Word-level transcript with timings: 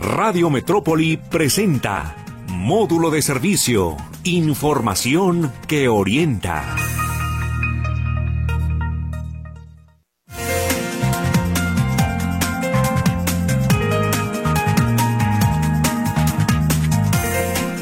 Radio 0.00 0.48
Metrópoli 0.48 1.18
presenta 1.18 2.16
Módulo 2.48 3.10
de 3.10 3.20
Servicio, 3.20 3.98
Información 4.24 5.52
que 5.68 5.88
orienta. 5.88 6.74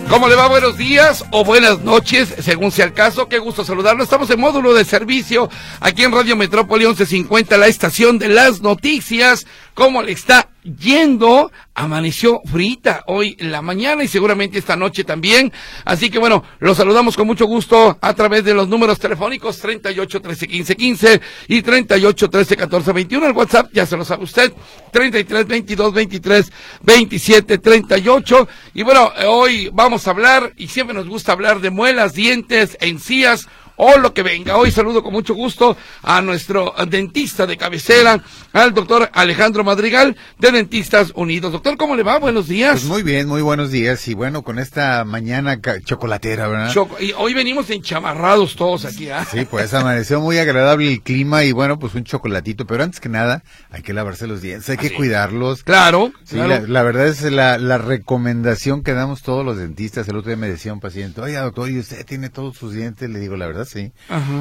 ¿Cómo 0.08 0.26
le 0.26 0.36
va? 0.36 0.48
Buenos 0.48 0.78
días 0.78 1.22
o 1.32 1.44
buenas 1.44 1.80
noches, 1.80 2.34
según 2.40 2.72
sea 2.72 2.86
el 2.86 2.94
caso. 2.94 3.28
Qué 3.28 3.38
gusto 3.38 3.62
saludarlo. 3.62 4.02
Estamos 4.02 4.30
en 4.30 4.40
módulo 4.40 4.72
de 4.72 4.86
servicio 4.86 5.50
aquí 5.80 6.02
en 6.02 6.12
Radio 6.12 6.34
Metrópoli 6.34 6.86
1150, 6.86 7.58
la 7.58 7.66
estación 7.66 8.18
de 8.18 8.28
las 8.28 8.62
noticias. 8.62 9.46
¿Cómo 9.78 10.02
le 10.02 10.10
está 10.10 10.48
yendo? 10.64 11.52
Amaneció 11.72 12.40
frita 12.44 13.04
hoy 13.06 13.36
en 13.38 13.52
la 13.52 13.62
mañana 13.62 14.02
y 14.02 14.08
seguramente 14.08 14.58
esta 14.58 14.74
noche 14.74 15.04
también. 15.04 15.52
Así 15.84 16.10
que 16.10 16.18
bueno, 16.18 16.42
los 16.58 16.76
saludamos 16.76 17.16
con 17.16 17.28
mucho 17.28 17.46
gusto 17.46 17.96
a 18.00 18.14
través 18.14 18.42
de 18.42 18.54
los 18.54 18.66
números 18.66 18.98
telefónicos 18.98 19.60
38 19.60 20.20
13 20.20 20.48
15 20.48 20.74
15 20.74 21.20
y 21.46 21.62
38 21.62 22.28
13 22.28 22.56
14 22.56 22.92
21. 22.92 23.26
El 23.26 23.32
WhatsApp 23.34 23.70
ya 23.72 23.86
se 23.86 23.96
lo 23.96 24.04
sabe 24.04 24.24
usted. 24.24 24.52
33 24.90 25.46
22 25.46 25.94
23 25.94 26.52
27 26.82 27.58
38. 27.58 28.48
Y 28.74 28.82
bueno, 28.82 29.12
hoy 29.28 29.70
vamos 29.72 30.08
a 30.08 30.10
hablar 30.10 30.54
y 30.56 30.66
siempre 30.66 30.92
nos 30.92 31.06
gusta 31.06 31.30
hablar 31.30 31.60
de 31.60 31.70
muelas, 31.70 32.14
dientes, 32.14 32.76
encías 32.80 33.46
o 33.78 33.96
lo 33.98 34.12
que 34.12 34.22
venga. 34.22 34.56
Hoy 34.56 34.70
saludo 34.70 35.02
con 35.02 35.12
mucho 35.12 35.34
gusto 35.34 35.76
a 36.02 36.20
nuestro 36.20 36.74
dentista 36.88 37.46
de 37.46 37.56
cabecera, 37.56 38.22
al 38.52 38.74
doctor 38.74 39.08
Alejandro 39.14 39.64
Madrigal 39.64 40.16
de 40.38 40.52
Dentistas 40.52 41.12
Unidos. 41.14 41.52
Doctor, 41.52 41.76
¿cómo 41.76 41.96
le 41.96 42.02
va? 42.02 42.18
Buenos 42.18 42.48
días. 42.48 42.72
Pues 42.72 42.84
muy 42.84 43.02
bien, 43.02 43.28
muy 43.28 43.40
buenos 43.40 43.70
días. 43.70 44.06
Y 44.08 44.14
bueno, 44.14 44.42
con 44.42 44.58
esta 44.58 45.04
mañana 45.04 45.60
chocolatera, 45.84 46.48
¿verdad? 46.48 46.74
y 47.00 47.12
hoy 47.12 47.34
venimos 47.34 47.70
enchamarrados 47.70 48.56
todos 48.56 48.84
aquí, 48.84 49.10
¿ah? 49.10 49.24
Sí, 49.30 49.46
pues 49.48 49.72
amaneció 49.78 50.20
muy 50.20 50.38
agradable 50.38 50.92
el 50.92 51.00
clima 51.00 51.44
y 51.44 51.52
bueno, 51.52 51.78
pues 51.78 51.94
un 51.94 52.04
chocolatito. 52.04 52.66
Pero 52.66 52.82
antes 52.82 52.98
que 52.98 53.08
nada, 53.08 53.44
hay 53.70 53.82
que 53.82 53.92
lavarse 53.92 54.26
los 54.26 54.42
dientes, 54.42 54.68
hay 54.68 54.76
que 54.76 54.92
cuidarlos. 54.92 55.62
Claro. 55.62 56.12
Sí, 56.24 56.36
La, 56.36 56.82
verdad 56.82 57.06
es 57.06 57.22
la, 57.22 57.58
la 57.58 57.78
recomendación 57.78 58.82
que 58.82 58.92
damos 58.92 59.22
todos 59.22 59.44
los 59.44 59.56
dentistas. 59.56 60.08
El 60.08 60.16
otro 60.16 60.30
día 60.30 60.36
me 60.36 60.48
decía 60.48 60.72
un 60.72 60.80
paciente, 60.80 61.20
oiga, 61.20 61.42
doctor, 61.42 61.70
¿y 61.70 61.78
usted 61.78 62.04
tiene 62.04 62.28
todos 62.28 62.56
sus 62.56 62.72
dientes? 62.72 63.08
Le 63.08 63.20
digo, 63.20 63.36
la 63.36 63.46
verdad, 63.46 63.67
sí. 63.68 63.92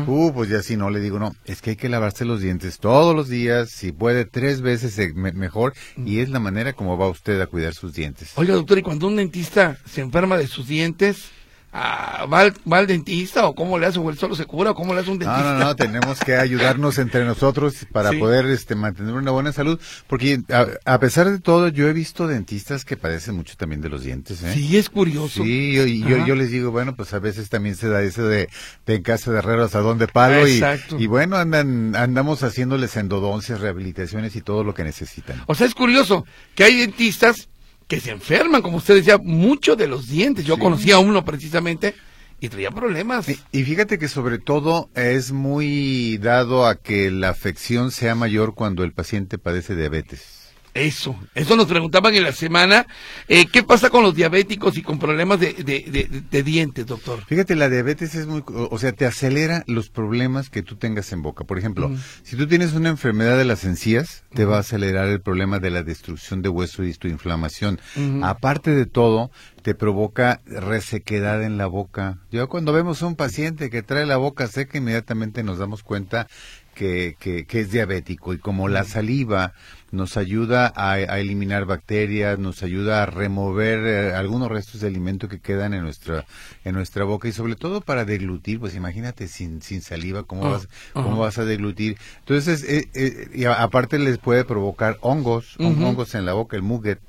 Uh, 0.07 0.31
pues 0.33 0.49
ya 0.49 0.61
si 0.61 0.77
no, 0.77 0.89
le 0.89 0.99
digo, 0.99 1.19
no, 1.19 1.35
es 1.45 1.61
que 1.61 1.71
hay 1.71 1.75
que 1.75 1.89
lavarse 1.89 2.25
los 2.25 2.41
dientes 2.41 2.79
todos 2.79 3.15
los 3.15 3.29
días, 3.29 3.69
si 3.69 3.91
puede 3.91 4.25
tres 4.25 4.61
veces 4.61 4.97
mejor, 5.15 5.73
y 5.97 6.19
es 6.19 6.29
la 6.29 6.39
manera 6.39 6.73
como 6.73 6.97
va 6.97 7.07
usted 7.09 7.39
a 7.41 7.47
cuidar 7.47 7.73
sus 7.73 7.93
dientes. 7.93 8.31
Oiga, 8.35 8.53
doctor, 8.53 8.77
¿y 8.77 8.81
cuando 8.81 9.07
un 9.07 9.15
dentista 9.17 9.77
se 9.85 10.01
enferma 10.01 10.37
de 10.37 10.47
sus 10.47 10.67
dientes? 10.67 11.29
Ah, 11.73 12.25
¿va, 12.31 12.49
al, 12.77 12.87
dentista 12.87 13.45
o 13.45 13.53
cómo 13.53 13.77
le 13.77 13.85
hace 13.85 13.99
o 13.99 14.09
él 14.09 14.17
solo 14.17 14.35
se 14.35 14.45
cura 14.45 14.71
o 14.71 14.75
cómo 14.75 14.93
le 14.93 15.01
hace 15.01 15.11
un 15.11 15.19
dentista? 15.19 15.53
No, 15.53 15.59
no, 15.59 15.65
no, 15.65 15.75
tenemos 15.75 16.19
que 16.19 16.35
ayudarnos 16.35 16.97
entre 16.97 17.25
nosotros 17.25 17.85
para 17.91 18.11
poder 18.13 18.45
este, 18.45 18.73
mantener 18.73 19.13
una 19.13 19.31
buena 19.31 19.51
salud, 19.51 19.79
porque 20.07 20.41
a, 20.85 20.99
pesar 20.99 21.29
de 21.29 21.39
todo 21.39 21.67
yo 21.67 21.87
he 21.87 21.93
visto 21.93 22.25
dentistas 22.25 22.85
que 22.85 22.95
padecen 22.95 23.35
mucho 23.35 23.55
también 23.57 23.81
de 23.81 23.89
los 23.89 24.03
dientes. 24.03 24.41
¿eh? 24.43 24.53
Sí, 24.53 24.77
es 24.77 24.89
curioso. 24.89 25.43
Sí, 25.43 25.73
yo, 25.73 25.85
yo, 25.85 26.25
yo, 26.25 26.35
les 26.35 26.51
digo, 26.51 26.71
bueno, 26.71 26.95
pues 26.95 27.13
a 27.13 27.19
veces 27.19 27.49
también 27.49 27.75
se 27.75 27.89
da 27.89 28.01
eso 28.01 28.25
de, 28.25 28.49
de 28.85 28.95
en 28.95 29.03
casa 29.03 29.31
de 29.31 29.39
herrero 29.39 29.65
asadón 29.65 29.97
de 29.97 30.07
palo 30.07 30.47
y, 30.47 30.63
y, 30.97 31.07
bueno, 31.07 31.35
andan, 31.35 31.95
andamos 31.95 32.43
haciéndoles 32.43 32.95
endodoncias, 32.95 33.59
rehabilitaciones 33.59 34.35
y 34.35 34.41
todo 34.41 34.63
lo 34.63 34.73
que 34.73 34.83
necesitan. 34.83 35.43
O 35.47 35.53
sea, 35.53 35.67
es 35.67 35.75
curioso 35.75 36.25
que 36.55 36.63
hay 36.63 36.77
dentistas 36.77 37.49
que 37.87 37.99
se 37.99 38.11
enferman, 38.11 38.61
como 38.61 38.77
usted 38.77 38.95
decía, 38.95 39.17
mucho 39.17 39.75
de 39.75 39.87
los 39.87 40.07
dientes. 40.07 40.45
Yo 40.45 40.57
conocía 40.57 40.95
a 40.95 40.99
uno 40.99 41.23
precisamente 41.23 41.95
y 42.39 42.49
traía 42.49 42.71
problemas. 42.71 43.27
Y, 43.29 43.63
fíjate 43.63 43.97
que 43.97 44.07
sobre 44.07 44.39
todo 44.39 44.89
es 44.93 45.31
muy 45.31 46.17
dado 46.17 46.65
a 46.65 46.75
que 46.75 47.09
la 47.11 47.29
afección 47.29 47.91
sea 47.91 48.15
mayor 48.15 48.53
cuando 48.53 48.83
el 48.83 48.93
paciente 48.93 49.37
padece 49.37 49.75
diabetes. 49.75 50.36
Eso, 50.77 51.15
eso 51.33 51.55
nos 51.55 51.65
preguntaban 51.65 52.13
en 52.13 52.23
la 52.23 52.31
semana. 52.31 52.85
Eh, 53.27 53.47
¿Qué 53.47 53.63
pasa 53.63 53.89
con 53.89 54.03
los 54.03 54.13
diabéticos 54.15 54.77
y 54.77 54.83
con 54.83 54.99
problemas 54.99 55.39
de, 55.39 55.53
de, 55.53 56.43
dientes, 56.43 56.85
doctor? 56.85 57.23
Fíjate, 57.25 57.55
la 57.55 57.67
diabetes 57.67 58.13
es 58.13 58.27
muy, 58.27 58.43
o 58.45 58.77
sea, 58.77 58.91
te 58.91 59.07
acelera 59.07 59.63
los 59.65 59.89
problemas 59.89 60.51
que 60.51 60.61
tú 60.61 60.75
tengas 60.75 61.11
en 61.11 61.23
boca. 61.23 61.45
Por 61.45 61.57
ejemplo, 61.57 61.91
si 62.21 62.35
tú 62.35 62.47
tienes 62.47 62.73
una 62.73 62.89
enfermedad 62.89 63.39
de 63.39 63.45
las 63.45 63.63
encías, 63.63 64.23
te 64.35 64.45
va 64.45 64.57
a 64.57 64.59
acelerar 64.59 65.07
el 65.07 65.19
problema 65.19 65.57
de 65.57 65.71
la 65.71 65.81
destrucción 65.81 66.43
de 66.43 66.49
hueso 66.49 66.83
y 66.83 66.93
tu 66.93 67.07
inflamación. 67.07 67.79
Aparte 68.21 68.71
de 68.71 68.85
todo, 68.85 69.31
te 69.63 69.73
provoca 69.73 70.41
resequedad 70.45 71.43
en 71.43 71.57
la 71.57 71.65
boca. 71.65 72.19
Yo 72.31 72.47
cuando 72.49 72.71
vemos 72.71 73.01
a 73.01 73.07
un 73.07 73.15
paciente 73.15 73.69
que 73.69 73.83
trae 73.83 74.05
la 74.05 74.17
boca 74.17 74.47
seca, 74.47 74.77
inmediatamente 74.77 75.43
nos 75.43 75.57
damos 75.57 75.83
cuenta 75.83 76.27
que, 76.73 77.15
que, 77.19 77.45
que 77.45 77.61
es 77.61 77.71
diabético 77.71 78.33
y 78.33 78.37
como 78.37 78.67
la 78.67 78.83
saliva 78.83 79.53
nos 79.91 80.17
ayuda 80.17 80.73
a, 80.75 80.99
eliminar 81.19 81.65
bacterias, 81.65 82.37
nos 82.39 82.63
ayuda 82.63 83.03
a 83.03 83.05
remover 83.05 83.79
eh, 83.85 84.13
algunos 84.13 84.49
restos 84.49 84.81
de 84.81 84.87
alimento 84.87 85.27
que 85.27 85.39
quedan 85.39 85.73
en 85.73 85.83
nuestra 85.83 86.25
en 86.63 86.75
nuestra 86.75 87.05
boca 87.05 87.27
y 87.27 87.31
sobre 87.31 87.55
todo 87.55 87.81
para 87.81 88.05
deglutir, 88.05 88.59
pues 88.59 88.75
imagínate 88.75 89.27
sin 89.27 89.61
sin 89.61 89.81
saliva 89.81 90.23
cómo 90.23 90.45
ah, 90.45 90.49
vas 90.49 90.67
cómo 90.93 91.17
vas 91.17 91.37
a 91.37 91.45
deglutir. 91.45 91.97
Entonces, 92.19 92.63
eh, 92.63 92.89
eh, 92.93 93.29
y 93.33 93.45
aparte 93.45 93.99
les 93.99 94.17
puede 94.17 94.43
provocar 94.43 94.97
hongos, 95.01 95.55
hongos 95.57 96.15
en 96.15 96.25
la 96.25 96.33
boca, 96.33 96.57
el 96.57 96.63
muget 96.63 96.99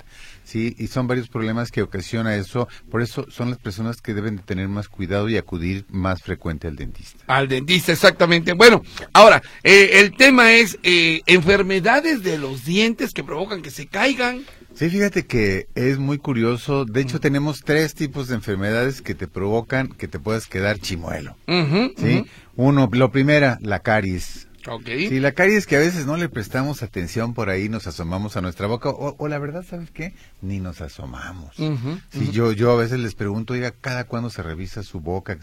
Sí, 0.49 0.75
y 0.79 0.87
son 0.87 1.05
varios 1.05 1.27
problemas 1.27 1.69
que 1.69 1.83
ocasiona 1.83 2.35
eso. 2.35 2.67
Por 2.89 3.03
eso 3.03 3.27
son 3.29 3.51
las 3.51 3.59
personas 3.59 4.01
que 4.01 4.15
deben 4.15 4.37
de 4.37 4.41
tener 4.41 4.67
más 4.67 4.89
cuidado 4.89 5.29
y 5.29 5.37
acudir 5.37 5.85
más 5.89 6.23
frecuente 6.23 6.67
al 6.67 6.75
dentista. 6.75 7.23
Al 7.27 7.47
dentista, 7.47 7.91
exactamente. 7.91 8.53
Bueno, 8.53 8.81
ahora, 9.13 9.43
eh, 9.63 9.99
el 9.99 10.17
tema 10.17 10.53
es 10.53 10.79
eh, 10.81 11.21
enfermedades 11.27 12.23
de 12.23 12.39
los 12.39 12.65
dientes 12.65 13.13
que 13.13 13.23
provocan 13.23 13.61
que 13.61 13.69
se 13.69 13.85
caigan. 13.85 14.43
Sí, 14.73 14.89
fíjate 14.89 15.27
que 15.27 15.67
es 15.75 15.99
muy 15.99 16.17
curioso. 16.17 16.83
De 16.83 17.01
hecho, 17.01 17.17
mm. 17.17 17.21
tenemos 17.21 17.61
tres 17.61 17.93
tipos 17.93 18.27
de 18.27 18.33
enfermedades 18.33 19.03
que 19.03 19.13
te 19.13 19.27
provocan 19.27 19.89
que 19.89 20.07
te 20.07 20.17
puedas 20.17 20.47
quedar 20.47 20.79
chimuelo. 20.79 21.35
¿sí? 21.97 22.25
Uno, 22.55 22.89
lo 22.91 23.11
primera, 23.11 23.59
la 23.61 23.81
caries. 23.81 24.48
Okay. 24.67 25.09
Sí, 25.09 25.19
la 25.19 25.31
caries 25.31 25.65
que 25.65 25.75
a 25.75 25.79
veces 25.79 26.05
no 26.05 26.17
le 26.17 26.29
prestamos 26.29 26.83
atención 26.83 27.33
por 27.33 27.49
ahí, 27.49 27.69
nos 27.69 27.87
asomamos 27.87 28.37
a 28.37 28.41
nuestra 28.41 28.67
boca, 28.67 28.89
o, 28.89 29.27
la 29.27 29.39
verdad, 29.39 29.65
¿sabes 29.67 29.91
qué? 29.91 30.13
Ni 30.41 30.59
nos 30.59 30.81
asomamos. 30.81 31.55
sí, 31.55 32.31
yo, 32.31 32.51
yo 32.51 32.71
a 32.71 32.75
veces 32.75 32.99
les 32.99 33.15
pregunto, 33.15 33.53
oiga, 33.53 33.71
¿cada 33.71 34.05
cuándo 34.05 34.29
se 34.29 34.43
revisa 34.43 34.83
su 34.83 34.99
boca? 34.99 35.37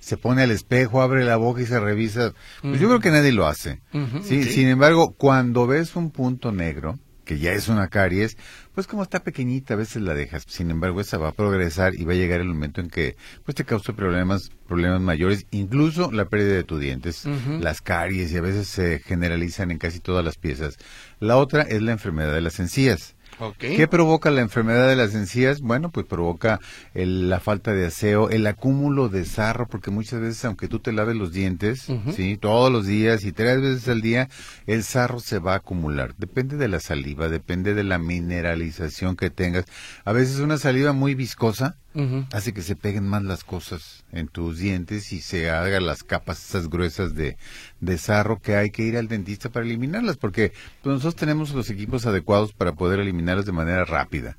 Se, 0.00 0.16
pone 0.16 0.42
al 0.42 0.50
espejo, 0.50 1.02
abre 1.02 1.24
la 1.24 1.36
boca 1.36 1.62
y 1.62 1.66
se 1.66 1.80
revisa. 1.80 2.32
Pues 2.62 2.80
yo 2.80 2.88
creo 2.88 3.00
que 3.00 3.10
nadie 3.10 3.32
lo 3.32 3.46
hace. 3.46 3.80
sí, 4.22 4.44
sin 4.44 4.68
embargo, 4.68 5.14
cuando 5.16 5.66
ves 5.66 5.96
un 5.96 6.10
punto 6.10 6.52
negro, 6.52 6.98
que 7.24 7.38
ya 7.38 7.52
es 7.52 7.68
una 7.68 7.88
caries, 7.88 8.36
pues 8.74 8.86
como 8.86 9.02
está 9.02 9.22
pequeñita, 9.22 9.74
a 9.74 9.76
veces 9.76 10.02
la 10.02 10.14
dejas. 10.14 10.44
Sin 10.48 10.70
embargo, 10.70 11.00
esa 11.00 11.18
va 11.18 11.28
a 11.28 11.32
progresar 11.32 11.94
y 11.94 12.04
va 12.04 12.12
a 12.12 12.16
llegar 12.16 12.40
el 12.40 12.48
momento 12.48 12.80
en 12.80 12.90
que 12.90 13.16
pues 13.44 13.54
te 13.54 13.64
causa 13.64 13.92
problemas, 13.92 14.50
problemas 14.66 15.00
mayores, 15.00 15.46
incluso 15.50 16.10
la 16.10 16.24
pérdida 16.26 16.54
de 16.54 16.64
tus 16.64 16.80
dientes, 16.80 17.24
las 17.60 17.80
caries 17.80 18.32
y 18.32 18.36
a 18.36 18.42
veces 18.42 18.68
se 18.68 18.98
generalizan 18.98 19.70
en 19.70 19.78
casi 19.78 20.00
todas 20.00 20.24
las 20.24 20.36
piezas. 20.36 20.76
La 21.20 21.36
otra 21.36 21.62
es 21.62 21.82
la 21.82 21.92
enfermedad 21.92 22.34
de 22.34 22.40
las 22.40 22.58
encías. 22.58 23.13
¿Qué 23.58 23.88
provoca 23.88 24.30
la 24.30 24.40
enfermedad 24.40 24.88
de 24.88 24.96
las 24.96 25.14
encías? 25.14 25.60
Bueno, 25.60 25.90
pues 25.90 26.06
provoca 26.06 26.60
la 26.94 27.40
falta 27.40 27.72
de 27.72 27.86
aseo, 27.86 28.30
el 28.30 28.46
acúmulo 28.46 29.08
de 29.08 29.24
sarro, 29.24 29.66
porque 29.66 29.90
muchas 29.90 30.20
veces, 30.20 30.44
aunque 30.44 30.68
tú 30.68 30.78
te 30.78 30.92
laves 30.92 31.16
los 31.16 31.32
dientes, 31.32 31.86
¿sí? 32.14 32.36
Todos 32.36 32.70
los 32.72 32.86
días 32.86 33.24
y 33.24 33.32
tres 33.32 33.60
veces 33.60 33.88
al 33.88 34.00
día, 34.00 34.28
el 34.66 34.82
sarro 34.82 35.20
se 35.20 35.38
va 35.38 35.54
a 35.54 35.56
acumular. 35.56 36.14
Depende 36.16 36.56
de 36.56 36.68
la 36.68 36.80
saliva, 36.80 37.28
depende 37.28 37.74
de 37.74 37.84
la 37.84 37.98
mineralización 37.98 39.16
que 39.16 39.30
tengas. 39.30 39.64
A 40.04 40.12
veces 40.12 40.38
una 40.38 40.58
saliva 40.58 40.92
muy 40.92 41.14
viscosa, 41.14 41.76
hace 42.32 42.52
que 42.52 42.62
se 42.62 42.76
peguen 42.76 43.06
más 43.06 43.22
las 43.22 43.44
cosas 43.44 44.04
en 44.12 44.28
tus 44.28 44.58
dientes 44.58 45.12
y 45.12 45.20
se 45.20 45.50
hagan 45.50 45.86
las 45.86 46.02
capas 46.02 46.44
esas 46.44 46.68
gruesas 46.68 47.14
de, 47.14 47.36
de 47.80 47.98
sarro 47.98 48.40
que 48.40 48.56
hay 48.56 48.70
que 48.70 48.82
ir 48.82 48.96
al 48.96 49.08
dentista 49.08 49.48
para 49.48 49.66
eliminarlas, 49.66 50.16
porque 50.16 50.52
pues, 50.82 50.94
nosotros 50.94 51.16
tenemos 51.16 51.52
los 51.52 51.70
equipos 51.70 52.06
adecuados 52.06 52.52
para 52.52 52.72
poder 52.72 53.00
eliminarlas 53.00 53.46
de 53.46 53.52
manera 53.52 53.84
rápida. 53.84 54.36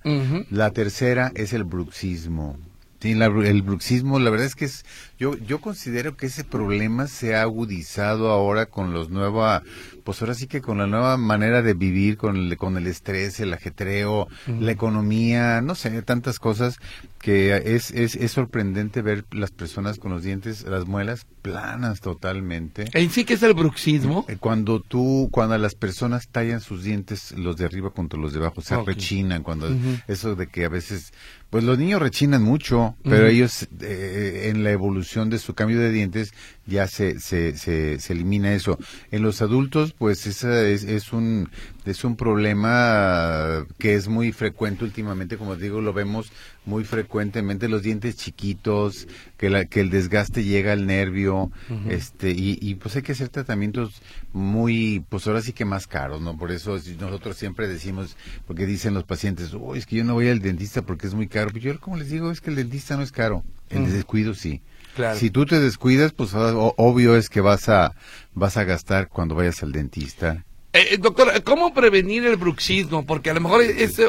La 0.50 0.72
tercera 0.72 1.32
es 1.36 1.54
el 1.54 1.64
bruxismo. 1.64 2.58
Sí, 3.06 3.12
el 3.12 3.62
bruxismo, 3.62 4.18
la 4.18 4.32
verdad 4.32 4.48
es 4.48 4.56
que 4.56 4.66
es, 4.66 4.84
yo, 5.18 5.38
yo 5.38 5.62
considero 5.62 6.18
que 6.18 6.26
ese 6.26 6.44
problema 6.44 7.08
se 7.08 7.36
ha 7.36 7.42
agudizado 7.42 8.32
ahora 8.32 8.66
con 8.66 8.94
los 8.94 9.10
nueva, 9.10 9.64
pues 10.04 10.22
ahora 10.22 10.34
sí 10.34 10.48
que 10.48 10.62
con 10.62 10.78
la 10.78 10.88
nueva 10.88 11.18
manera 11.18 11.62
de 11.62 11.74
vivir, 11.74 12.18
con 12.18 12.36
el, 12.36 12.58
con 12.58 12.78
el 12.78 12.88
estrés, 12.88 13.40
el 13.40 13.54
ajetreo, 13.54 14.28
la 14.60 14.72
economía, 14.72 15.62
no 15.62 15.76
sé, 15.76 16.02
tantas 16.02 16.40
cosas 16.40 16.78
que 17.20 17.56
es, 17.76 17.92
es, 17.92 18.16
es 18.16 18.32
sorprendente 18.32 19.02
ver 19.02 19.26
las 19.32 19.52
personas 19.52 19.98
con 19.98 20.12
los 20.12 20.22
dientes, 20.24 20.64
las 20.64 20.86
muelas 20.86 21.26
planas 21.42 22.00
totalmente. 22.02 22.86
¿En 22.94 23.10
sí 23.10 23.24
qué 23.26 23.34
es 23.36 23.44
el 23.44 23.54
bruxismo? 23.54 24.26
Eh, 24.28 24.38
Cuando 24.40 24.80
tú, 24.80 25.30
cuando 25.32 25.58
las 25.58 25.76
personas 25.76 26.28
tallan 26.28 26.62
sus 26.62 26.84
dientes, 26.84 27.32
los 27.32 27.58
de 27.58 27.66
arriba 27.66 27.90
contra 27.92 28.20
los 28.20 28.34
de 28.34 28.40
abajo, 28.40 28.62
se 28.62 28.76
rechinan, 28.84 29.44
cuando 29.44 29.68
eso 30.08 30.36
de 30.36 30.48
que 30.48 30.66
a 30.66 30.70
veces, 30.70 31.14
pues 31.50 31.64
los 31.64 31.80
niños 31.80 32.02
rechinan 32.02 32.44
mucho, 32.44 32.96
pero 33.04 33.28
ellos 33.28 33.68
eh, 33.82 34.50
en 34.50 34.64
la 34.64 34.72
evolución 34.72 35.05
de 35.06 35.40
su 35.40 35.54
cambio 35.54 35.80
de 35.80 35.92
dientes 35.92 36.34
ya 36.66 36.88
se, 36.88 37.20
se, 37.20 37.58
se, 37.58 38.00
se 38.00 38.14
elimina 38.14 38.54
eso. 38.54 38.78
En 39.12 39.22
los 39.22 39.42
adultos, 39.42 39.94
pues 39.94 40.26
esa 40.28 40.62
es, 40.62 40.84
es 40.84 41.14
un 41.14 41.50
es 41.86 42.04
un 42.04 42.16
problema 42.16 43.66
que 43.78 43.94
es 43.94 44.08
muy 44.08 44.32
frecuente 44.32 44.84
últimamente, 44.84 45.38
como 45.38 45.56
digo, 45.56 45.82
lo 45.82 45.94
vemos 45.94 46.32
muy 46.66 46.84
frecuentemente 46.84 47.70
los 47.70 47.84
dientes 47.84 48.16
chiquitos, 48.16 49.08
que, 49.38 49.52
la, 49.52 49.66
que 49.66 49.82
el 49.82 49.92
desgaste 49.92 50.44
llega 50.44 50.74
al 50.74 50.88
nervio, 50.88 51.52
este 51.88 52.32
y, 52.32 52.58
y 52.60 52.76
pues 52.76 52.96
hay 52.96 53.04
que 53.04 53.12
hacer 53.12 53.30
tratamientos 53.30 54.02
muy, 54.34 55.06
pues 55.10 55.28
ahora 55.28 55.42
sí 55.42 55.54
que 55.54 55.64
más 55.64 55.86
caros, 55.86 56.22
¿no? 56.22 56.38
Por 56.38 56.52
eso 56.52 56.80
nosotros 57.00 57.38
siempre 57.38 57.68
decimos, 57.68 58.18
porque 58.48 58.66
dicen 58.66 58.96
los 58.96 59.04
pacientes, 59.04 59.54
uy, 59.54 59.78
es 59.78 59.86
que 59.86 59.98
yo 59.98 60.04
no 60.04 60.16
voy 60.16 60.30
al 60.30 60.40
dentista 60.40 60.82
porque 60.82 61.06
es 61.06 61.14
muy 61.14 61.28
caro. 61.28 61.52
Pues 61.52 61.64
yo 61.64 61.80
como 61.80 61.98
les 61.98 62.10
digo, 62.10 62.32
es 62.32 62.42
que 62.42 62.50
el 62.50 62.56
dentista 62.56 62.98
no 62.98 63.04
es 63.04 63.12
caro, 63.12 63.44
el 63.70 63.92
descuido 63.92 64.34
sí. 64.34 64.62
Si 65.20 65.30
tú 65.30 65.46
te 65.46 65.60
descuidas, 65.60 66.14
pues 66.14 66.34
o- 66.34 66.74
obvio 66.78 67.16
es 67.16 67.30
que 67.30 67.42
vas 67.42 67.70
a 67.70 67.94
vas 68.34 68.58
a 68.58 68.64
gastar 68.64 69.08
cuando 69.10 69.36
vayas 69.36 69.62
al 69.64 69.72
dentista. 69.72 70.46
Eh, 70.78 70.98
doctor, 71.00 71.42
¿cómo 71.44 71.74
prevenir 71.74 72.26
el 72.26 72.36
bruxismo? 72.36 73.06
Porque 73.06 73.30
a 73.30 73.34
lo 73.34 73.40
mejor 73.40 73.62
es, 73.62 73.98
eh, 73.98 74.08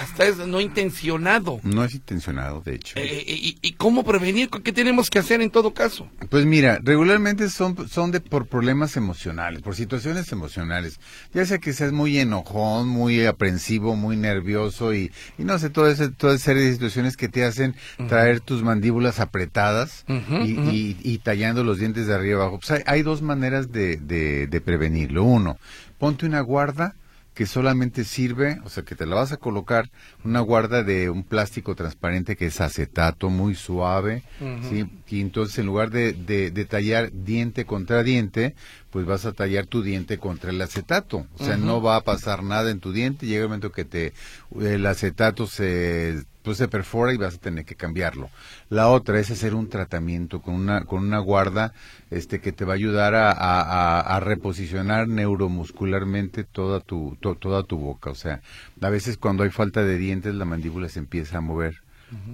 hasta 0.00 0.24
es 0.26 0.38
no 0.38 0.58
intencionado. 0.58 1.60
No 1.62 1.84
es 1.84 1.94
intencionado, 1.94 2.62
de 2.62 2.76
hecho. 2.76 2.94
Eh, 2.98 3.24
y, 3.26 3.58
y 3.60 3.72
cómo 3.74 4.04
prevenir? 4.04 4.48
¿Qué 4.48 4.72
tenemos 4.72 5.10
que 5.10 5.18
hacer 5.18 5.42
en 5.42 5.50
todo 5.50 5.74
caso? 5.74 6.08
Pues 6.30 6.46
mira, 6.46 6.78
regularmente 6.82 7.50
son, 7.50 7.88
son 7.90 8.10
de 8.10 8.20
por 8.20 8.46
problemas 8.46 8.96
emocionales, 8.96 9.60
por 9.60 9.74
situaciones 9.76 10.32
emocionales. 10.32 10.98
Ya 11.34 11.44
sea 11.44 11.58
que 11.58 11.74
seas 11.74 11.92
muy 11.92 12.18
enojón, 12.18 12.88
muy 12.88 13.26
aprensivo, 13.26 13.94
muy 13.94 14.16
nervioso 14.16 14.94
y, 14.94 15.12
y 15.36 15.44
no 15.44 15.58
sé, 15.58 15.68
toda 15.68 15.92
esa, 15.92 16.10
toda 16.10 16.36
esa 16.36 16.44
serie 16.46 16.62
de 16.62 16.72
situaciones 16.72 17.18
que 17.18 17.28
te 17.28 17.44
hacen 17.44 17.74
traer 18.08 18.40
tus 18.40 18.62
mandíbulas 18.62 19.20
apretadas 19.20 20.06
y- 20.08 20.96
y 21.02 21.18
tallando 21.18 21.64
los 21.64 21.78
dientes 21.78 22.06
de 22.06 22.14
arriba 22.14 22.40
abajo. 22.44 22.60
Pues 22.60 22.70
hay, 22.70 22.82
hay 22.86 23.02
dos 23.02 23.20
maneras 23.20 23.70
de, 23.72 23.96
de, 23.98 24.46
de 24.46 24.60
prevenirlo. 24.62 25.22
Uno, 25.24 25.58
ponte 25.98 26.26
una 26.26 26.40
guarda 26.40 26.94
que 27.38 27.46
solamente 27.46 28.02
sirve, 28.02 28.58
o 28.64 28.68
sea, 28.68 28.82
que 28.82 28.96
te 28.96 29.06
la 29.06 29.14
vas 29.14 29.30
a 29.30 29.36
colocar, 29.36 29.90
una 30.24 30.40
guarda 30.40 30.82
de 30.82 31.08
un 31.08 31.22
plástico 31.22 31.76
transparente 31.76 32.34
que 32.34 32.46
es 32.46 32.60
acetato, 32.60 33.30
muy 33.30 33.54
suave. 33.54 34.24
¿sí? 34.68 34.90
Y 35.06 35.20
entonces 35.20 35.56
en 35.60 35.66
lugar 35.66 35.90
de, 35.90 36.14
de, 36.14 36.50
de 36.50 36.64
tallar 36.64 37.12
diente 37.12 37.64
contra 37.64 38.02
diente, 38.02 38.56
pues 38.90 39.06
vas 39.06 39.24
a 39.24 39.30
tallar 39.30 39.66
tu 39.66 39.82
diente 39.82 40.18
contra 40.18 40.50
el 40.50 40.60
acetato. 40.60 41.28
O 41.38 41.44
sea, 41.44 41.56
no 41.56 41.80
va 41.80 41.94
a 41.94 42.00
pasar 42.00 42.42
nada 42.42 42.72
en 42.72 42.80
tu 42.80 42.90
diente, 42.90 43.26
llega 43.26 43.42
el 43.42 43.48
momento 43.48 43.70
que 43.70 43.84
te 43.84 44.14
el 44.60 44.84
acetato 44.84 45.46
se 45.46 46.24
se 46.54 46.68
perfora 46.68 47.12
y 47.12 47.16
vas 47.16 47.34
a 47.34 47.38
tener 47.38 47.64
que 47.64 47.74
cambiarlo. 47.74 48.30
La 48.70 48.88
otra 48.88 49.18
es 49.20 49.30
hacer 49.30 49.54
un 49.54 49.68
tratamiento 49.68 50.40
con 50.42 50.54
una 50.54 50.84
con 50.84 51.04
una 51.04 51.18
guarda 51.18 51.72
este 52.10 52.40
que 52.40 52.52
te 52.52 52.64
va 52.64 52.72
a 52.72 52.76
ayudar 52.76 53.14
a, 53.14 53.30
a- 53.30 53.60
a- 53.62 54.00
a 54.16 54.20
reposicionar 54.20 55.08
neuromuscularmente 55.08 56.44
toda 56.44 56.80
tu 56.80 57.16
to- 57.20 57.34
toda 57.36 57.62
tu 57.62 57.78
boca, 57.78 58.10
o 58.10 58.14
sea, 58.14 58.40
a 58.80 58.88
veces 58.90 59.16
cuando 59.18 59.42
hay 59.42 59.50
falta 59.50 59.82
de 59.82 59.98
dientes 59.98 60.34
la 60.34 60.44
mandíbula 60.44 60.88
se 60.88 60.98
empieza 61.00 61.38
a 61.38 61.40
mover. 61.40 61.82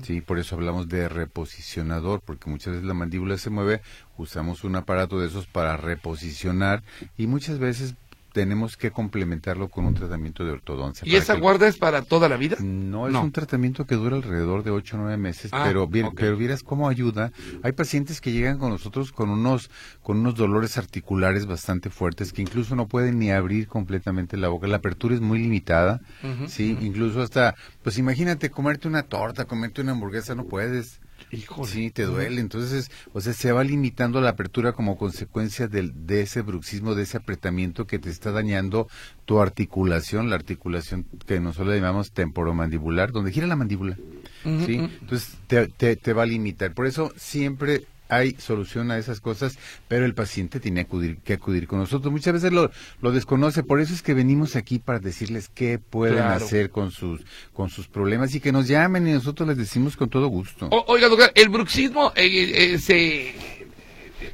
Sí, 0.05 0.21
por 0.21 0.39
eso 0.39 0.55
hablamos 0.55 0.89
de 0.89 1.09
reposicionador, 1.09 2.21
porque 2.25 2.49
muchas 2.49 2.75
veces 2.75 2.87
la 2.87 2.95
mandíbula 2.95 3.37
se 3.39 3.51
mueve, 3.51 3.81
usamos 4.17 4.63
un 4.63 4.77
aparato 4.77 5.19
de 5.19 5.27
esos 5.27 5.49
para 5.49 5.77
reposicionar 5.77 6.85
y 7.19 7.27
muchas 7.27 7.59
veces 7.59 7.95
tenemos 8.35 8.77
que 8.77 8.91
complementarlo 8.91 9.69
con 9.69 9.87
un 9.87 9.95
tratamiento 9.95 10.45
de 10.45 10.51
ortodoncia. 10.51 11.07
¿Y 11.09 11.15
esa 11.15 11.37
que- 11.37 11.41
guarda 11.41 11.69
es 11.69 11.79
para 11.79 12.03
toda 12.03 12.29
la 12.29 12.37
vida? 12.37 12.57
no, 12.61 13.07
es 13.07 13.13
No. 13.13 13.23
un 13.23 13.31
tratamiento 13.31 13.87
que 13.87 13.95
dura 13.95 14.17
alrededor 14.17 14.65
de 14.65 14.73
8 14.73 14.97
o 14.97 15.01
9 15.01 15.17
meses, 15.17 15.51
Ah, 15.55 15.63
pero, 15.65 15.87
vi- 15.87 16.03
ok. 16.03 16.15
pero 16.17 16.37
vieras 16.37 16.65
cómo 16.65 16.89
ayuda. 16.89 17.31
Hay 17.63 17.71
pacientes 17.73 18.21
que 18.21 18.33
llegan 18.33 18.59
con 18.59 18.71
nosotros 18.71 19.13
con 19.13 19.31
unos, 19.31 19.71
con 20.03 20.19
unos 20.19 20.35
dolores 20.35 20.77
articulares 20.79 21.47
bastante 21.47 21.91
fuertes 21.91 22.33
que 22.33 22.43
incluso 22.43 22.75
no 22.75 22.89
pueden 22.89 23.21
ni 23.21 23.31
abrir 23.31 23.69
completamente 23.69 24.37
la 24.37 24.49
boca. 24.49 24.67
La 24.67 24.79
apertura 24.79 25.15
es 25.15 25.21
muy 25.21 25.39
limitada, 25.39 26.01
sí, 26.49 26.77
incluso 26.81 27.23
hasta, 27.23 27.55
pues 27.85 27.99
imagínate 27.99 28.51
comerte 28.51 28.89
una 28.89 29.05
torta, 29.05 29.45
comerte 29.45 29.81
una 29.81 29.93
hamburguesa, 29.93 30.35
no 30.35 30.45
puedes. 30.47 31.01
Híjole. 31.31 31.69
Sí, 31.71 31.91
te 31.91 32.05
duele. 32.05 32.41
Entonces, 32.41 32.91
o 33.13 33.21
sea, 33.21 33.33
se 33.33 33.53
va 33.53 33.65
limitando 33.65 34.21
la 34.21 34.31
apertura 34.31 34.73
como 34.73 34.97
consecuencia 34.97 35.69
del, 35.69 36.07
de 36.07 36.23
ese 36.23 36.43
bruxismo, 36.43 36.95
de 36.95 37.03
ese 37.03 37.17
apretamiento 37.17 37.87
que 37.87 37.99
te 37.99 38.11
está 38.11 38.31
dañando 38.31 38.89
tu 39.25 39.41
articulación, 39.41 40.31
la 40.31 40.37
articulación 40.37 41.07
que 41.27 41.41
nosotros 41.41 41.69
le 41.75 41.81
llamamos 41.81 42.13
temporomandibular, 42.13 43.13
donde 43.13 43.33
gira 43.33 43.47
la 43.47 43.57
mandíbula. 43.57 43.97
¿sí? 44.45 44.77
Entonces, 45.01 45.37
te, 45.47 45.69
te, 45.69 45.97
te 45.97 46.13
va 46.13 46.23
a 46.23 46.27
limitar. 46.27 46.73
Por 46.73 46.87
eso 46.87 47.13
siempre 47.17 47.87
hay 48.09 48.33
solución 48.39 48.91
a 48.91 48.99
esas 48.99 49.21
cosas, 49.21 49.59
pero 49.89 50.05
el 50.05 50.15
paciente 50.15 50.61
tiene 50.61 50.83
acudir, 50.83 51.19
que 51.19 51.33
acudir 51.35 51.67
con 51.67 51.79
nosotros. 51.79 52.13
Muchas 52.13 52.35
veces 52.35 52.53
lo, 52.53 52.71
lo 53.01 53.13
desconoce, 53.13 53.63
por 53.63 53.81
eso 53.81 53.95
es 53.95 54.03
que 54.03 54.15
venimos 54.15 54.57
aquí 54.57 54.79
para 54.79 54.99
decirles 54.99 55.49
qué 55.53 55.79
pueden 55.79 56.17
Claro. 56.17 56.45
hacer 56.45 56.71
con 56.71 56.91
sus, 56.91 57.23
con 57.53 57.71
sus 57.71 57.89
problemas 57.89 58.35
y 58.35 58.41
que 58.41 58.53
nos 58.53 58.69
llamen 58.69 59.09
y 59.09 59.13
nosotros 59.13 59.49
les 59.49 59.57
decimos 59.59 59.97
con 59.97 60.09
todo 60.11 60.29
gusto. 60.29 60.69
O- 60.71 60.85
oiga, 60.89 61.09
doctor, 61.09 61.33
¿el 61.35 61.49
bruxismo 61.49 62.13
eh, 62.17 62.75
eh, 62.75 62.79
se 62.79 63.35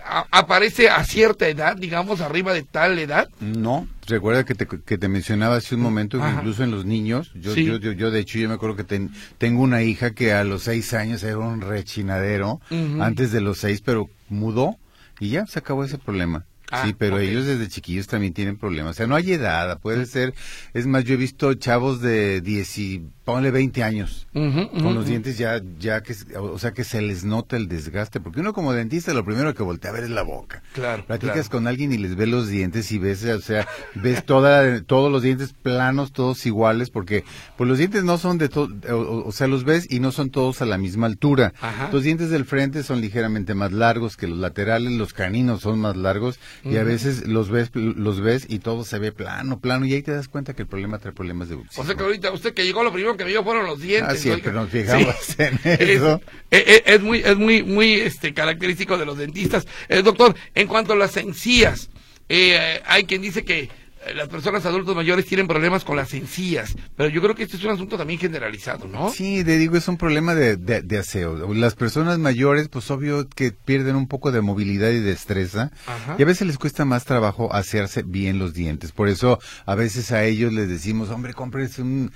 a- 0.05 0.27
aparece 0.31 0.89
a 0.89 1.03
cierta 1.05 1.49
edad, 1.49 1.77
digamos, 1.77 2.21
arriba 2.21 2.53
de 2.53 2.63
tal 2.63 2.99
edad? 2.99 3.29
No, 3.41 3.87
recuerda 4.07 4.45
que 4.45 4.55
te, 4.55 4.67
que 4.67 4.99
te 4.99 5.09
mencionaba 5.09 5.57
hace 5.57 5.75
un 5.75 5.81
momento 5.83 6.19
que 6.21 6.29
incluso 6.29 6.63
en 6.65 6.71
los 6.71 6.85
niños, 6.85 7.31
yo, 7.35 7.55
Sí. 7.55 7.65
yo, 7.65 7.77
yo, 7.79 7.93
yo, 7.93 8.11
de 8.11 8.21
hecho 8.21 8.39
yo 8.39 8.49
me 8.49 8.55
acuerdo 8.55 8.77
que 8.77 8.85
ten- 8.85 9.11
tengo 9.39 9.63
una 9.63 9.83
hija 9.83 10.11
que 10.13 10.33
a 10.33 10.45
los 10.45 10.63
seis 10.65 10.93
años 10.95 11.23
era 11.23 11.39
un 11.39 11.61
rechinadero, 11.61 12.61
antes 13.01 13.33
de 13.33 13.41
los 13.41 13.59
seis, 13.59 13.81
pero 13.81 14.09
mudó 14.29 14.77
y 15.19 15.31
ya 15.31 15.47
se 15.47 15.59
acabó 15.59 15.85
ese 15.85 15.99
problema. 15.99 16.45
Ah, 16.71 16.85
sí, 16.87 16.95
pero 16.97 17.19
ellos 17.19 17.47
desde 17.47 17.69
chiquillos 17.69 18.07
también 18.07 18.33
tienen 18.33 18.57
problemas. 18.57 18.93
O 18.93 18.95
sea, 18.95 19.07
no 19.07 19.17
hay 19.17 19.33
edad, 19.33 19.79
puede 19.81 20.07
ser. 20.07 20.35
Es 20.75 20.87
más, 20.87 21.05
yo 21.05 21.15
he 21.15 21.17
visto 21.17 21.53
chavos 21.55 22.01
de 22.01 22.41
10 22.41 22.79
y, 22.79 23.03
ponle 23.25 23.51
20 23.53 23.85
años, 23.85 24.27
con 24.33 24.95
los 24.95 25.07
dientes 25.07 25.39
ya, 25.39 25.63
ya 25.79 26.03
que, 26.03 26.15
o 26.37 26.59
sea, 26.59 26.73
que 26.73 26.83
se 26.83 27.01
les 27.01 27.25
nota 27.25 27.57
el 27.57 27.69
desgaste, 27.69 28.19
porque 28.19 28.41
uno 28.41 28.53
como 28.53 28.73
dentista 28.73 29.15
lo 29.15 29.25
primero 29.25 29.55
que 29.55 29.63
voltea 29.63 29.91
a 29.91 29.95
ver 29.95 30.05
es 30.05 30.11
la 30.11 30.23
boca. 30.23 30.63
Claro, 30.73 31.05
Platicas 31.07 31.35
claro. 31.35 31.51
con 31.51 31.69
alguien 31.69 31.93
y 31.93 31.99
les 31.99 32.17
ves 32.17 32.29
los 32.29 32.49
dientes 32.49 32.91
y 32.91 32.99
ves, 32.99 33.25
o 33.25 33.41
sea, 33.41 33.69
ves 33.95 34.25
toda, 34.25 34.83
todos 34.83 35.13
los 35.13 35.23
dientes 35.23 35.53
planos, 35.53 36.13
todos 36.13 36.45
iguales, 36.45 36.91
porque 36.91 37.25
pues 37.57 37.69
los 37.69 37.79
dientes 37.79 38.03
no 38.03 38.19
son 38.19 38.39
de 38.39 38.49
todo, 38.49 38.69
o, 38.93 39.29
o 39.29 39.33
sea, 39.33 39.47
los 39.47 39.63
ves 39.63 39.87
y 39.89 40.01
no 40.01 40.11
son 40.11 40.31
todos 40.31 40.61
a 40.61 40.67
la 40.67 40.77
misma 40.77 41.07
altura. 41.07 41.53
Ajá. 41.61 41.89
Los 41.93 42.03
dientes 42.03 42.31
del 42.31 42.45
frente 42.45 42.83
son 42.83 43.01
ligeramente 43.01 43.55
más 43.55 43.71
largos 43.71 44.17
que 44.17 44.27
los 44.27 44.39
laterales, 44.39 44.93
los 44.93 45.13
caninos 45.13 45.61
son 45.61 45.79
más 45.79 45.97
largos 45.97 46.41
y 46.65 46.77
a 46.77 46.85
veces 46.85 47.27
los 47.27 47.51
ves, 47.51 47.71
los 47.75 48.21
ves 48.21 48.47
y 48.49 48.59
todo 48.59 48.85
se 48.85 48.99
ve 48.99 49.13
plano, 49.13 49.61
plano 49.61 49.87
y 49.87 49.95
ahí 49.95 50.03
te 50.03 50.13
das 50.13 50.29
cuenta 50.29 50.55
que 50.55 50.63
el 50.63 50.69
problema 50.69 50.99
trae 50.99 51.13
problemas 51.13 51.49
de 51.49 51.57
O 51.77 51.85
sea 51.85 51.95
que 51.95 52.03
ahorita 52.03 52.33
usted 52.33 52.53
que 52.55 52.65
llegó 52.65 52.83
lo 52.83 52.93
primero 52.93 53.17
que 53.17 53.25
vio 53.25 53.43
fueron 53.45 53.67
los 53.67 53.81
dientes. 53.81 54.15
Ah, 54.15 54.17
siempre 54.17 54.51
oiga. 54.51 54.61
nos 54.63 54.71
fijamos 54.71 55.15
en 55.39 55.59
Es, 55.65 55.81
eso. 55.81 56.21
es- 56.51 56.65
es- 56.67 56.83
es 56.87 57.01
muy, 57.03 57.19
es 57.21 57.37
muy, 57.37 57.63
muy 57.63 57.93
este 57.95 58.35
característico 58.35 58.99
de 58.99 59.07
los 59.07 59.17
dentistas. 59.19 59.67
Eh, 59.89 60.03
doctor, 60.03 60.35
en 60.55 60.67
cuanto 60.67 60.93
a 60.93 60.97
las 60.97 61.17
encías, 61.17 61.91
eh, 62.29 62.81
hay 62.87 63.05
quien 63.05 63.23
dice 63.23 63.45
que 63.45 63.69
las 64.15 64.29
personas 64.29 64.65
adultos 64.65 64.97
mayores 64.97 65.27
tienen 65.27 65.47
problemas 65.47 65.85
con 65.85 65.97
las 65.97 66.15
encías, 66.15 66.75
pero 66.97 67.11
yo 67.11 67.21
creo 67.21 67.35
que 67.35 67.43
este 67.43 67.57
es 67.57 67.65
un 67.65 67.71
asunto 67.71 67.99
también 67.99 68.19
generalizado, 68.19 68.89
¿no? 68.89 69.11
Sí, 69.11 69.45
te 69.45 69.59
digo, 69.59 69.77
es 69.77 69.87
un 69.89 69.99
problema 69.99 70.35
de, 70.35 70.57
de, 70.57 70.83
de 70.83 70.99
aseo. 70.99 71.53
Las 71.55 71.75
personas 71.75 72.19
mayores, 72.19 72.69
pues 72.69 72.91
obvio 72.91 73.29
que 73.29 73.53
pierden 73.53 73.97
un 73.97 74.09
poco 74.09 74.33
de 74.33 74.41
movilidad 74.41 74.91
y 74.91 75.01
destreza. 75.01 75.71
Ajá. 75.87 76.17
Y 76.19 76.23
a 76.23 76.27
veces 76.27 76.47
les 76.47 76.59
cuesta 76.59 76.85
más 76.85 77.05
trabajo 77.05 77.53
hacerse 77.55 78.03
bien 78.03 78.39
los 78.39 78.55
dientes. 78.55 78.93
Por 78.93 79.09
eso 79.09 79.39
a 79.67 79.75
veces 79.75 80.13
a 80.13 80.25
ellos 80.25 80.53
les 80.53 80.69
decimos, 80.69 81.11
hombre, 81.11 81.35
compres 81.35 81.79
un, 81.79 82.13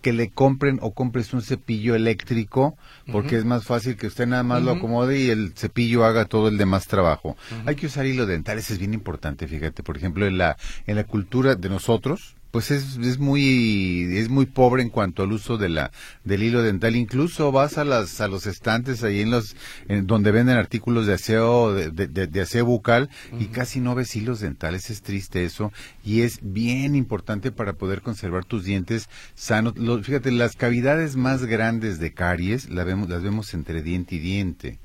que 0.00 0.12
le 0.12 0.30
compren 0.30 0.78
o 0.80 0.92
compres 0.94 1.32
un 1.34 1.42
cepillo 1.42 1.94
eléctrico, 1.94 2.76
porque 3.10 3.36
es 3.36 3.44
más 3.44 3.64
fácil 3.64 3.96
que 3.96 4.06
usted 4.06 4.26
nada 4.26 4.42
más 4.42 4.62
lo 4.62 4.72
acomode 4.72 5.20
y 5.20 5.30
el 5.30 5.52
cepillo 5.56 6.04
haga 6.04 6.24
todo 6.24 6.48
el 6.48 6.56
demás 6.56 6.86
trabajo. 6.86 7.36
Hay 7.66 7.76
que 7.76 7.86
usar 7.86 8.06
hilo 8.06 8.26
dental, 8.26 8.58
eso 8.58 8.72
es 8.72 8.78
bien 8.78 8.94
importante, 8.94 9.46
fíjate. 9.46 9.82
Por 9.82 9.96
ejemplo, 9.96 10.26
en 10.26 10.38
la, 10.38 10.56
en 10.86 10.96
la 10.96 11.01
cultura 11.04 11.54
de 11.54 11.68
nosotros, 11.68 12.36
pues 12.52 12.70
es, 12.70 12.98
es 12.98 13.18
muy 13.18 14.14
es 14.18 14.28
muy 14.28 14.44
pobre 14.44 14.82
en 14.82 14.90
cuanto 14.90 15.22
al 15.22 15.32
uso 15.32 15.56
de 15.56 15.70
la 15.70 15.90
del 16.22 16.42
hilo 16.42 16.62
dental. 16.62 16.94
Incluso 16.94 17.50
vas 17.50 17.78
a 17.78 17.84
las 17.84 18.20
a 18.20 18.28
los 18.28 18.46
estantes 18.46 19.02
ahí 19.02 19.20
en 19.20 19.30
los 19.30 19.56
en 19.88 20.06
donde 20.06 20.30
venden 20.30 20.58
artículos 20.58 21.06
de 21.06 21.14
aseo 21.14 21.72
de, 21.72 21.90
de, 21.90 22.40
aseo 22.40 22.66
bucal 22.66 23.08
y 23.40 23.46
casi 23.46 23.80
no 23.80 23.94
ves 23.94 24.14
hilos 24.14 24.40
dentales. 24.40 24.90
Es 24.90 25.00
triste 25.00 25.44
eso. 25.46 25.72
Y 26.04 26.20
es 26.20 26.40
bien 26.42 26.94
importante 26.94 27.52
para 27.52 27.72
poder 27.72 28.02
conservar 28.02 28.44
tus 28.44 28.64
dientes 28.64 29.08
sanos. 29.34 29.72
Fíjate 30.02 30.30
las 30.30 30.54
cavidades 30.54 31.16
más 31.16 31.46
grandes 31.46 31.98
de 31.98 32.12
caries 32.12 32.68
las 32.68 32.84
vemos 32.84 33.08
las 33.08 33.22
vemos 33.22 33.54
entre 33.54 33.82
diente 33.82 34.16
y 34.16 34.18
diente. 34.18 34.78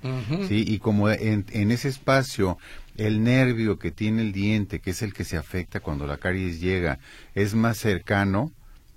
Sí 0.47 0.63
y 0.65 0.79
como 0.79 1.09
en, 1.09 1.45
en 1.51 1.71
ese 1.71 1.89
espacio 1.89 2.57
el 2.97 3.23
nervio 3.23 3.79
que 3.79 3.91
tiene 3.91 4.21
el 4.21 4.31
diente, 4.31 4.79
que 4.79 4.89
es 4.89 5.01
el 5.01 5.13
que 5.13 5.23
se 5.23 5.37
afecta 5.37 5.79
cuando 5.79 6.05
la 6.07 6.17
caries 6.17 6.59
llega, 6.59 6.99
es 7.35 7.53
más 7.53 7.77
cercano, 7.77 8.51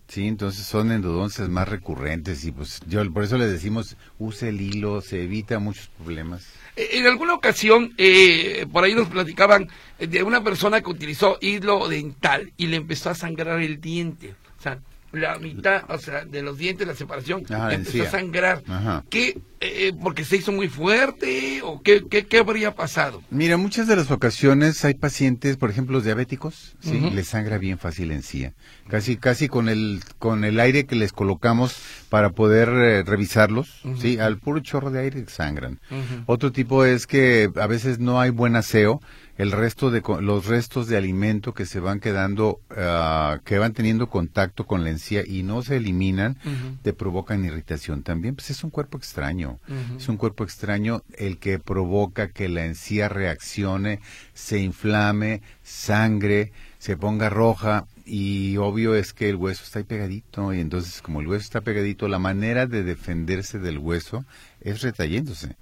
sí, 0.09 0.27
entonces 0.27 0.67
son 0.67 0.91
endodoncias 0.91 1.49
más 1.49 1.69
recurrentes 1.69 2.45
y 2.45 2.53
pues 2.53 2.81
yo 2.87 3.09
por 3.13 3.25
eso 3.25 3.39
le 3.39 3.47
decimos 3.47 3.97
use 4.19 4.49
el 4.49 4.61
hilo, 4.61 5.01
se 5.03 5.23
evita 5.23 5.59
muchos 5.59 5.89
problemas. 5.89 6.47
Eh, 6.77 6.89
en 6.95 7.07
alguna 7.07 7.35
ocasión, 7.35 7.95
eh, 7.99 8.67
por 8.73 8.85
ahí 8.85 8.95
nos 8.95 9.09
platicaban 9.09 9.69
de 9.99 10.23
una 10.23 10.43
persona 10.43 10.81
que 10.81 10.91
utilizó 10.91 11.39
hilo 11.41 11.89
dental 11.89 12.53
y 12.57 12.67
le 12.67 12.77
empezó 12.77 13.11
a 13.11 13.15
sangrar 13.15 13.61
el 13.61 13.81
diente. 13.81 14.35
O 14.59 14.63
sea, 14.63 14.81
la 15.13 15.39
mitad, 15.39 15.83
o 15.89 15.99
sea, 15.99 16.25
de 16.25 16.43
los 16.43 16.59
dientes, 16.59 16.87
la 16.87 16.95
separación, 16.95 17.45
empezó 17.71 18.03
a 18.03 18.11
sangrar. 18.11 18.63
¿Qué, 19.09 19.41
eh, 19.61 19.93
porque 20.01 20.25
se 20.25 20.37
hizo 20.37 20.53
muy 20.53 20.69
fuerte 20.69 21.61
o 21.63 21.83
qué, 21.83 22.07
qué, 22.07 22.39
habría 22.39 22.75
pasado? 22.75 23.23
Mira, 23.31 23.57
muchas 23.57 23.87
de 23.87 23.97
las 23.97 24.11
ocasiones 24.11 24.85
hay 24.85 24.95
pacientes, 24.95 25.57
por 25.57 25.71
ejemplo, 25.71 25.95
los 25.95 26.05
diabéticos, 26.05 26.77
sí, 26.81 26.99
les 27.11 27.29
sangra 27.29 27.59
bien 27.59 27.79
fácil 27.79 28.11
en 28.13 28.23
sí. 28.23 28.49
Casi, 28.89 29.17
casi 29.17 29.49
con 29.49 29.69
el, 29.69 30.01
con 30.19 30.45
el 30.45 30.59
aire 30.61 30.87
que 30.87 30.95
les 30.95 31.13
colocamos 31.13 31.77
para 32.09 32.31
poder 32.31 32.69
eh, 32.69 33.03
revisarlos, 33.03 33.83
sí, 33.99 34.19
al 34.19 34.39
puro 34.39 34.61
chorro 34.61 34.91
de 34.91 35.01
aire 35.01 35.25
sangran. 35.29 35.81
Otro 36.27 36.53
tipo 36.53 36.85
es 36.85 37.07
que 37.07 37.51
a 37.57 37.67
veces 37.67 37.99
no 37.99 38.21
hay 38.21 38.31
buen 38.31 38.57
aseo 38.57 39.01
el 39.41 39.53
resto 39.53 39.91
de 39.91 40.03
los 40.21 40.45
restos 40.45 40.87
de 40.87 40.99
alimento 40.99 41.55
que 41.55 41.65
se 41.65 41.81
van 41.81 41.99
quedando 41.99 42.61
ah, 42.77 43.41
que 43.47 43.59
van 43.59 43.73
teniendo 43.73 44.11
contacto 44.11 44.67
con 44.67 44.85
la 44.85 44.91
encía 44.91 45.23
y 45.27 45.43
no 45.43 45.63
se 45.63 45.77
eliminan 45.77 46.37
te 46.83 46.93
provocan 46.93 47.45
irritación 47.47 48.03
también. 48.03 48.35
Pues 48.35 48.51
es 48.51 48.63
un 48.65 48.71
cuerpo 48.71 48.99
extraño. 48.99 49.59
Es 49.97 50.11
un 50.11 50.19
cuerpo 50.19 50.45
extraño 50.45 51.03
el 51.17 51.39
que 51.39 51.59
provoca 51.59 52.29
que 52.29 52.51
la 52.51 52.67
encía 52.67 53.09
reaccione 53.09 54.01
se 54.35 54.59
inflame 54.59 55.41
sangre 55.63 56.53
se 56.79 56.99
ponga 56.99 57.31
roja 57.31 57.87
y 58.05 58.59
obvio 58.59 58.95
es 58.95 59.15
que 59.15 59.31
el 59.31 59.37
hueso 59.37 59.65
está 59.65 59.79
ahí 59.79 59.85
pegadito 59.85 60.53
y 60.53 60.61
entonces 60.61 61.01
como 61.01 61.21
el 61.21 61.29
hueso 61.29 61.45
está 61.45 61.61
pegadito 61.63 62.09
la 62.09 62.19
manera 62.19 62.67
de 62.67 62.83
defenderse 62.83 63.59
del 63.59 63.79
hueso 63.79 64.25
es 64.61 64.83
retayéndose 64.83 65.57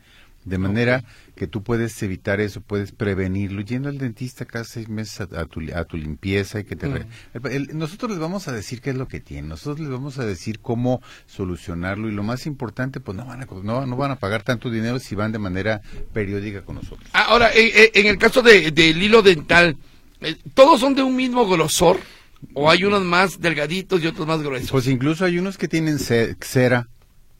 de 0.48 0.58
manera 0.58 1.04
que 1.36 1.46
tú 1.46 1.62
puedes 1.62 2.02
evitar 2.02 2.40
eso, 2.40 2.60
puedes 2.60 2.92
prevenirlo, 2.92 3.62
yendo 3.62 3.88
al 3.88 3.98
dentista 3.98 4.44
cada 4.44 4.64
seis 4.64 4.88
meses 4.88 5.20
a, 5.20 5.44
tu, 5.46 5.60
a 5.74 5.84
tu, 5.84 5.96
limpieza 5.96 6.60
y 6.60 6.64
que 6.64 6.76
te... 6.76 6.88
nosotros 7.74 8.10
les 8.10 8.20
vamos 8.20 8.48
a 8.48 8.52
decir 8.52 8.80
qué 8.80 8.90
es 8.90 8.96
lo 8.96 9.06
que 9.08 9.20
tienen, 9.20 9.48
nosotros 9.48 9.80
les 9.80 9.90
vamos 9.90 10.18
a 10.18 10.26
decir 10.26 10.60
cómo 10.60 11.00
solucionarlo 11.26 12.08
y 12.08 12.12
lo 12.12 12.22
más 12.22 12.46
importante, 12.46 13.00
pues 13.00 13.16
no 13.16 13.24
van 13.24 13.42
a, 13.42 13.46
no, 13.62 13.86
no 13.86 13.96
van 13.96 14.10
a 14.10 14.16
pagar 14.16 14.42
tanto 14.42 14.70
dinero 14.70 14.98
si 14.98 15.14
van 15.14 15.32
de 15.32 15.38
manera 15.38 15.80
periódica 16.12 16.62
con 16.62 16.76
nosotros. 16.76 17.08
Ahora, 17.12 17.50
en, 17.54 18.06
el 18.06 18.18
caso 18.18 18.42
de, 18.42 18.70
del 18.70 19.02
hilo 19.02 19.22
dental, 19.22 19.76
eh, 20.20 20.36
¿todos 20.54 20.80
son 20.80 20.94
de 20.94 21.02
un 21.02 21.14
mismo 21.14 21.46
grosor? 21.48 22.00
¿O 22.54 22.70
hay 22.70 22.84
unos 22.84 23.02
más 23.02 23.40
delgaditos 23.40 24.02
y 24.02 24.06
otros 24.06 24.26
más 24.26 24.40
gruesos? 24.42 24.70
Pues 24.70 24.86
incluso 24.86 25.24
hay 25.24 25.38
unos 25.38 25.58
que 25.58 25.66
tienen 25.66 25.98
cera 25.98 26.88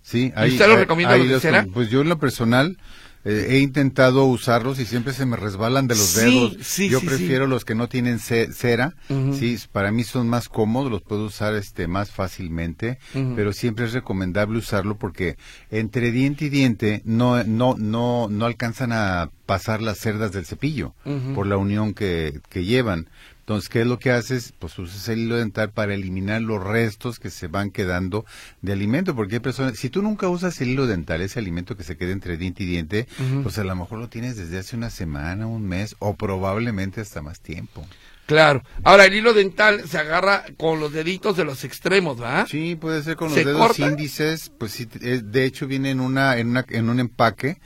Sí, 0.09 0.33
ahí, 0.37 0.53
¿Usted 0.53 0.69
lo 0.69 0.77
recomienda 0.79 1.19
los 1.19 1.43
cera? 1.43 1.67
Pues 1.71 1.91
yo 1.91 2.01
en 2.01 2.09
lo 2.09 2.19
personal 2.19 2.79
eh, 3.25 3.47
he 3.51 3.59
intentado 3.59 4.25
usarlos 4.25 4.79
y 4.79 4.87
siempre 4.87 5.13
se 5.13 5.27
me 5.27 5.37
resbalan 5.37 5.87
de 5.89 5.95
los 5.97 6.15
dedos. 6.15 6.57
yo 6.89 7.01
prefiero 7.01 7.47
los 7.47 7.65
que 7.65 7.75
no 7.75 7.89
tienen 7.89 8.19
cera. 8.19 8.95
Sí, 9.39 9.59
para 9.73 9.91
mí 9.93 10.05
son 10.05 10.29
más 10.29 10.49
cómodos, 10.49 10.91
los 10.91 11.03
puedo 11.03 11.25
usar 11.27 11.55
este 11.55 11.89
más 11.89 12.11
fácilmente, 12.11 12.99
pero 13.37 13.53
siempre 13.53 13.87
es 13.87 13.93
recomendable 13.93 14.59
usarlo 14.59 14.97
porque 14.97 15.37
entre 15.71 16.11
diente 16.13 16.47
y 16.47 16.49
diente 16.49 17.03
no 17.05 17.43
no 17.45 17.75
no 17.77 18.29
no 18.31 18.47
alcanzan 18.47 18.93
a 18.93 19.31
pasar 19.47 19.81
las 19.81 19.99
cerdas 19.99 20.33
del 20.33 20.45
cepillo 20.45 20.95
por 21.35 21.47
la 21.47 21.57
unión 21.57 21.95
que, 21.95 22.41
que 22.51 22.65
llevan. 22.65 23.09
Entonces, 23.49 23.71
¿qué 23.71 23.81
es 23.81 23.87
lo 23.87 23.99
que 23.99 24.11
haces? 24.11 24.53
Pues 24.59 24.79
usas 24.79 25.09
el 25.09 25.21
hilo 25.21 25.37
dental 25.37 25.71
para 25.71 25.95
eliminar 25.95 26.43
los 26.43 26.63
restos 26.63 27.19
que 27.19 27.31
se 27.31 27.47
van 27.47 27.71
quedando 27.71 28.27
de 28.61 28.75
alimento, 28.75 29.17
porque 29.17 29.37
hay 29.37 29.41
personas, 29.41 29.79
si 29.79 29.89
tú 29.89 30.03
nunca 30.03 30.29
usas 30.29 30.61
el 30.61 30.69
hilo 30.69 30.87
dental, 30.87 31.23
ese 31.23 31.39
alimento 31.39 31.75
que 31.75 31.83
se 31.83 31.97
queda 31.97 32.13
entre 32.13 32.37
diente 32.37 32.65
y 32.65 32.67
diente, 32.67 33.09
pues 33.43 33.57
a 33.57 33.65
lo 33.65 33.75
mejor 33.75 34.01
lo 34.01 34.11
tienes 34.11 34.37
desde 34.37 34.59
hace 34.59 34.77
una 34.77 34.91
semana, 34.91 35.47
un 35.47 35.67
mes 35.67 35.97
o 35.99 36.15
probablemente 36.15 37.01
hasta 37.01 37.23
más 37.23 37.41
tiempo. 37.41 37.87
Claro. 38.29 38.63
Ahora, 38.85 39.07
el 39.07 39.15
hilo 39.15 39.33
dental 39.33 39.89
se 39.89 39.97
agarra 39.97 40.45
con 40.59 40.81
los 40.81 40.93
deditos 40.93 41.35
de 41.35 41.45
los 41.45 41.65
extremos, 41.65 42.19
¿verdad? 42.19 42.47
Sí, 42.47 42.77
puede 42.77 43.03
ser 43.03 43.17
con 43.17 43.29
los 43.29 43.43
dedos 43.43 43.79
índices. 43.79 44.53
Pues 44.59 44.73
sí, 44.73 44.85
de 44.85 45.45
hecho 45.47 45.67
viene 45.67 45.91
en 45.91 45.99
una, 45.99 46.37
en 46.37 46.49
una, 46.49 46.67
en 46.69 46.91
un 46.91 47.01
empaque, 47.01 47.59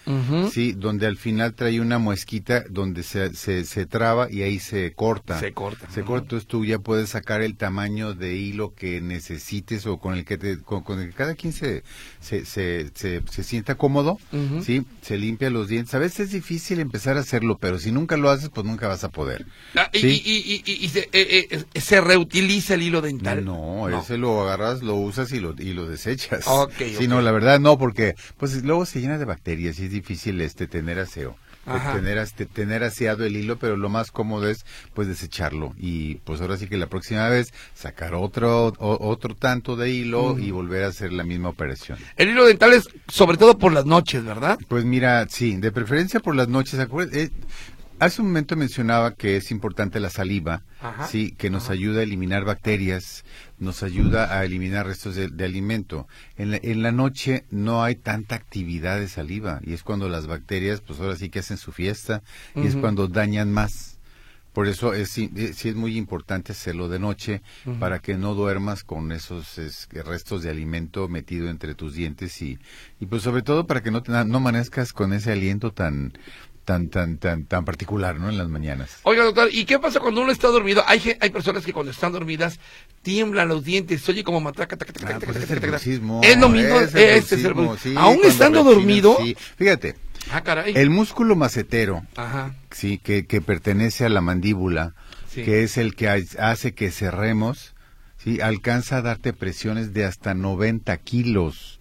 sí, 0.52 0.72
donde 0.72 1.08
al 1.08 1.16
final 1.16 1.54
trae 1.54 1.80
una 1.80 1.98
muesquita 1.98 2.62
donde 2.70 3.02
se, 3.02 3.34
se, 3.34 3.64
se, 3.64 3.86
traba 3.86 4.30
y 4.30 4.42
ahí 4.42 4.60
se 4.60 4.92
corta. 4.92 5.40
Se 5.40 5.52
corta. 5.52 5.90
Se 5.90 6.02
corta. 6.04 6.26
Entonces 6.26 6.46
tú 6.46 6.64
ya 6.64 6.78
puedes 6.78 7.08
sacar 7.08 7.42
el 7.42 7.56
tamaño 7.56 8.14
de 8.14 8.36
hilo 8.36 8.72
que 8.72 9.00
necesites 9.00 9.84
o 9.86 9.98
con 9.98 10.14
el 10.14 10.24
que 10.24 10.38
te, 10.38 10.60
con, 10.60 11.00
el 11.00 11.08
que 11.08 11.16
cada 11.16 11.34
quien 11.34 11.52
se, 11.52 11.82
se, 12.20 12.44
se, 12.46 12.92
se, 12.94 13.42
sienta 13.42 13.74
cómodo, 13.74 14.16
sí, 14.62 14.86
se 15.00 15.18
limpia 15.18 15.50
los 15.50 15.66
dientes. 15.66 15.92
A 15.96 15.98
veces 15.98 16.20
es 16.20 16.30
difícil 16.30 16.78
empezar 16.78 17.16
a 17.16 17.20
hacerlo, 17.20 17.58
pero 17.60 17.80
si 17.80 17.90
nunca 17.90 18.16
lo 18.16 18.30
haces, 18.30 18.48
pues 18.48 18.64
nunca 18.64 18.86
vas 18.86 19.02
a 19.02 19.08
poder. 19.08 19.44
Ah, 19.74 19.90
y 19.92 20.51
y, 20.51 20.51
se, 20.60 21.08
eh, 21.12 21.64
eh, 21.72 21.80
se, 21.80 22.00
reutiliza 22.00 22.74
el 22.74 22.82
hilo 22.82 23.00
dental. 23.00 23.44
No, 23.44 23.88
ese 23.88 24.18
lo 24.18 24.42
agarras, 24.42 24.82
lo 24.82 24.96
usas 24.96 25.32
y 25.32 25.40
lo, 25.40 25.54
y 25.58 25.72
lo 25.72 25.86
desechas. 25.86 26.46
Okay, 26.46 26.94
sí, 26.94 27.08
no, 27.08 27.20
la 27.20 27.32
verdad 27.32 27.60
no, 27.60 27.78
porque 27.78 28.14
pues 28.36 28.62
luego 28.64 28.84
se 28.86 29.00
llena 29.00 29.18
de 29.18 29.24
bacterias 29.24 29.78
y 29.78 29.84
es 29.86 29.90
difícil 29.90 30.40
este 30.40 30.66
tener 30.66 30.98
aseo. 30.98 31.36
Tener, 31.64 32.18
este, 32.18 32.44
tener 32.44 32.82
aseado 32.82 33.24
el 33.24 33.36
hilo, 33.36 33.56
pero 33.56 33.76
lo 33.76 33.88
más 33.88 34.10
cómodo 34.10 34.48
es 34.48 34.66
pues 34.94 35.06
desecharlo 35.06 35.74
y 35.78 36.16
pues 36.16 36.40
ahora 36.40 36.56
sí 36.56 36.66
que 36.66 36.76
la 36.76 36.88
próxima 36.88 37.28
vez 37.28 37.54
sacar 37.72 38.14
otro 38.14 38.72
otro 38.78 39.36
tanto 39.36 39.76
de 39.76 39.90
hilo 39.90 40.40
y 40.40 40.50
volver 40.50 40.82
a 40.82 40.88
hacer 40.88 41.12
la 41.12 41.22
misma 41.22 41.50
operación. 41.50 41.98
El 42.16 42.30
hilo 42.30 42.46
dental 42.46 42.72
es 42.72 42.88
sobre 43.06 43.36
todo 43.36 43.58
por 43.58 43.72
las 43.72 43.86
noches, 43.86 44.24
¿verdad? 44.24 44.58
Pues 44.66 44.84
mira, 44.84 45.24
sí, 45.28 45.56
de 45.56 45.70
preferencia 45.70 46.18
por 46.18 46.34
las 46.34 46.48
noches. 46.48 46.80
Eh, 47.12 47.30
Hace 48.02 48.20
un 48.20 48.26
momento 48.26 48.56
mencionaba 48.56 49.14
que 49.14 49.36
es 49.36 49.52
importante 49.52 50.00
la 50.00 50.10
saliva, 50.10 50.64
sí, 51.08 51.36
que 51.38 51.50
nos 51.50 51.70
ayuda 51.70 52.00
a 52.00 52.02
eliminar 52.02 52.44
bacterias, 52.44 53.24
nos 53.60 53.84
ayuda 53.84 54.36
a 54.36 54.44
eliminar 54.44 54.88
restos 54.88 55.14
de, 55.14 55.44
alimento. 55.44 56.08
En 56.36 56.50
la, 56.50 56.58
en 56.60 56.82
la, 56.82 56.90
noche 56.90 57.44
no 57.52 57.84
hay 57.84 57.94
tanta 57.94 58.34
actividad 58.34 58.98
de 58.98 59.06
saliva 59.06 59.60
y 59.62 59.72
es 59.72 59.84
cuando 59.84 60.08
las 60.08 60.26
bacterias, 60.26 60.80
pues 60.80 60.98
ahora 60.98 61.14
sí 61.14 61.30
que 61.30 61.38
hacen 61.38 61.58
su 61.58 61.70
fiesta 61.70 62.24
y 62.56 62.66
es 62.66 62.74
cuando 62.74 63.06
dañan 63.06 63.52
más. 63.52 64.00
Por 64.52 64.66
eso 64.66 64.92
es, 64.94 65.08
sí, 65.10 65.30
es 65.34 65.74
muy 65.76 65.96
importante 65.96 66.52
hacerlo 66.52 66.88
de 66.88 66.98
noche 66.98 67.40
para 67.78 68.00
que 68.00 68.18
no 68.18 68.34
duermas 68.34 68.82
con 68.82 69.12
esos 69.12 69.58
restos 69.92 70.42
de 70.42 70.50
alimento 70.50 71.08
metido 71.08 71.48
entre 71.48 71.76
tus 71.76 71.94
dientes 71.94 72.42
y, 72.42 72.58
y 72.98 73.06
pues 73.06 73.22
sobre 73.22 73.42
todo 73.42 73.66
para 73.66 73.80
que 73.80 73.92
no, 73.92 74.02
no 74.04 74.36
amanezcas 74.36 74.92
con 74.92 75.12
ese 75.12 75.30
aliento 75.30 75.72
tan 75.72 76.12
tan 76.64 76.88
tan 76.88 77.18
tan 77.18 77.44
tan 77.44 77.64
particular, 77.64 78.18
¿no? 78.18 78.28
En 78.28 78.38
las 78.38 78.48
mañanas. 78.48 78.98
Oiga, 79.02 79.24
doctor, 79.24 79.48
¿y 79.52 79.64
qué 79.64 79.78
pasa 79.78 80.00
cuando 80.00 80.22
uno 80.22 80.32
está 80.32 80.48
dormido? 80.48 80.82
Hay 80.86 81.16
hay 81.20 81.30
personas 81.30 81.64
que 81.64 81.72
cuando 81.72 81.90
están 81.90 82.12
dormidas 82.12 82.60
tiemblan 83.02 83.48
los 83.48 83.64
dientes, 83.64 84.08
oye 84.08 84.22
como 84.24 84.40
matraca, 84.40 84.76
ah, 84.76 85.18
pues 85.24 85.36
es 85.36 85.50
el 85.50 85.60
bruxismo. 85.60 86.20
Es 86.22 86.36
lo 86.36 86.48
mismo, 86.48 86.80
es 86.80 86.94
el 86.94 87.96
Aún 87.96 88.20
estando 88.24 88.62
dormido. 88.62 89.16
Sí. 89.20 89.36
Fíjate. 89.56 89.96
Ah, 90.30 90.42
caray. 90.42 90.72
El 90.76 90.90
músculo 90.90 91.34
macetero, 91.34 92.06
Ajá. 92.16 92.54
sí, 92.70 92.98
que, 92.98 93.26
que 93.26 93.40
pertenece 93.40 94.04
a 94.04 94.08
la 94.08 94.20
mandíbula, 94.20 94.94
que 95.34 95.64
es 95.64 95.78
el 95.78 95.96
que 95.96 96.08
hace 96.38 96.74
que 96.74 96.90
cerremos, 96.92 97.74
sí, 98.18 98.40
alcanza 98.40 98.98
a 98.98 99.02
darte 99.02 99.32
presiones 99.32 99.92
de 99.92 100.04
hasta 100.04 100.34
90 100.34 100.96
kilos 100.98 101.71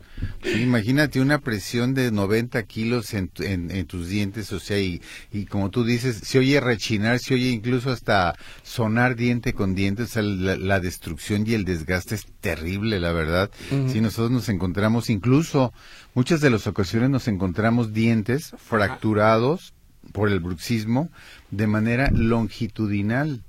imagínate 0.56 1.22
una 1.22 1.40
presión 1.40 1.94
de 1.94 2.12
90 2.12 2.63
kilos 2.63 3.13
en, 3.13 3.32
en, 3.40 3.86
tus 3.86 4.08
dientes, 4.08 4.51
o 4.54 4.60
sea, 4.60 4.80
y, 4.80 5.01
y, 5.32 5.46
como 5.46 5.70
tú 5.70 5.84
dices, 5.84 6.18
se 6.24 6.40
oye 6.40 6.60
rechinar, 6.60 7.20
se 7.20 7.34
oye 7.34 7.50
incluso 7.50 7.92
hasta 7.92 8.36
sonar 8.63 9.16
diente 9.16 9.54
con 9.54 9.75
diente, 9.75 10.04
o 10.04 10.08
sea, 10.08 10.24
la, 10.24 10.80
destrucción 10.80 11.46
y 11.46 11.54
el 11.54 11.66
desgaste 11.66 12.16
es 12.16 12.25
terrible, 12.40 13.00
la 13.00 13.12
verdad. 13.12 13.51
Si 13.88 14.01
nosotros 14.01 14.32
nos 14.32 14.50
encontramos, 14.50 15.10
incluso 15.10 15.74
muchas 16.13 16.42
de 16.42 16.50
las 16.50 16.68
ocasiones 16.68 17.10
nos 17.10 17.28
encontramos 17.28 17.94
dientes 17.94 18.54
fracturados 18.58 19.74
por 20.12 20.30
el 20.30 20.40
bruxismo 20.40 21.10
de 21.51 21.68
manera 21.68 22.10
longitudinal. 22.12 23.44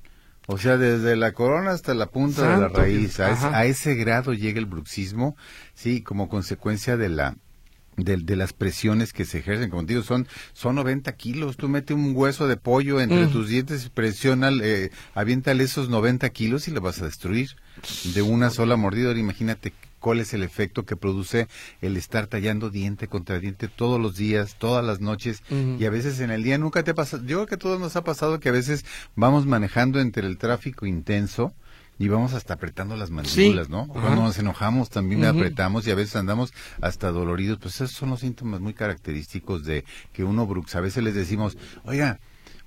O 0.46 0.58
sea, 0.58 0.76
desde 0.76 1.16
la 1.16 1.32
corona 1.32 1.70
hasta 1.70 1.94
la 1.94 2.06
punta 2.06 2.54
de 2.54 2.60
la 2.60 2.68
raíz. 2.68 3.20
A, 3.20 3.64
ese 3.64 3.94
grado 3.94 4.32
llega 4.32 4.58
el 4.58 4.66
bruxismo, 4.66 5.36
sí, 5.74 6.02
como 6.02 6.28
consecuencia 6.28 6.96
de 6.96 7.08
la 7.08 7.36
de, 7.96 8.36
las 8.36 8.52
presiones 8.52 9.12
que 9.12 9.24
se 9.24 9.38
ejercen. 9.38 9.70
Como 9.70 9.82
digo, 9.84 10.02
son, 10.02 10.26
son 10.54 10.76
90 10.76 11.12
kilos. 11.12 11.56
Tú 11.56 11.68
mete 11.68 11.94
un 11.94 12.12
hueso 12.16 12.48
de 12.48 12.56
pollo 12.56 13.00
entre 13.00 13.26
mm. 13.26 13.30
tus 13.30 13.48
dientes 13.48 13.86
y 13.86 13.90
presiona, 13.90 14.50
eh, 14.62 14.90
aviéntale 15.14 15.62
esos 15.64 15.88
90 15.88 16.28
kilos 16.30 16.66
y 16.68 16.70
lo 16.70 16.80
vas 16.80 17.00
a 17.02 17.04
destruir 17.04 17.50
de 18.14 18.22
una 18.22 18.50
sola 18.50 18.76
mordida. 18.76 19.12
imagínate 19.12 19.72
cuál 20.02 20.20
es 20.20 20.34
el 20.34 20.42
efecto 20.42 20.84
que 20.84 20.96
produce 20.96 21.48
el 21.80 21.96
estar 21.96 22.26
tallando 22.26 22.68
diente 22.68 23.08
contra 23.08 23.38
diente 23.38 23.68
todos 23.68 23.98
los 23.98 24.16
días, 24.16 24.56
todas 24.58 24.84
las 24.84 25.00
noches 25.00 25.42
y 25.50 25.84
a 25.86 25.90
veces 25.90 26.20
en 26.20 26.30
el 26.30 26.42
día 26.42 26.58
nunca 26.58 26.82
te 26.82 26.92
pasa. 26.92 27.18
Yo 27.18 27.38
creo 27.38 27.46
que 27.46 27.54
a 27.54 27.58
todos 27.58 27.80
nos 27.80 27.96
ha 27.96 28.04
pasado 28.04 28.40
que 28.40 28.50
a 28.50 28.52
veces 28.52 28.84
vamos 29.16 29.46
manejando 29.46 30.00
entre 30.00 30.26
el 30.26 30.36
tráfico 30.36 30.84
intenso 30.84 31.54
y 31.98 32.08
vamos 32.08 32.34
hasta 32.34 32.54
apretando 32.54 32.96
las 32.96 33.10
mandíbulas, 33.10 33.68
¿no? 33.68 33.86
Cuando 33.86 34.22
nos 34.22 34.36
enojamos 34.38 34.90
también 34.90 35.24
apretamos 35.24 35.86
y 35.86 35.92
a 35.92 35.94
veces 35.94 36.16
andamos 36.16 36.52
hasta 36.80 37.12
doloridos. 37.12 37.58
Pues 37.58 37.76
esos 37.76 37.92
son 37.92 38.10
los 38.10 38.20
síntomas 38.20 38.60
muy 38.60 38.74
característicos 38.74 39.64
de 39.64 39.84
que 40.12 40.24
uno 40.24 40.46
bruxa. 40.46 40.78
A 40.78 40.80
veces 40.80 41.04
les 41.04 41.14
decimos, 41.14 41.56
oiga, 41.84 42.18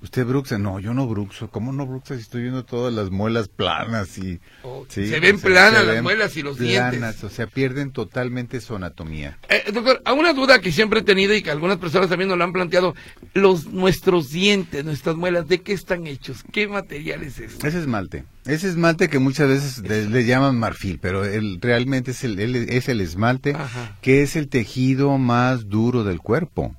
¿Usted 0.05 0.23
bruxa? 0.23 0.59
No, 0.59 0.79
yo 0.79 0.93
no 0.93 1.07
bruxo. 1.07 1.49
¿Cómo 1.49 1.73
no 1.73 1.87
bruxa 1.87 2.13
si 2.13 2.21
estoy 2.21 2.43
viendo 2.43 2.63
todas 2.63 2.93
las 2.93 3.09
muelas 3.09 3.47
planas 3.47 4.19
y... 4.19 4.39
Oh, 4.61 4.85
se 4.87 5.19
ven 5.19 5.39
planas 5.39 5.83
las 5.83 6.03
muelas 6.03 6.37
y 6.37 6.43
los 6.43 6.59
dientes. 6.59 7.23
O 7.23 7.29
sea, 7.29 7.47
pierden 7.47 7.89
totalmente 7.89 8.61
su 8.61 8.75
anatomía. 8.75 9.39
Eh, 9.49 9.71
doctor, 9.73 10.03
a 10.05 10.13
una 10.13 10.33
duda 10.33 10.61
que 10.61 10.71
siempre 10.71 10.99
he 10.99 11.03
tenido 11.03 11.33
y 11.33 11.41
que 11.41 11.49
algunas 11.49 11.77
personas 11.77 12.07
también 12.07 12.29
nos 12.29 12.37
lo 12.37 12.43
han 12.43 12.53
planteado. 12.53 12.93
Los, 13.33 13.65
nuestros 13.65 14.29
dientes, 14.29 14.85
nuestras 14.85 15.15
muelas, 15.15 15.47
¿de 15.47 15.61
qué 15.61 15.73
están 15.73 16.05
hechos? 16.05 16.43
¿Qué 16.51 16.67
material 16.67 17.23
es 17.23 17.39
este? 17.39 17.67
Ese 17.67 17.79
esmalte. 17.79 18.25
Ese 18.45 18.69
esmalte 18.69 19.09
que 19.09 19.17
muchas 19.17 19.49
veces 19.49 19.79
le, 20.11 20.23
llaman 20.23 20.59
marfil, 20.59 20.99
pero 20.99 21.25
el, 21.25 21.59
realmente 21.59 22.11
es 22.11 22.23
el, 22.23 22.37
es 22.39 22.89
el 22.89 23.01
esmalte 23.01 23.55
que 24.01 24.21
es 24.21 24.35
el 24.35 24.49
tejido 24.49 25.17
más 25.17 25.67
duro 25.67 26.03
del 26.03 26.19
cuerpo. 26.19 26.75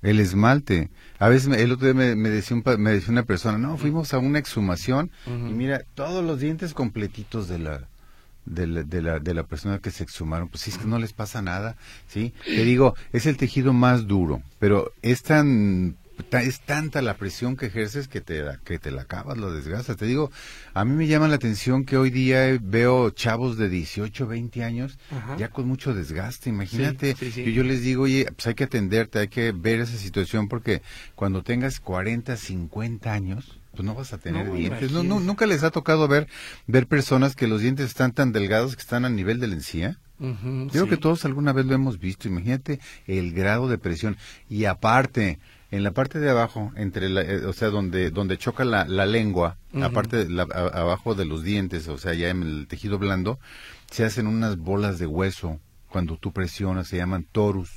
El 0.00 0.20
esmalte. 0.20 0.90
A 1.22 1.28
veces 1.28 1.56
el 1.56 1.70
otro 1.70 1.86
día 1.86 1.94
me, 1.94 2.30
decía 2.30 2.60
me 2.78 2.90
decía 2.90 3.12
una 3.12 3.22
persona, 3.22 3.56
no, 3.56 3.76
fuimos 3.76 4.12
a 4.12 4.18
una 4.18 4.40
exhumación 4.40 5.12
y 5.24 5.52
mira, 5.52 5.84
todos 5.94 6.24
los 6.24 6.40
dientes 6.40 6.74
completitos 6.74 7.46
de 7.46 7.60
la, 7.60 7.86
de 8.44 8.66
la, 8.66 8.82
de 8.82 9.02
la, 9.02 9.18
de 9.20 9.32
la 9.32 9.44
persona 9.44 9.78
que 9.78 9.92
se 9.92 10.02
exhumaron, 10.02 10.48
pues 10.48 10.62
sí, 10.62 10.70
es 10.70 10.78
que 10.78 10.84
no 10.86 10.98
les 10.98 11.12
pasa 11.12 11.40
nada, 11.40 11.76
¿sí? 12.08 12.34
Te 12.44 12.64
digo, 12.64 12.96
es 13.12 13.26
el 13.26 13.36
tejido 13.36 13.72
más 13.72 14.08
duro, 14.08 14.42
pero 14.58 14.90
es 15.02 15.22
tan 15.22 15.94
es 16.32 16.60
tanta 16.60 17.02
la 17.02 17.16
presión 17.16 17.56
que 17.56 17.66
ejerces 17.66 18.08
que 18.08 18.20
te, 18.20 18.42
que 18.64 18.78
te 18.78 18.90
la 18.90 19.02
acabas, 19.02 19.38
lo 19.38 19.52
desgastas. 19.52 19.96
Te 19.96 20.06
digo, 20.06 20.30
a 20.74 20.84
mí 20.84 20.94
me 20.94 21.06
llama 21.06 21.28
la 21.28 21.36
atención 21.36 21.84
que 21.84 21.96
hoy 21.96 22.10
día 22.10 22.58
veo 22.60 23.10
chavos 23.10 23.56
de 23.56 23.68
18, 23.68 24.26
20 24.26 24.64
años 24.64 24.98
ya 25.38 25.48
con 25.48 25.66
mucho 25.66 25.94
desgaste. 25.94 26.50
Imagínate, 26.50 27.14
Yo, 27.52 27.62
les 27.62 27.82
digo, 27.82 28.04
oye, 28.04 28.26
pues 28.34 28.46
hay 28.46 28.54
que 28.54 28.64
atenderte, 28.64 29.18
hay 29.18 29.28
que 29.28 29.52
ver 29.52 29.80
esa 29.80 29.96
situación 29.96 30.48
porque 30.48 30.82
cuando 31.14 31.42
tengas 31.42 31.80
40, 31.80 32.36
50 32.36 33.12
años, 33.12 33.58
pues 33.72 33.84
no 33.84 33.94
vas 33.94 34.12
a 34.12 34.18
tener 34.18 34.52
dientes. 34.52 34.92
No, 34.92 35.02
nunca 35.02 35.46
les 35.46 35.62
ha 35.62 35.70
tocado 35.70 36.08
ver, 36.08 36.28
ver 36.66 36.86
personas 36.86 37.34
que 37.34 37.46
los 37.46 37.60
dientes 37.60 37.86
están 37.86 38.12
tan 38.12 38.32
delgados 38.32 38.76
que 38.76 38.82
están 38.82 39.04
a 39.04 39.10
nivel 39.10 39.40
de 39.40 39.48
la 39.48 39.54
encía. 39.54 39.98
Yo 40.22 40.68
creo 40.70 40.88
que 40.88 40.96
todos 40.96 41.24
alguna 41.24 41.52
vez 41.52 41.66
lo 41.66 41.74
hemos 41.74 41.98
visto. 41.98 42.28
Imagínate 42.28 42.78
el 43.08 43.32
grado 43.32 43.68
de 43.68 43.76
presión. 43.76 44.16
Y 44.48 44.66
aparte, 44.66 45.40
en 45.72 45.82
la 45.82 45.92
parte 45.92 46.18
de 46.18 46.30
abajo, 46.30 46.70
entre 46.76 47.06
eh, 47.06 47.46
o 47.46 47.52
sea, 47.54 47.70
donde, 47.70 48.10
donde 48.10 48.36
choca 48.36 48.64
la, 48.64 48.84
la 48.84 49.06
lengua, 49.06 49.56
aparte 49.82 50.28
la, 50.28 50.42
abajo 50.42 51.14
de 51.14 51.24
los 51.24 51.42
dientes, 51.42 51.88
o 51.88 51.96
sea, 51.96 52.12
ya 52.12 52.28
en 52.28 52.42
el 52.42 52.66
tejido 52.68 52.98
blando, 52.98 53.40
se 53.90 54.04
hacen 54.04 54.26
unas 54.26 54.58
bolas 54.58 54.98
de 54.98 55.06
hueso 55.06 55.58
cuando 55.88 56.18
tú 56.18 56.30
presionas, 56.32 56.88
se 56.88 56.98
llaman 56.98 57.26
torus. 57.30 57.70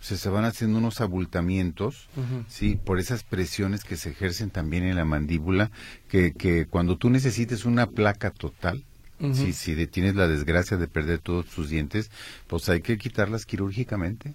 O 0.00 0.02
sea, 0.02 0.18
se 0.18 0.28
van 0.28 0.44
haciendo 0.44 0.78
unos 0.78 1.00
abultamientos, 1.00 2.08
sí, 2.48 2.78
por 2.84 2.98
esas 2.98 3.22
presiones 3.22 3.82
que 3.82 3.96
se 3.96 4.10
ejercen 4.10 4.50
también 4.50 4.84
en 4.84 4.96
la 4.96 5.04
mandíbula, 5.04 5.70
que, 6.08 6.32
que 6.32 6.66
cuando 6.66 6.98
tú 6.98 7.10
necesites 7.10 7.64
una 7.64 7.86
placa 7.86 8.30
total, 8.30 8.84
si, 9.32 9.54
si 9.54 9.86
tienes 9.86 10.14
la 10.14 10.28
desgracia 10.28 10.76
de 10.76 10.88
perder 10.88 11.20
todos 11.20 11.46
tus 11.46 11.70
dientes, 11.70 12.10
pues 12.46 12.68
hay 12.68 12.82
que 12.82 12.98
quitarlas 12.98 13.46
quirúrgicamente. 13.46 14.34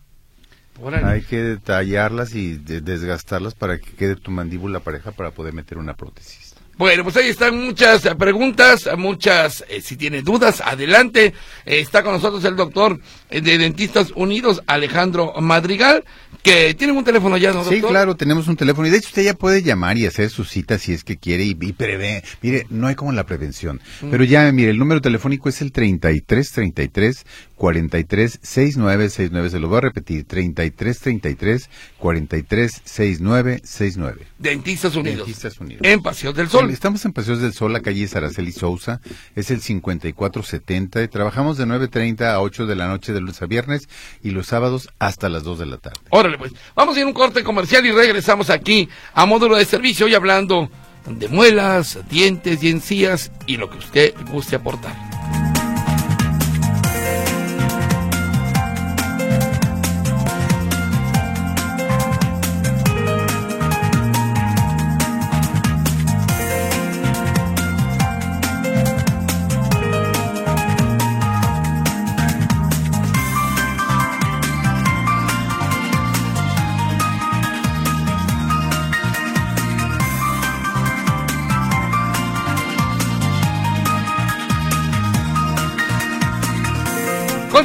Hay 1.03 1.21
que 1.21 1.41
detallarlas 1.41 2.33
y 2.35 2.57
desgastarlas 2.57 3.53
para 3.53 3.77
que 3.77 3.91
quede 3.91 4.15
tu 4.15 4.31
mandíbula 4.31 4.79
pareja 4.79 5.11
para 5.11 5.31
poder 5.31 5.53
meter 5.53 5.77
una 5.77 5.93
prótesis. 5.93 6.55
Bueno, 6.77 7.03
pues 7.03 7.15
ahí 7.17 7.29
están 7.29 7.63
muchas 7.63 8.01
preguntas, 8.17 8.89
muchas, 8.97 9.63
eh, 9.69 9.81
si 9.81 9.97
tiene 9.97 10.23
dudas, 10.23 10.61
adelante. 10.61 11.33
Eh, 11.65 11.79
está 11.79 12.01
con 12.01 12.13
nosotros 12.13 12.43
el 12.43 12.55
doctor 12.55 12.99
de 13.29 13.57
Dentistas 13.59 14.11
Unidos, 14.15 14.63
Alejandro 14.65 15.33
Madrigal, 15.41 16.03
que 16.41 16.73
tiene 16.73 16.93
un 16.93 17.03
teléfono 17.03 17.37
ya, 17.37 17.49
¿no, 17.49 17.57
doctor? 17.57 17.73
Sí, 17.75 17.81
claro, 17.81 18.15
tenemos 18.15 18.47
un 18.47 18.55
teléfono. 18.55 18.87
Y 18.87 18.89
de 18.89 18.97
hecho 18.97 19.09
usted 19.09 19.23
ya 19.23 19.35
puede 19.35 19.61
llamar 19.61 19.99
y 19.99 20.07
hacer 20.07 20.31
su 20.31 20.43
cita 20.43 20.79
si 20.79 20.93
es 20.93 21.03
que 21.03 21.17
quiere 21.17 21.43
y, 21.43 21.53
prevé. 21.53 22.23
Mire, 22.41 22.65
no 22.71 22.87
hay 22.87 22.95
como 22.95 23.11
la 23.11 23.25
prevención. 23.25 23.79
Mm. 24.01 24.09
Pero 24.09 24.23
ya, 24.23 24.51
mire, 24.51 24.71
el 24.71 24.79
número 24.79 25.01
telefónico 25.01 25.49
es 25.49 25.61
el 25.61 25.71
3333 27.61 28.39
436969. 28.41 29.49
Se 29.49 29.59
lo 29.59 29.67
voy 29.67 29.77
a 29.77 29.81
repetir, 29.81 30.25
3333 30.25 31.69
436969. 31.99 34.25
Dentistas 34.39 34.95
Unidos. 34.95 35.27
Dentistas 35.27 35.59
Unidos. 35.59 35.85
En 35.85 36.01
Paseo 36.01 36.33
del 36.33 36.49
Sol. 36.49 36.71
Estamos 36.71 37.05
en 37.05 37.13
Paseo 37.13 37.37
del 37.37 37.53
Sol, 37.53 37.71
la 37.71 37.81
calle 37.81 38.07
Saraceli 38.07 38.51
Sousa. 38.51 38.99
Es 39.35 39.51
el 39.51 39.61
5470. 39.61 41.07
Trabajamos 41.07 41.57
de 41.57 41.67
9.30 41.67 42.23
a 42.23 42.41
8 42.41 42.65
de 42.65 42.75
la 42.75 42.87
noche 42.87 43.13
de 43.13 43.21
lunes 43.21 43.39
a 43.41 43.45
viernes 43.45 43.87
y 44.23 44.31
los 44.31 44.47
sábados 44.47 44.89
hasta 44.97 45.29
las 45.29 45.43
2 45.43 45.59
de 45.59 45.67
la 45.67 45.77
tarde. 45.77 45.99
Órale, 46.09 46.39
pues. 46.39 46.53
Vamos 46.75 46.95
a 46.95 46.99
ir 46.99 47.05
a 47.05 47.07
un 47.07 47.13
corte 47.13 47.43
comercial 47.43 47.85
y 47.85 47.91
regresamos 47.91 48.49
aquí 48.49 48.89
a 49.13 49.27
módulo 49.27 49.57
de 49.57 49.65
servicio 49.65 50.07
hoy 50.07 50.15
hablando 50.15 50.71
de 51.07 51.27
muelas, 51.27 51.99
dientes 52.09 52.63
y 52.63 52.69
encías 52.69 53.31
y 53.45 53.57
lo 53.57 53.69
que 53.69 53.77
usted 53.77 54.15
guste 54.31 54.55
aportar. 54.55 55.10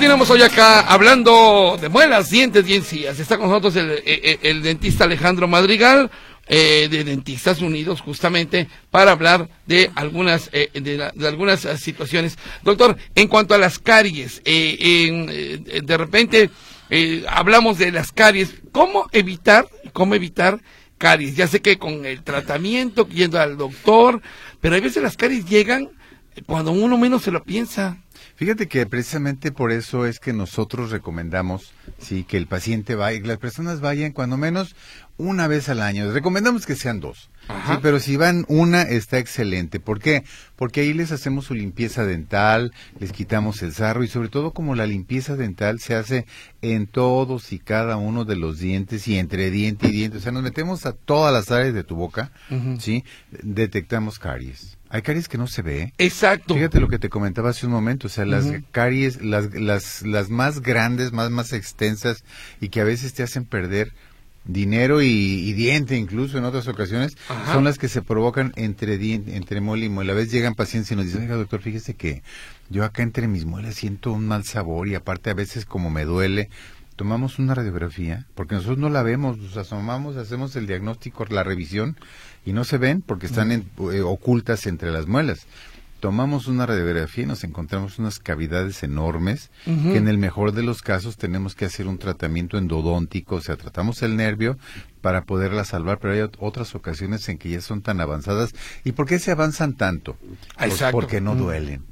Continuamos 0.06 0.30
hoy 0.30 0.42
acá 0.42 0.82
hablando 0.82 1.76
de 1.80 1.88
muelas, 1.88 2.30
dientes 2.30 2.68
y 2.68 2.74
encías. 2.74 3.18
Está 3.18 3.38
con 3.38 3.48
nosotros 3.48 3.74
el, 3.74 3.90
eh, 3.90 4.38
eh, 4.40 4.54
dentista 4.62 5.02
Alejandro 5.02 5.48
Madrigal, 5.48 6.12
eh, 6.46 6.86
de 6.88 7.02
Dentistas 7.02 7.60
Unidos, 7.60 8.02
justamente 8.02 8.68
para 8.92 9.10
hablar 9.10 9.48
de 9.66 9.90
algunas, 9.96 10.48
de, 10.52 11.10
algunas 11.26 11.62
situaciones. 11.80 12.38
Doctor, 12.62 12.96
en 13.16 13.26
cuanto 13.26 13.52
a 13.52 13.58
las 13.58 13.80
caries, 13.80 14.40
de 14.44 15.96
repente 15.98 16.50
hablamos 17.28 17.78
de 17.78 17.90
las 17.90 18.12
caries. 18.12 18.54
¿Cómo 18.70 19.08
evitar, 19.10 19.66
cómo 19.92 20.14
evitar 20.14 20.60
caries? 20.98 21.34
Ya 21.34 21.48
sé 21.48 21.60
que 21.60 21.78
con 21.78 22.06
el 22.06 22.22
tratamiento, 22.22 23.08
yendo 23.08 23.40
al 23.40 23.56
doctor, 23.56 24.22
pero 24.60 24.76
a 24.76 24.80
veces 24.80 25.02
las 25.02 25.16
caries 25.16 25.46
llegan 25.46 25.90
cuando 26.46 26.70
uno 26.70 26.96
menos 26.96 27.22
se 27.22 27.32
lo 27.32 27.42
piensa. 27.42 27.98
Fíjate 28.36 28.68
que 28.68 28.84
precisamente 28.84 29.50
por 29.50 29.72
eso 29.72 30.04
es 30.04 30.20
que 30.20 30.34
nosotros 30.34 30.90
recomendamos 30.90 31.72
sí 31.98 32.22
que 32.22 32.36
el 32.36 32.46
paciente 32.46 32.94
vaya, 32.94 33.18
que 33.20 33.28
las 33.28 33.38
personas 33.38 33.80
vayan 33.80 34.12
cuando 34.12 34.36
menos 34.36 34.76
una 35.16 35.48
vez 35.48 35.70
al 35.70 35.80
año. 35.80 36.12
Recomendamos 36.12 36.66
que 36.66 36.76
sean 36.76 37.00
dos. 37.00 37.30
Sí, 37.66 37.72
pero 37.80 37.98
si 37.98 38.16
van 38.16 38.44
una 38.48 38.82
está 38.82 39.18
excelente. 39.18 39.80
¿Por 39.80 40.00
qué? 40.00 40.24
Porque 40.56 40.82
ahí 40.82 40.92
les 40.92 41.12
hacemos 41.12 41.46
su 41.46 41.54
limpieza 41.54 42.04
dental, 42.04 42.72
les 42.98 43.12
quitamos 43.12 43.62
el 43.62 43.72
sarro 43.72 44.04
y 44.04 44.08
sobre 44.08 44.28
todo 44.28 44.52
como 44.52 44.74
la 44.74 44.86
limpieza 44.86 45.36
dental 45.36 45.80
se 45.80 45.94
hace 45.94 46.26
en 46.60 46.86
todos 46.86 47.52
y 47.52 47.58
cada 47.58 47.96
uno 47.96 48.26
de 48.26 48.36
los 48.36 48.58
dientes 48.58 49.08
y 49.08 49.18
entre 49.18 49.50
diente 49.50 49.88
y 49.88 49.92
diente. 49.92 50.18
O 50.18 50.20
sea, 50.20 50.32
nos 50.32 50.42
metemos 50.42 50.84
a 50.84 50.92
todas 50.92 51.32
las 51.32 51.50
áreas 51.50 51.72
de 51.72 51.84
tu 51.84 51.96
boca, 51.96 52.32
¿sí? 52.78 53.02
Detectamos 53.30 54.18
caries. 54.18 54.75
Hay 54.88 55.02
caries 55.02 55.28
que 55.28 55.38
no 55.38 55.46
se 55.46 55.62
ve. 55.62 55.92
Exacto. 55.98 56.54
Fíjate 56.54 56.80
lo 56.80 56.88
que 56.88 56.98
te 56.98 57.08
comentaba 57.08 57.50
hace 57.50 57.66
un 57.66 57.72
momento, 57.72 58.06
o 58.06 58.10
sea, 58.10 58.24
las 58.24 58.46
caries, 58.70 59.20
las, 59.22 59.52
las, 59.54 60.02
las 60.02 60.30
más 60.30 60.60
grandes, 60.60 61.12
más, 61.12 61.30
más 61.30 61.52
extensas 61.52 62.24
y 62.60 62.68
que 62.68 62.80
a 62.80 62.84
veces 62.84 63.12
te 63.14 63.22
hacen 63.22 63.44
perder 63.44 63.92
dinero 64.44 65.02
y, 65.02 65.52
diente 65.54 65.96
incluso 65.96 66.38
en 66.38 66.44
otras 66.44 66.68
ocasiones, 66.68 67.16
son 67.52 67.64
las 67.64 67.78
que 67.78 67.88
se 67.88 68.02
provocan 68.02 68.52
entre, 68.56 68.98
diente, 68.98 69.36
entre 69.36 69.60
muela 69.60 69.84
y 69.84 69.88
muela. 69.88 70.12
A 70.12 70.16
veces 70.16 70.32
llegan 70.32 70.54
pacientes 70.54 70.92
y 70.92 70.96
nos 70.96 71.06
dicen, 71.06 71.22
oiga 71.22 71.36
doctor, 71.36 71.60
fíjese 71.60 71.94
que 71.94 72.22
yo 72.70 72.84
acá 72.84 73.02
entre 73.02 73.28
mis 73.28 73.44
muelas 73.44 73.74
siento 73.74 74.12
un 74.12 74.26
mal 74.26 74.44
sabor 74.44 74.88
y 74.88 74.94
aparte 74.94 75.30
a 75.30 75.34
veces 75.34 75.66
como 75.66 75.90
me 75.90 76.04
duele, 76.04 76.48
tomamos 76.96 77.38
una 77.38 77.54
radiografía, 77.54 78.26
porque 78.34 78.54
nosotros 78.54 78.78
no 78.78 78.88
la 78.88 79.02
vemos, 79.02 79.38
nos 79.38 79.56
asomamos, 79.56 80.16
hacemos 80.16 80.56
el 80.56 80.66
diagnóstico, 80.66 81.26
la 81.26 81.42
revisión 81.42 81.96
y 82.46 82.52
no 82.52 82.64
se 82.64 82.78
ven 82.78 83.02
porque 83.02 83.26
están 83.26 83.52
eh, 83.52 84.00
ocultas 84.02 84.66
entre 84.66 84.90
las 84.90 85.06
muelas. 85.06 85.46
Tomamos 86.00 86.46
una 86.46 86.66
radiografía 86.66 87.24
y 87.24 87.26
nos 87.26 87.42
encontramos 87.42 87.98
unas 87.98 88.18
cavidades 88.18 88.82
enormes 88.82 89.50
que 89.64 89.96
en 89.96 90.08
el 90.08 90.18
mejor 90.18 90.52
de 90.52 90.62
los 90.62 90.82
casos 90.82 91.16
tenemos 91.16 91.54
que 91.54 91.64
hacer 91.64 91.88
un 91.88 91.98
tratamiento 91.98 92.58
endodóntico, 92.58 93.36
o 93.36 93.40
sea, 93.40 93.56
tratamos 93.56 94.02
el 94.02 94.14
nervio 94.14 94.58
para 95.00 95.24
poderla 95.24 95.64
salvar, 95.64 95.98
pero 95.98 96.12
hay 96.12 96.20
otras 96.20 96.74
ocasiones 96.74 97.28
en 97.28 97.38
que 97.38 97.48
ya 97.48 97.60
son 97.62 97.80
tan 97.80 98.00
avanzadas. 98.00 98.54
¿Y 98.84 98.92
por 98.92 99.06
qué 99.06 99.18
se 99.18 99.32
avanzan 99.32 99.72
tanto? 99.74 100.16
Pues 100.58 100.84
porque 100.92 101.20
no 101.20 101.34
duelen 101.34 101.82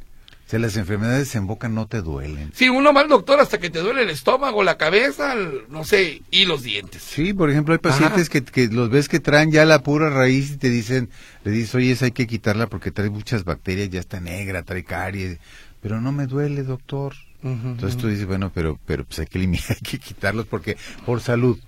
sea, 0.46 0.58
las 0.58 0.76
enfermedades 0.76 1.34
en 1.34 1.46
boca 1.46 1.68
no 1.68 1.86
te 1.86 2.02
duelen. 2.02 2.52
Sí, 2.54 2.68
uno 2.68 2.92
va 2.92 3.00
al 3.00 3.08
doctor 3.08 3.40
hasta 3.40 3.58
que 3.58 3.70
te 3.70 3.80
duele 3.80 4.02
el 4.02 4.10
estómago, 4.10 4.62
la 4.62 4.76
cabeza, 4.76 5.34
no 5.68 5.84
sé, 5.84 6.22
y 6.30 6.44
los 6.44 6.62
dientes. 6.62 7.02
Sí, 7.02 7.32
por 7.32 7.50
ejemplo, 7.50 7.72
hay 7.74 7.78
pacientes 7.78 8.28
que, 8.28 8.44
que, 8.44 8.68
los 8.68 8.90
ves 8.90 9.08
que 9.08 9.20
traen 9.20 9.50
ya 9.50 9.64
la 9.64 9.82
pura 9.82 10.10
raíz 10.10 10.52
y 10.52 10.56
te 10.56 10.70
dicen, 10.70 11.08
le 11.44 11.50
dices, 11.50 11.74
oye, 11.74 11.92
esa 11.92 12.06
hay 12.06 12.12
que 12.12 12.26
quitarla 12.26 12.66
porque 12.66 12.90
trae 12.90 13.10
muchas 13.10 13.44
bacterias, 13.44 13.90
ya 13.90 14.00
está 14.00 14.20
negra, 14.20 14.62
trae 14.62 14.84
caries. 14.84 15.38
Pero 15.80 16.00
no 16.00 16.12
me 16.12 16.26
duele, 16.26 16.62
doctor. 16.62 17.14
Entonces 17.42 18.00
tú 18.00 18.08
dices, 18.08 18.24
bueno, 18.24 18.50
pero, 18.54 18.78
pero 18.86 19.04
pues 19.04 19.18
hay 19.18 19.26
que 19.26 19.36
eliminar, 19.36 19.66
hay 19.68 19.76
que 19.76 19.98
quitarlos 19.98 20.46
porque, 20.46 20.76
por 21.04 21.20
salud. 21.20 21.58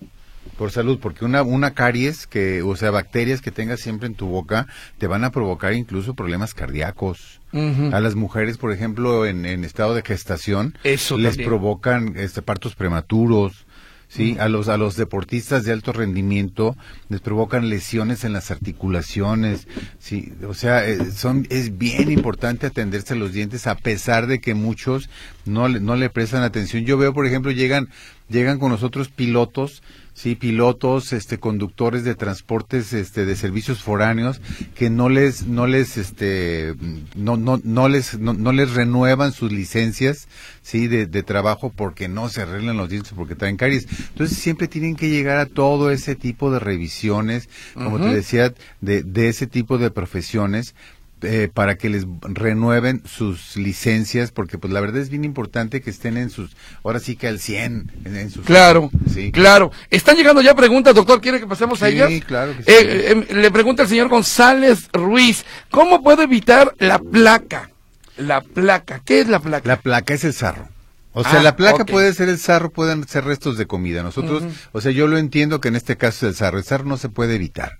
Por 0.59 0.71
salud, 0.71 0.99
porque 1.01 1.25
una, 1.25 1.43
una 1.43 1.75
caries, 1.75 2.27
que, 2.27 2.63
o 2.63 2.77
sea, 2.77 2.91
bacterias 2.91 3.43
que 3.43 3.51
tengas 3.51 3.81
siempre 3.81 4.07
en 4.07 4.15
tu 4.15 4.27
boca, 4.27 4.67
te 4.99 5.07
van 5.07 5.25
a 5.25 5.31
provocar 5.31 5.75
incluso 5.75 6.15
problemas 6.15 6.55
cardíacos. 6.55 7.41
A 7.53 8.01
las 8.01 8.17
mujeres, 8.17 8.59
por 8.59 8.71
ejemplo, 8.71 9.25
en, 9.25 9.47
estado 9.65 9.95
de 9.95 10.03
gestación, 10.03 10.77
les 10.85 11.37
provocan 11.39 12.13
este, 12.17 12.43
partos 12.43 12.75
prematuros. 12.75 13.67
Sí, 14.09 14.37
a 14.39 14.49
los 14.49 14.69
a 14.69 14.77
los 14.77 14.95
deportistas 14.95 15.65
de 15.65 15.73
alto 15.73 15.93
rendimiento 15.93 16.77
les 17.09 17.21
provocan 17.21 17.69
lesiones 17.69 18.23
en 18.23 18.33
las 18.33 18.53
articulaciones, 18.53 19.67
sí, 19.99 20.33
o 20.47 20.55
sea, 20.55 20.87
eh, 20.87 21.11
son 21.11 21.45
es 21.51 21.77
bien 21.77 22.13
importante 22.13 22.69
atenderse 22.69 23.17
los 23.17 23.33
dientes 23.33 23.67
a 23.67 23.75
pesar 23.75 24.29
de 24.29 24.39
que 24.39 24.55
muchos 24.55 25.11
no 25.45 25.69
no 25.69 25.97
le 25.97 26.09
prestan 26.09 26.45
atención. 26.45 26.85
Yo 26.85 26.97
veo, 26.99 27.15
por 27.15 27.27
ejemplo, 27.27 27.51
llegan 27.51 27.89
llegan 28.29 28.61
con 28.61 28.71
nosotros 28.71 29.09
pilotos 29.09 29.83
sí 30.17 30.35
pilotos 30.35 31.13
este 31.13 31.39
conductores 31.39 32.03
de 32.03 32.15
transportes 32.15 32.95
este 32.95 33.27
de 33.27 33.37
servicios 33.37 33.83
foráneos 33.83 34.41
que 34.75 34.89
no 34.89 35.11
les 35.11 35.47
no 35.47 35.67
les 35.67 35.99
este 35.99 36.75
no 37.15 37.37
no 37.37 37.61
no 37.63 37.89
les 37.91 38.19
no, 38.19 38.53
les 38.53 38.73
renuevan 38.73 39.33
sus 39.33 39.53
licencias 39.53 40.27
sí 40.63 40.89
de, 40.89 41.07
de, 41.07 41.23
trabajo 41.23 41.71
porque 41.71 42.09
no 42.09 42.31
se 42.31 42.41
arreglan 42.41 42.79
los 42.79 42.89
dientes 42.89 43.13
porque 43.15 43.35
traen 43.35 43.57
caries. 43.57 43.87
Entonces 44.09 44.39
siempre 44.39 44.69
tienen 44.69 44.97
que 44.97 45.11
llegar 45.11 45.37
a 45.37 45.47
todo 45.47 45.91
ese 45.91 46.17
tipo 46.17 46.51
de 46.51 46.61
revisiones 46.61 47.51
como 47.75 48.01
te 48.01 48.09
decía 48.09 48.55
de, 48.81 49.03
de 49.03 49.29
ese 49.29 49.47
tipo 49.47 49.77
de 49.77 49.91
profesiones 49.91 50.75
eh, 51.27 51.51
para 51.53 51.77
que 51.77 51.89
les 51.89 52.07
renueven 52.23 53.03
sus 53.05 53.57
licencias, 53.57 54.31
porque 54.31 54.59
pues 54.59 54.73
la 54.73 54.81
verdad 54.81 55.03
es 55.03 55.11
bien 55.11 55.25
importante 55.25 55.81
que 55.81 55.91
estén 55.91 56.17
en 56.17 56.31
sus, 56.31 56.57
ahora 56.85 57.01
sí 57.01 57.17
que 57.17 57.27
al 57.27 57.41
100 57.41 57.93
en, 58.05 58.31
sus... 58.31 58.45
Claro, 58.47 58.91
sí. 59.13 59.33
claro. 59.33 59.73
Están 59.91 60.17
llegando 60.17 60.41
ya 60.41 60.55
preguntas, 60.55 60.95
doctor, 60.95 61.21
¿quiere 61.21 61.41
que 61.41 61.47
pasemos 61.47 61.83
a 61.83 61.89
ellas? 61.89 62.09
Sí, 62.09 62.21
claro 62.21 62.53
que 62.57 62.61
eh, 62.61 62.65
sí. 62.65 63.27
Eh, 63.31 63.35
le 63.35 63.51
pregunta 63.51 63.83
el 63.83 63.89
señor 63.89 64.09
González 64.09 64.89
Ruiz, 64.93 65.45
¿cómo 65.71 66.03
puedo 66.03 66.23
evitar 66.23 66.75
la 66.79 66.99
placa? 66.99 67.71
La 68.17 68.41
placa, 68.41 69.03
¿qué 69.05 69.21
es 69.21 69.29
la 69.29 69.41
placa? 69.41 69.69
La 69.69 69.81
placa 69.81 70.15
es 70.15 70.25
el 70.25 70.33
sarro. 70.33 70.69
O 71.13 71.25
sea, 71.25 71.41
ah, 71.41 71.43
la 71.43 71.57
placa 71.57 71.85
puede 71.85 72.13
ser 72.13 72.29
el 72.29 72.39
sarro, 72.39 72.71
pueden 72.71 73.09
ser 73.09 73.25
restos 73.25 73.57
de 73.59 73.67
comida. 73.67 74.03
Nosotros, 74.03 74.45
o 74.73 74.81
sea, 74.81 74.93
yo 74.93 75.07
lo 75.07 75.17
entiendo 75.19 75.61
que 75.61 75.69
en 75.69 75.77
este 75.77 75.97
caso 75.97 76.27
es 76.27 76.33
el 76.33 76.37
sarro. 76.37 76.59
El 76.59 76.65
sarro 76.65 76.85
no 76.85 76.99
se 76.99 77.09
puede 77.09 77.35
evitar 77.35 77.79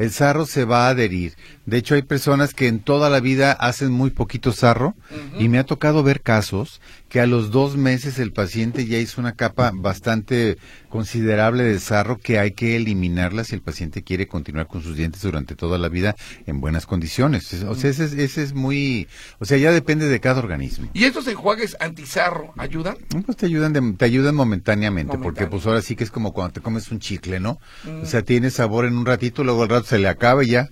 el 0.00 0.10
sarro 0.12 0.46
se 0.46 0.64
va 0.64 0.86
a 0.86 0.88
adherir. 0.88 1.34
De 1.66 1.76
hecho, 1.76 1.94
hay 1.94 2.00
personas 2.00 2.54
que 2.54 2.68
en 2.68 2.80
toda 2.80 3.10
la 3.10 3.20
vida 3.20 3.52
hacen 3.52 3.92
muy 3.92 4.08
poquito 4.08 4.50
sarro 4.50 4.94
y 5.38 5.48
me 5.48 5.58
ha 5.58 5.64
tocado 5.64 6.02
ver 6.02 6.22
casos 6.22 6.80
que 7.10 7.20
a 7.20 7.26
los 7.26 7.50
dos 7.50 7.76
meses 7.76 8.20
el 8.20 8.32
paciente 8.32 8.86
ya 8.86 8.96
hizo 8.96 9.20
una 9.20 9.32
capa 9.32 9.72
bastante 9.74 10.56
considerable 10.88 11.64
de 11.64 11.80
sarro 11.80 12.18
que 12.18 12.38
hay 12.38 12.52
que 12.52 12.76
eliminarla 12.76 13.42
si 13.42 13.56
el 13.56 13.62
paciente 13.62 14.04
quiere 14.04 14.28
continuar 14.28 14.68
con 14.68 14.80
sus 14.80 14.96
dientes 14.96 15.20
durante 15.20 15.56
toda 15.56 15.76
la 15.76 15.88
vida 15.88 16.14
en 16.46 16.60
buenas 16.60 16.86
condiciones. 16.86 17.52
O 17.64 17.74
sea, 17.74 17.90
ese, 17.90 18.04
ese 18.22 18.44
es 18.44 18.54
muy... 18.54 19.08
O 19.40 19.44
sea, 19.44 19.58
ya 19.58 19.72
depende 19.72 20.06
de 20.06 20.20
cada 20.20 20.38
organismo. 20.38 20.88
¿Y 20.94 21.02
estos 21.02 21.26
enjuagues 21.26 21.76
antisarro 21.80 22.54
ayudan? 22.56 22.96
Pues 23.26 23.36
te 23.36 23.46
ayudan, 23.46 23.96
te 23.96 24.04
ayudan 24.04 24.36
momentáneamente, 24.36 25.18
porque 25.18 25.48
pues 25.48 25.66
ahora 25.66 25.82
sí 25.82 25.96
que 25.96 26.04
es 26.04 26.12
como 26.12 26.32
cuando 26.32 26.52
te 26.52 26.60
comes 26.60 26.92
un 26.92 27.00
chicle, 27.00 27.40
¿no? 27.40 27.58
O 28.02 28.06
sea, 28.06 28.22
tiene 28.22 28.50
sabor 28.50 28.84
en 28.84 28.96
un 28.96 29.04
ratito, 29.04 29.42
luego 29.42 29.64
al 29.64 29.68
rato 29.68 29.86
se 29.88 29.98
le 29.98 30.06
acaba 30.06 30.44
y 30.44 30.50
ya. 30.50 30.68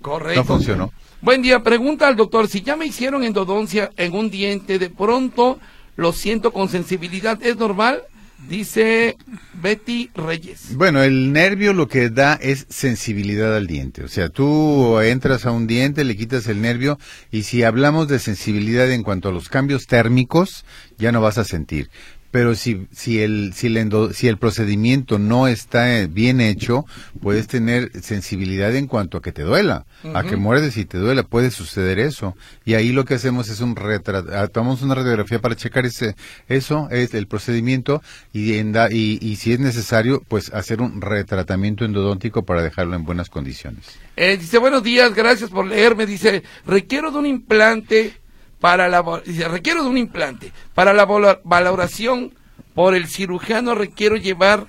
Correcto. 0.00 0.40
No 0.40 0.46
funcionó. 0.46 0.92
Buen 1.20 1.42
día, 1.42 1.64
pregunta 1.64 2.06
al 2.06 2.14
doctor, 2.14 2.46
si 2.46 2.62
ya 2.62 2.76
me 2.76 2.86
hicieron 2.86 3.24
endodoncia 3.24 3.90
en 3.96 4.14
un 4.14 4.30
diente, 4.30 4.78
de 4.78 4.88
pronto 4.88 5.58
lo 5.96 6.12
siento 6.12 6.52
con 6.52 6.68
sensibilidad, 6.68 7.42
¿es 7.42 7.56
normal? 7.56 8.02
Dice 8.48 9.16
Betty 9.60 10.10
Reyes. 10.14 10.76
Bueno, 10.76 11.02
el 11.02 11.32
nervio 11.32 11.72
lo 11.72 11.88
que 11.88 12.08
da 12.08 12.34
es 12.34 12.66
sensibilidad 12.68 13.56
al 13.56 13.66
diente. 13.66 14.04
O 14.04 14.08
sea, 14.08 14.28
tú 14.28 15.00
entras 15.00 15.44
a 15.44 15.50
un 15.50 15.66
diente, 15.66 16.04
le 16.04 16.16
quitas 16.16 16.46
el 16.46 16.62
nervio 16.62 17.00
y 17.32 17.42
si 17.42 17.64
hablamos 17.64 18.06
de 18.06 18.20
sensibilidad 18.20 18.88
en 18.92 19.02
cuanto 19.02 19.30
a 19.30 19.32
los 19.32 19.48
cambios 19.48 19.88
térmicos, 19.88 20.64
ya 20.98 21.10
no 21.10 21.20
vas 21.20 21.36
a 21.36 21.44
sentir 21.44 21.90
pero 22.30 22.54
si, 22.54 22.86
si, 22.92 23.20
el, 23.20 23.52
si, 23.54 23.66
el 23.66 24.14
si 24.14 24.28
el 24.28 24.36
procedimiento 24.36 25.18
no 25.18 25.48
está 25.48 26.06
bien 26.08 26.40
hecho, 26.40 26.84
puedes 27.20 27.46
tener 27.46 27.90
sensibilidad 28.02 28.74
en 28.76 28.86
cuanto 28.86 29.18
a 29.18 29.22
que 29.22 29.32
te 29.32 29.42
duela, 29.42 29.86
a 30.14 30.22
que 30.24 30.36
muerdes 30.36 30.76
y 30.76 30.84
te 30.84 30.98
duela, 30.98 31.22
puede 31.22 31.50
suceder 31.50 31.98
eso. 31.98 32.36
Y 32.64 32.74
ahí 32.74 32.92
lo 32.92 33.04
que 33.04 33.14
hacemos 33.14 33.48
es 33.48 33.60
un 33.60 33.76
retrato, 33.76 34.30
ah, 34.34 34.48
tomamos 34.48 34.82
una 34.82 34.94
radiografía 34.94 35.40
para 35.40 35.56
checar 35.56 35.86
ese, 35.86 36.16
eso, 36.48 36.88
es 36.90 37.14
el 37.14 37.26
procedimiento, 37.26 38.02
y, 38.32 38.52
y, 38.52 39.18
y 39.20 39.36
si 39.36 39.52
es 39.52 39.60
necesario, 39.60 40.22
pues 40.28 40.52
hacer 40.52 40.82
un 40.82 41.00
retratamiento 41.00 41.84
endodóntico 41.84 42.44
para 42.44 42.62
dejarlo 42.62 42.94
en 42.94 43.04
buenas 43.04 43.30
condiciones. 43.30 43.86
Eh, 44.16 44.36
dice, 44.36 44.58
buenos 44.58 44.82
días, 44.82 45.14
gracias 45.14 45.50
por 45.50 45.66
leerme, 45.66 46.04
dice, 46.04 46.42
requiero 46.66 47.10
de 47.10 47.18
un 47.18 47.26
implante 47.26 48.16
para 48.60 48.88
la 48.88 49.02
requiero 49.48 49.82
de 49.82 49.88
un 49.88 49.98
implante. 49.98 50.52
Para 50.74 50.92
la 50.92 51.06
valoración 51.44 52.34
por 52.74 52.94
el 52.94 53.06
cirujano 53.08 53.74
requiero 53.74 54.16
llevar 54.16 54.66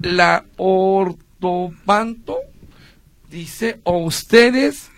la 0.00 0.44
ortopanto, 0.56 2.38
dice, 3.30 3.80
o 3.84 3.98
ustedes 3.98 4.90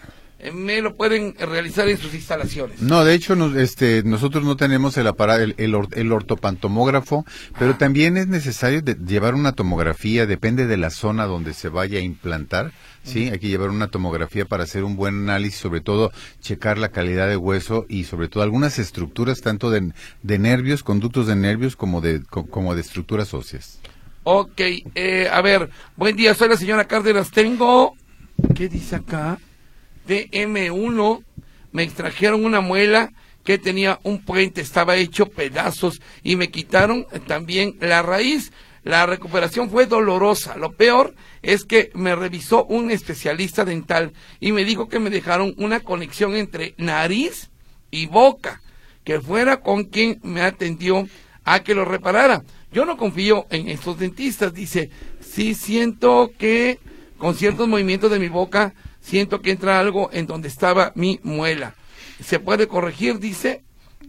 me 0.52 0.82
lo 0.82 0.94
pueden 0.96 1.34
realizar 1.34 1.88
en 1.88 1.96
sus 1.96 2.14
instalaciones. 2.14 2.80
No, 2.80 3.04
de 3.04 3.14
hecho, 3.14 3.34
este, 3.58 4.02
nosotros 4.04 4.44
no 4.44 4.56
tenemos 4.56 4.96
el 4.96 5.06
aparato, 5.06 5.42
el, 5.42 5.54
el, 5.56 6.12
ortopantomógrafo, 6.12 7.24
pero 7.58 7.72
ah. 7.72 7.78
también 7.78 8.16
es 8.16 8.28
necesario 8.28 8.80
llevar 8.80 9.34
una 9.34 9.52
tomografía, 9.52 10.26
depende 10.26 10.66
de 10.66 10.76
la 10.76 10.90
zona 10.90 11.24
donde 11.24 11.54
se 11.54 11.68
vaya 11.68 11.98
a 11.98 12.02
implantar. 12.02 12.72
Sí, 13.02 13.28
hay 13.28 13.38
que 13.38 13.46
llevar 13.46 13.70
una 13.70 13.86
tomografía 13.86 14.46
para 14.46 14.64
hacer 14.64 14.82
un 14.82 14.96
buen 14.96 15.14
análisis, 15.14 15.60
sobre 15.60 15.80
todo 15.80 16.10
checar 16.40 16.76
la 16.76 16.88
calidad 16.88 17.28
de 17.28 17.36
hueso 17.36 17.86
y 17.88 18.02
sobre 18.02 18.28
todo 18.28 18.42
algunas 18.42 18.80
estructuras 18.80 19.42
tanto 19.42 19.70
de, 19.70 19.92
de 20.24 20.38
nervios, 20.40 20.82
conductos 20.82 21.28
de 21.28 21.36
nervios 21.36 21.76
como 21.76 22.00
de, 22.00 22.24
como 22.24 22.74
de 22.74 22.80
estructuras 22.80 23.32
óseas. 23.32 23.78
Ok, 24.24 24.60
eh, 24.96 25.28
a 25.32 25.40
ver, 25.40 25.70
buen 25.94 26.16
día, 26.16 26.34
soy 26.34 26.48
la 26.48 26.56
señora 26.56 26.88
Cárdenas, 26.88 27.30
tengo, 27.30 27.94
¿qué 28.56 28.68
dice 28.68 28.96
acá? 28.96 29.38
DM1, 30.06 31.24
me 31.72 31.82
extrajeron 31.82 32.44
una 32.44 32.60
muela 32.60 33.12
que 33.44 33.58
tenía 33.58 34.00
un 34.02 34.22
puente, 34.24 34.60
estaba 34.60 34.96
hecho 34.96 35.26
pedazos 35.26 36.02
y 36.22 36.36
me 36.36 36.50
quitaron 36.50 37.06
también 37.26 37.76
la 37.80 38.02
raíz. 38.02 38.52
La 38.82 39.06
recuperación 39.06 39.70
fue 39.70 39.86
dolorosa. 39.86 40.56
Lo 40.56 40.72
peor 40.72 41.14
es 41.42 41.64
que 41.64 41.90
me 41.94 42.14
revisó 42.14 42.64
un 42.66 42.90
especialista 42.90 43.64
dental 43.64 44.12
y 44.40 44.52
me 44.52 44.64
dijo 44.64 44.88
que 44.88 45.00
me 45.00 45.10
dejaron 45.10 45.54
una 45.58 45.80
conexión 45.80 46.36
entre 46.36 46.74
nariz 46.76 47.50
y 47.90 48.06
boca, 48.06 48.62
que 49.04 49.20
fuera 49.20 49.60
con 49.60 49.84
quien 49.84 50.20
me 50.22 50.42
atendió 50.42 51.08
a 51.44 51.62
que 51.62 51.74
lo 51.74 51.84
reparara. 51.84 52.42
Yo 52.72 52.84
no 52.84 52.96
confío 52.96 53.46
en 53.50 53.68
estos 53.68 53.98
dentistas, 53.98 54.52
dice, 54.52 54.90
sí 55.20 55.54
siento 55.54 56.32
que 56.36 56.78
con 57.16 57.34
ciertos 57.34 57.68
movimientos 57.68 58.10
de 58.10 58.18
mi 58.18 58.28
boca 58.28 58.74
siento 59.06 59.40
que 59.40 59.52
entra 59.52 59.78
algo 59.78 60.10
en 60.12 60.26
donde 60.26 60.48
estaba 60.48 60.92
mi 60.96 61.20
muela. 61.22 61.74
¿Se 62.24 62.38
puede 62.40 62.66
corregir? 62.66 63.18
Dice. 63.20 63.62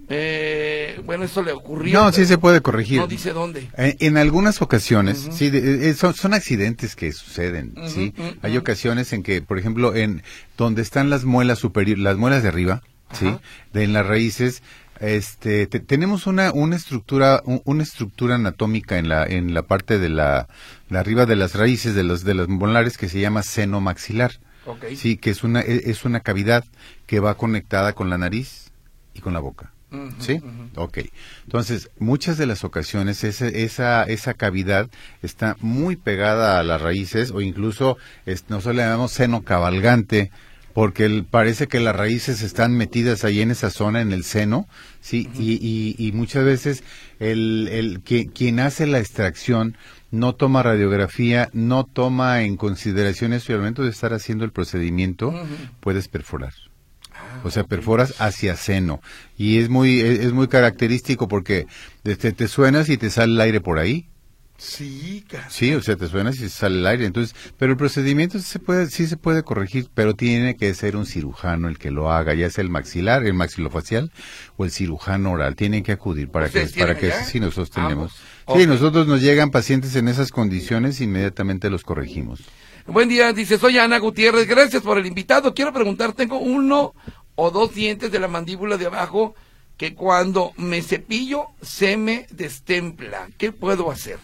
Eh, 0.10 1.02
bueno, 1.06 1.26
eso 1.26 1.44
le 1.44 1.52
ocurrió. 1.52 2.02
No, 2.02 2.12
sí 2.14 2.26
se 2.26 2.38
puede 2.38 2.62
corregir. 2.62 3.00
No 3.00 3.08
dice 3.08 3.34
dónde. 3.34 3.70
En, 3.78 3.96
en 4.00 4.18
algunas 4.18 4.62
ocasiones, 4.62 5.28
sí, 5.32 5.50
de- 5.50 5.90
eh, 5.90 5.94
son, 5.94 6.14
son 6.14 6.34
accidentes 6.34 6.96
que 6.96 7.12
suceden, 7.12 7.74
sí. 7.88 8.14
Hay 8.42 8.56
ocasiones 8.58 9.12
en 9.12 9.22
que, 9.24 9.42
por 9.42 9.60
ejemplo, 9.60 9.94
en 9.96 10.24
donde 10.58 10.82
están 10.82 11.10
las 11.10 11.26
muelas 11.26 11.60
superiores, 11.60 12.02
las 12.04 12.16
muelas 12.18 12.42
de 12.42 12.50
arriba, 12.50 12.82
sí, 13.12 13.36
de 13.74 13.84
en 13.84 13.92
las 13.94 14.06
raíces, 14.06 14.64
este, 15.02 15.68
te- 15.68 15.80
tenemos 15.82 16.26
una 16.26 16.52
una 16.54 16.76
estructura 16.78 17.42
un- 17.46 17.62
una 17.66 17.84
estructura 17.84 18.36
anatómica 18.36 18.98
en 18.98 19.10
la 19.10 19.26
en 19.26 19.54
la 19.54 19.64
parte 19.64 20.00
de 20.00 20.10
la, 20.10 20.48
de 20.90 20.98
arriba 21.00 21.26
de 21.26 21.36
las 21.36 21.54
raíces 21.54 21.96
de 21.96 22.04
los 22.04 22.24
de 22.24 22.34
los 22.34 22.48
molares 22.48 22.98
que 22.98 23.10
se 23.10 23.20
llama 23.20 23.44
seno 23.44 23.82
maxilar. 23.82 24.40
Sí, 24.98 25.18
que 25.18 25.30
es 25.30 25.44
una 25.44 25.62
e- 25.62 25.90
es 25.90 26.06
una 26.06 26.20
cavidad 26.20 26.64
que 27.06 27.20
va 27.20 27.36
conectada 27.36 27.94
con 27.94 28.10
la 28.10 28.18
nariz 28.18 28.72
y 29.14 29.22
con 29.22 29.34
la 29.34 29.40
boca. 29.40 29.72
¿Sí? 30.20 30.42
Ok. 30.76 30.98
Entonces, 31.46 31.90
muchas 31.98 32.38
de 32.38 32.46
las 32.46 32.66
ocasiones 32.66 33.24
esa, 33.24 33.48
esa, 33.48 34.04
esa 34.04 34.34
cavidad 34.34 34.90
está 35.24 35.56
muy 35.62 35.96
pegada 35.96 36.60
a 36.60 36.64
las 36.64 36.82
raíces 36.82 37.32
o 37.32 37.40
incluso 37.40 37.98
es- 38.26 38.44
nosotros 38.50 38.76
le 38.76 38.82
llamamos 38.84 39.14
seno 39.14 39.44
cabalgante 39.44 40.30
porque 40.74 41.06
el- 41.06 41.24
parece 41.24 41.68
que 41.68 41.80
las 41.80 41.96
raíces 41.96 42.42
están 42.42 42.76
metidas 42.76 43.24
ahí 43.24 43.40
en 43.42 43.50
esa 43.50 43.70
zona, 43.70 44.02
en 44.02 44.12
el 44.12 44.26
seno, 44.26 44.68
¿sí? 45.00 45.30
y, 45.40 45.54
y, 45.54 45.96
y 45.98 46.12
muchas 46.12 46.44
veces 46.44 46.84
el, 47.20 47.70
el, 47.72 48.02
que- 48.02 48.28
quien 48.28 48.60
hace 48.60 48.88
la 48.88 49.00
extracción 49.00 49.78
no 50.12 50.36
toma 50.36 50.64
radiografía, 50.64 51.50
no 51.54 51.86
toma 51.86 52.44
en 52.44 52.58
consideración 52.58 53.34
eso 53.34 53.52
y 53.52 53.56
al 53.56 53.60
momento 53.60 53.84
de 53.84 53.90
estar 53.90 54.14
haciendo 54.14 54.46
el 54.46 54.52
procedimiento 54.52 55.34
puedes 55.80 56.08
perforar. 56.08 56.54
Ah, 57.14 57.42
O 57.44 57.52
sea, 57.52 57.64
perforas 57.64 58.22
hacia 58.22 58.56
seno. 58.56 59.02
Y 59.38 59.58
es 59.58 59.70
muy, 59.70 60.00
es, 60.02 60.20
es 60.20 60.34
muy 60.34 60.48
característico 60.48 61.28
porque 61.28 61.68
este, 62.04 62.32
te 62.32 62.48
suenas 62.48 62.90
y 62.90 62.98
te 62.98 63.10
sale 63.10 63.34
el 63.34 63.42
aire 63.42 63.62
por 63.62 63.80
ahí. 63.80 64.08
Sí, 64.58 65.24
casi. 65.30 65.68
Sí, 65.68 65.76
o 65.76 65.82
sea, 65.84 65.96
te 65.98 66.08
suenas 66.08 66.38
y 66.38 66.42
te 66.42 66.50
sale 66.50 66.80
el 66.80 66.88
aire. 66.88 67.06
Entonces, 67.06 67.36
pero 67.58 67.74
el 67.74 67.78
procedimiento 67.78 68.40
sí 68.40 68.46
se 68.46 68.60
puede, 68.60 68.88
sí 68.88 69.06
se 69.06 69.16
puede 69.16 69.44
corregir, 69.44 69.88
pero 69.94 70.16
tiene 70.16 70.56
que 70.56 70.74
ser 70.74 70.96
un 70.96 71.06
cirujano 71.06 71.68
el 71.68 71.78
que 71.78 71.92
lo 71.92 72.12
haga, 72.12 72.34
ya 72.34 72.50
sea 72.50 72.64
el 72.64 72.70
maxilar, 72.72 73.24
el 73.26 73.36
maxilofacial 73.36 74.12
o 74.56 74.66
el 74.66 74.72
cirujano 74.72 75.32
oral. 75.32 75.56
Tienen 75.56 75.84
que 75.84 75.92
acudir 75.92 76.30
para 76.30 76.50
que, 76.50 76.64
¿Ustedes 76.64 76.78
para 76.78 76.98
que 76.98 77.12
sí 77.12 77.40
nosotros 77.40 77.70
tenemos. 77.70 77.94
Ambos. 77.94 78.16
Sí, 78.56 78.66
nosotros 78.66 79.08
nos 79.08 79.22
llegan 79.22 79.52
pacientes 79.52 79.96
en 79.96 80.08
esas 80.08 80.32
condiciones, 80.32 81.02
inmediatamente 81.02 81.70
los 81.70 81.84
corregimos. 81.84 82.42
Buen 82.86 83.10
día, 83.10 83.34
dice, 83.34 83.58
soy 83.58 83.78
Ana 83.78 83.98
Gutiérrez, 84.00 84.48
gracias 84.48 84.82
por 84.82 84.98
el 84.98 85.06
invitado. 85.06 85.54
Quiero 85.54 85.74
preguntar, 85.74 86.14
tengo 86.14 86.38
uno 86.38 86.94
o 87.36 87.52
dos 87.52 87.76
dientes 87.76 88.12
de 88.12 88.20
la 88.20 88.30
mandíbula 88.30 88.78
de 88.78 88.86
abajo 88.86 89.36
que 89.76 89.94
cuando 89.94 90.54
me 90.58 90.82
cepillo 90.82 91.48
se 91.62 91.98
me 91.98 92.26
destempla. 92.32 93.28
¿Qué 93.38 93.52
puedo 93.52 93.92
hacer? 93.92 94.20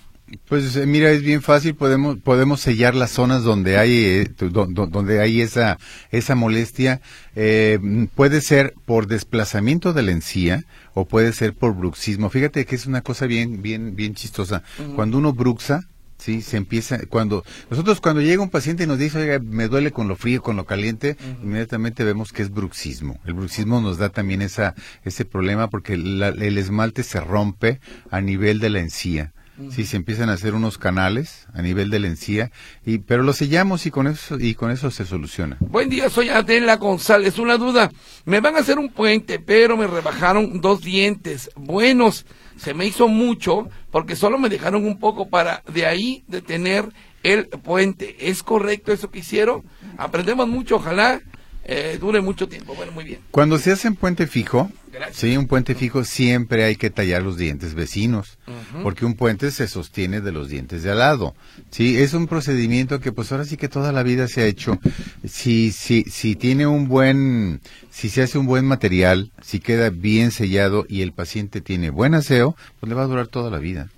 Pues 0.48 0.76
eh, 0.76 0.86
mira, 0.86 1.12
es 1.12 1.22
bien 1.22 1.42
fácil, 1.42 1.76
podemos 1.76 2.18
podemos 2.20 2.62
sellar 2.62 2.96
las 2.96 3.12
zonas 3.12 3.44
donde 3.44 3.78
hay 3.78 3.92
eh, 4.06 4.28
donde 4.40 5.20
hay 5.22 5.42
esa 5.42 5.78
esa 6.12 6.36
molestia. 6.36 7.02
Eh, 7.36 7.80
puede 8.16 8.42
ser 8.42 8.74
por 8.86 9.08
desplazamiento 9.08 9.94
de 9.94 10.04
la 10.04 10.12
encía 10.12 10.64
o 10.94 11.06
puede 11.06 11.34
ser 11.34 11.54
por 11.54 11.76
bruxismo. 11.76 12.30
Fíjate 12.30 12.66
que 12.66 12.76
es 12.76 12.86
una 12.86 13.02
cosa 13.02 13.26
bien 13.26 13.62
bien 13.62 13.96
bien 13.96 14.14
chistosa. 14.16 14.64
Cuando 14.96 15.18
uno 15.18 15.34
bruxa, 15.34 15.82
sí, 16.18 16.42
se 16.42 16.58
empieza 16.58 17.00
cuando 17.08 17.44
nosotros 17.70 18.00
cuando 18.02 18.22
llega 18.22 18.42
un 18.44 18.50
paciente 18.50 18.84
y 18.84 18.88
nos 18.88 19.00
dice, 19.00 19.20
"Oiga, 19.20 19.40
me 19.40 19.68
duele 19.68 19.92
con 19.92 20.08
lo 20.08 20.16
frío, 20.16 20.42
con 20.42 20.56
lo 20.56 20.66
caliente", 20.66 21.18
inmediatamente 21.44 22.04
vemos 22.04 22.32
que 22.32 22.42
es 22.44 22.50
bruxismo. 22.50 23.20
El 23.26 23.34
bruxismo 23.34 23.82
nos 23.82 23.98
da 23.98 24.10
también 24.10 24.42
esa 24.42 24.74
ese 25.04 25.26
problema 25.26 25.70
porque 25.70 25.98
la- 25.98 26.30
el 26.30 26.58
esmalte 26.58 27.04
se 27.04 27.20
rompe 27.20 27.80
a 28.10 28.22
nivel 28.22 28.60
de 28.60 28.70
la 28.70 28.80
encía. 28.80 29.34
Sí, 29.70 29.86
se 29.86 29.98
empiezan 29.98 30.30
a 30.30 30.34
hacer 30.34 30.56
unos 30.56 30.80
canales 30.80 31.48
a 31.54 31.62
nivel 31.62 31.92
de 31.92 32.00
la 32.00 32.08
encía, 32.08 32.52
y, 32.86 32.98
pero 33.00 33.22
lo 33.22 33.34
sellamos 33.34 33.86
y 33.86 33.92
con 33.92 34.08
eso 34.08 34.40
y 34.40 34.56
con 34.56 34.72
eso 34.72 34.90
se 34.90 35.06
soluciona. 35.06 35.58
Buen 35.60 35.90
día, 35.90 36.10
soy 36.10 36.30
Adela 36.30 36.78
González. 36.78 37.38
Una 37.38 37.58
duda, 37.58 37.92
me 38.26 38.40
van 38.40 38.56
a 38.56 38.60
hacer 38.60 38.80
un 38.80 38.90
puente, 38.90 39.40
pero 39.40 39.78
me 39.78 39.86
rebajaron 39.86 40.60
dos 40.60 40.82
dientes 40.82 41.52
buenos. 41.56 42.26
Se 42.58 42.74
me 42.74 42.88
hizo 42.88 43.08
mucho 43.08 43.70
porque 43.92 44.16
solo 44.16 44.40
me 44.40 44.50
dejaron 44.50 44.86
un 44.86 45.00
poco 45.00 45.30
para 45.30 45.62
de 45.72 45.86
ahí 45.86 46.24
detener 46.28 46.90
el 47.22 47.48
puente. 47.48 48.30
¿Es 48.30 48.42
correcto 48.42 48.92
eso 48.92 49.12
que 49.12 49.20
hicieron? 49.20 49.64
Aprendemos 49.98 50.48
mucho, 50.48 50.78
ojalá 50.78 51.22
eh, 51.66 51.98
dure 52.00 52.22
mucho 52.22 52.48
tiempo. 52.48 52.76
Bueno, 52.76 52.92
muy 52.92 53.04
bien. 53.06 53.20
Cuando 53.32 53.58
se 53.58 53.72
hace 53.72 53.88
un 53.88 53.96
puente 53.96 54.28
fijo, 54.28 54.70
Gracias. 54.92 55.18
sí, 55.18 55.38
un 55.38 55.48
puente 55.48 55.76
fijo 55.76 56.04
siempre 56.04 56.64
hay 56.66 56.76
que 56.76 56.90
tallar 56.90 57.24
los 57.24 57.38
dientes 57.38 57.74
vecinos, 57.74 58.38
porque 58.84 59.06
un 59.06 59.16
puente 59.16 59.50
se 59.52 59.68
sostiene 59.68 60.22
de 60.22 60.32
los 60.32 60.50
dientes 60.50 60.84
de 60.84 60.92
al 60.92 61.00
lado. 61.00 61.36
Sí, 61.72 61.98
es 61.98 62.14
un 62.14 62.28
procedimiento 62.28 63.00
que 63.00 63.12
pues 63.12 63.32
ahora 63.32 63.46
sí 63.46 63.58
que 63.58 63.70
toda 63.70 63.92
la 63.92 64.04
vida 64.04 64.28
se 64.28 64.42
ha 64.42 64.46
hecho. 64.46 64.78
Si 65.26 65.72
si 65.72 66.04
si 66.04 66.36
tiene 66.36 66.68
un 66.68 66.88
buen 66.88 67.62
si 67.90 68.10
se 68.10 68.22
hace 68.22 68.38
un 68.38 68.46
buen 68.46 68.66
material, 68.66 69.32
si 69.42 69.60
queda 69.60 69.90
bien 69.90 70.32
sellado 70.32 70.86
y 70.90 71.02
el 71.02 71.12
paciente 71.14 71.62
tiene 71.62 71.90
buen 71.90 72.14
aseo, 72.14 72.56
pues 72.80 72.90
le 72.90 72.96
va 72.96 73.04
a 73.04 73.08
durar 73.08 73.28
toda 73.28 73.50
la 73.50 73.60
vida. 73.60 73.90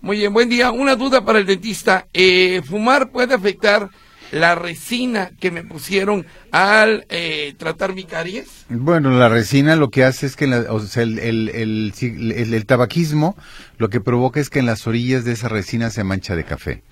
Muy 0.00 0.18
bien, 0.18 0.32
buen 0.32 0.48
día. 0.48 0.70
Una 0.70 0.94
duda 0.94 1.24
para 1.24 1.40
el 1.40 1.46
dentista. 1.46 2.06
Eh, 2.14 2.62
¿Fumar 2.64 3.10
puede 3.10 3.34
afectar 3.34 3.90
la 4.32 4.54
resina 4.54 5.30
que 5.40 5.50
me 5.50 5.62
pusieron 5.64 6.26
al 6.50 7.06
eh, 7.08 7.54
tratar 7.56 7.94
mi 7.94 8.04
caries? 8.04 8.46
Bueno, 8.68 9.10
la 9.10 9.28
resina 9.28 9.76
lo 9.76 9.90
que 9.90 10.04
hace 10.04 10.26
es 10.26 10.36
que 10.36 10.46
la- 10.46 10.66
o 10.72 10.80
sea, 10.80 11.02
el, 11.02 11.18
el, 11.18 11.48
el, 11.50 12.52
el- 12.54 12.66
tabaquismo 12.66 13.36
lo 13.78 13.88
que 13.88 14.00
provoca 14.00 14.40
es 14.40 14.50
que 14.50 14.58
en 14.58 14.66
las 14.66 14.86
orillas 14.86 15.24
de 15.24 15.32
esa 15.32 15.48
resina 15.48 15.90
se 15.90 16.04
mancha 16.04 16.36
de 16.36 16.44
café. 16.44 16.82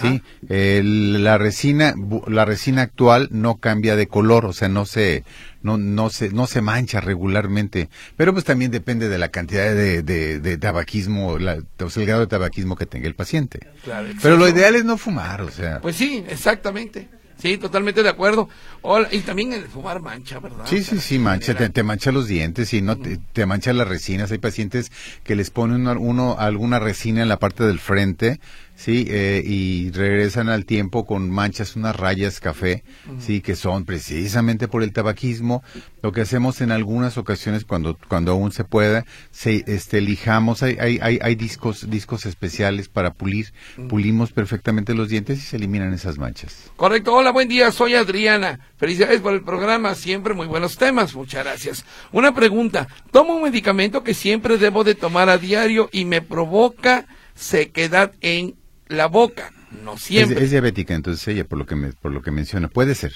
Sí, 0.00 0.22
El- 0.48 1.22
la 1.24 1.36
resina, 1.38 1.94
la 2.26 2.44
resina 2.44 2.82
actual 2.82 3.28
no 3.30 3.56
cambia 3.56 3.96
de 3.96 4.06
color, 4.06 4.46
o 4.46 4.52
sea, 4.52 4.68
no 4.68 4.86
se, 4.86 5.24
no, 5.62 5.76
no 5.76 6.10
se, 6.10 6.30
no 6.30 6.46
se 6.46 6.62
mancha 6.62 7.00
regularmente. 7.00 7.88
Pero 8.16 8.32
pues 8.32 8.44
también 8.44 8.70
depende 8.70 9.08
de 9.08 9.18
la 9.18 9.28
cantidad 9.28 9.74
de, 9.74 10.02
de, 10.02 10.40
de 10.40 10.58
tabaquismo, 10.58 11.38
la, 11.38 11.58
o 11.80 11.90
sea, 11.90 12.00
el 12.02 12.06
grado 12.06 12.22
de 12.22 12.26
tabaquismo 12.28 12.76
que 12.76 12.86
tenga 12.86 13.06
el 13.08 13.14
paciente. 13.14 13.60
Claro, 13.84 14.08
Pero 14.22 14.36
lo 14.36 14.48
ideal 14.48 14.74
es 14.74 14.84
no 14.84 14.96
fumar, 14.96 15.42
o 15.42 15.50
sea. 15.50 15.80
Pues 15.80 15.96
sí, 15.96 16.24
exactamente. 16.28 17.08
Sí, 17.36 17.58
totalmente 17.58 18.02
de 18.02 18.08
acuerdo. 18.08 18.48
Hola, 18.80 19.08
y 19.10 19.18
también 19.18 19.52
el 19.52 19.64
fumar 19.64 20.00
mancha, 20.00 20.38
¿verdad? 20.38 20.64
Sí, 20.66 20.82
sí, 20.82 20.98
sí, 20.98 21.18
mancha, 21.18 21.54
te, 21.54 21.68
te 21.68 21.82
mancha 21.82 22.10
los 22.12 22.26
dientes 22.28 22.72
y 22.72 22.80
no 22.80 22.96
te, 22.96 23.18
te 23.32 23.44
mancha 23.44 23.72
las 23.74 23.88
resinas. 23.88 24.30
Hay 24.30 24.38
pacientes 24.38 24.90
que 25.24 25.34
les 25.34 25.50
ponen 25.50 25.86
uno 25.86 26.36
alguna 26.38 26.78
resina 26.78 27.20
en 27.22 27.28
la 27.28 27.38
parte 27.38 27.64
del 27.64 27.80
frente, 27.80 28.40
sí, 28.74 29.06
eh, 29.08 29.42
y 29.44 29.90
regresan 29.90 30.48
al 30.48 30.64
tiempo 30.64 31.06
con 31.06 31.30
manchas, 31.30 31.76
unas 31.76 31.96
rayas 31.96 32.40
café, 32.40 32.84
sí, 33.18 33.40
que 33.40 33.56
son 33.56 33.84
precisamente 33.84 34.68
por 34.68 34.82
el 34.82 34.92
tabaquismo. 34.92 35.62
Lo 36.02 36.12
que 36.12 36.20
hacemos 36.20 36.60
en 36.60 36.70
algunas 36.70 37.16
ocasiones 37.16 37.64
cuando 37.64 37.98
cuando 38.08 38.32
aún 38.32 38.52
se 38.52 38.64
pueda, 38.64 39.04
se 39.30 39.64
este 39.66 40.00
lijamos, 40.00 40.62
hay 40.62 40.76
hay 40.78 40.98
hay, 41.00 41.18
hay 41.22 41.34
discos 41.34 41.88
discos 41.88 42.26
especiales 42.26 42.88
para 42.88 43.14
pulir, 43.14 43.52
pulimos 43.88 44.32
perfectamente 44.32 44.94
los 44.94 45.08
dientes 45.08 45.38
y 45.38 45.42
se 45.42 45.56
eliminan 45.56 45.92
esas 45.92 46.18
manchas. 46.18 46.70
Correcto. 46.76 47.14
Hola, 47.14 47.30
buen 47.30 47.48
día. 47.48 47.70
Soy 47.72 47.94
Adriana. 47.94 48.60
Felicidades 48.76 49.20
por 49.20 49.34
el 49.34 49.42
programa. 49.42 49.94
Siempre 49.94 50.34
muy 50.34 50.46
buenos 50.46 50.76
temas. 50.76 51.14
Muchas 51.14 51.44
gracias. 51.44 51.84
Una 52.12 52.34
pregunta. 52.34 52.88
Tomo 53.10 53.36
un 53.36 53.42
medicamento 53.42 54.02
que 54.02 54.14
siempre 54.14 54.58
debo 54.58 54.84
de 54.84 54.94
tomar 54.94 55.28
a 55.28 55.38
diario 55.38 55.88
y 55.92 56.04
me 56.04 56.20
provoca 56.20 57.06
sequedad 57.34 58.12
en 58.20 58.56
la 58.94 59.06
boca. 59.06 59.52
No 59.82 59.98
siempre. 59.98 60.44
es 60.44 60.50
diabética, 60.50 60.94
entonces 60.94 61.26
ella 61.28 61.44
por 61.44 61.58
lo 61.58 61.66
que 61.66 61.74
me, 61.74 61.92
por 61.92 62.12
lo 62.12 62.22
que 62.22 62.30
menciona 62.30 62.68
puede 62.68 62.94
ser. 62.94 63.12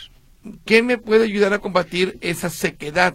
¿Qué 0.64 0.82
me 0.82 0.98
puede 0.98 1.24
ayudar 1.24 1.52
a 1.52 1.58
combatir 1.58 2.18
esa 2.20 2.50
sequedad? 2.50 3.14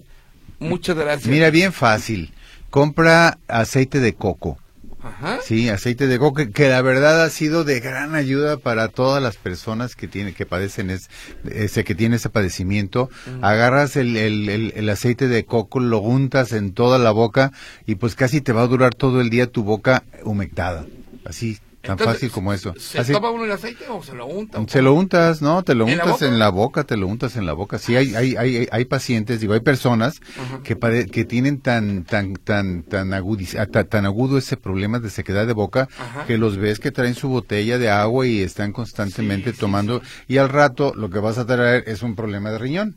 Muchas 0.59 0.95
gracias. 0.95 1.27
Mira, 1.27 1.49
bien 1.49 1.73
fácil. 1.73 2.33
Compra 2.69 3.37
aceite 3.47 3.99
de 3.99 4.13
coco. 4.13 4.57
Ajá. 5.01 5.39
Sí, 5.43 5.67
aceite 5.67 6.07
de 6.07 6.17
coco, 6.17 6.35
que, 6.35 6.51
que 6.51 6.69
la 6.69 6.81
verdad 6.81 7.23
ha 7.23 7.29
sido 7.29 7.65
de 7.65 7.81
gran 7.81 8.15
ayuda 8.15 8.55
para 8.55 8.87
todas 8.87 9.21
las 9.21 9.35
personas 9.35 9.97
que 9.97 10.07
tienen, 10.07 10.33
que 10.33 10.45
padecen 10.45 10.89
es, 10.89 11.09
ese, 11.43 11.83
que 11.83 11.93
tienen 11.93 12.15
ese 12.15 12.29
padecimiento. 12.29 13.09
Agarras 13.41 13.97
el, 13.97 14.15
el, 14.15 14.47
el, 14.47 14.73
el 14.75 14.89
aceite 14.89 15.27
de 15.27 15.43
coco, 15.43 15.81
lo 15.81 15.99
untas 15.99 16.53
en 16.53 16.71
toda 16.71 16.99
la 16.99 17.11
boca 17.11 17.51
y 17.85 17.95
pues 17.95 18.15
casi 18.15 18.39
te 18.39 18.53
va 18.53 18.61
a 18.61 18.67
durar 18.67 18.95
todo 18.95 19.19
el 19.19 19.29
día 19.29 19.47
tu 19.47 19.63
boca 19.63 20.03
humectada. 20.23 20.85
Así, 21.25 21.59
tan 21.83 21.91
Entonces, 21.91 22.15
fácil 22.15 22.31
como 22.31 22.53
eso. 22.53 22.73
¿Se 22.79 22.99
Así- 22.99 23.11
toma 23.11 23.29
uno 23.29 23.43
el 23.43 23.51
aceite 23.51 23.85
o 23.89 24.01
se 24.01 24.13
lo 24.15 24.25
unta? 24.25 24.63
Se 24.67 24.81
lo 24.81 24.93
untas, 24.93 25.41
¿no? 25.41 25.63
Te 25.63 25.75
lo 25.75 25.85
¿En 25.87 25.99
untas 25.99 26.21
en 26.21 26.39
la 26.39 26.47
boca, 26.49 26.85
te 26.85 26.95
lo 26.95 27.07
untas 27.07 27.35
en 27.35 27.45
la 27.45 27.51
boca. 27.53 27.77
Sí, 27.77 27.95
hay, 27.95 28.15
hay, 28.15 28.35
hay, 28.37 28.67
hay 28.71 28.85
pacientes, 28.85 29.41
digo, 29.41 29.53
hay 29.53 29.59
personas 29.59 30.21
que, 30.63 30.77
pade- 30.79 31.09
que 31.11 31.25
tienen 31.25 31.59
tan, 31.59 32.05
tan, 32.05 32.35
tan, 32.35 32.83
tan, 32.83 33.11
agudiz- 33.13 33.59
ah, 33.59 33.65
ta- 33.65 33.83
tan 33.83 34.05
agudo 34.05 34.37
ese 34.37 34.55
problema 34.55 34.99
de 34.99 35.09
sequedad 35.09 35.45
de 35.45 35.53
boca 35.53 35.89
que 36.25 36.37
los 36.37 36.57
ves 36.57 36.79
que 36.79 36.91
traen 36.91 37.15
su 37.15 37.27
botella 37.27 37.77
de 37.77 37.89
agua 37.89 38.25
y 38.25 38.39
están 38.41 38.71
constantemente 38.71 39.49
Sí, 39.51 39.55
sí, 39.55 39.59
tomando 39.59 40.01
y 40.27 40.37
al 40.37 40.47
rato 40.49 40.93
lo 40.95 41.09
que 41.09 41.19
vas 41.19 41.37
a 41.37 41.45
traer 41.45 41.83
es 41.87 42.01
un 42.01 42.15
problema 42.15 42.49
de 42.51 42.59
riñón. 42.59 42.95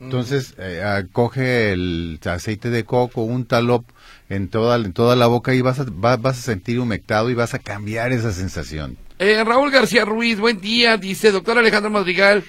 Entonces, 0.00 0.54
eh, 0.58 0.82
ah, 0.82 1.02
coge 1.12 1.72
el 1.72 2.18
aceite 2.24 2.70
de 2.70 2.84
coco, 2.84 3.22
un 3.22 3.44
talop 3.44 3.84
en 4.30 4.48
toda, 4.48 4.76
en 4.76 4.94
toda 4.94 5.14
la 5.14 5.26
boca 5.26 5.54
y 5.54 5.60
vas 5.60 5.78
a, 5.78 5.84
vas 5.86 6.24
a 6.24 6.32
sentir 6.32 6.80
humectado 6.80 7.28
y 7.28 7.34
vas 7.34 7.52
a 7.52 7.58
cambiar 7.58 8.10
esa 8.12 8.32
sensación. 8.32 8.96
Eh, 9.18 9.44
Raúl 9.44 9.70
García 9.70 10.06
Ruiz, 10.06 10.40
buen 10.40 10.60
día, 10.60 10.96
dice 10.96 11.30
doctor 11.30 11.58
Alejandro 11.58 11.90
Madrigal, 11.90 12.42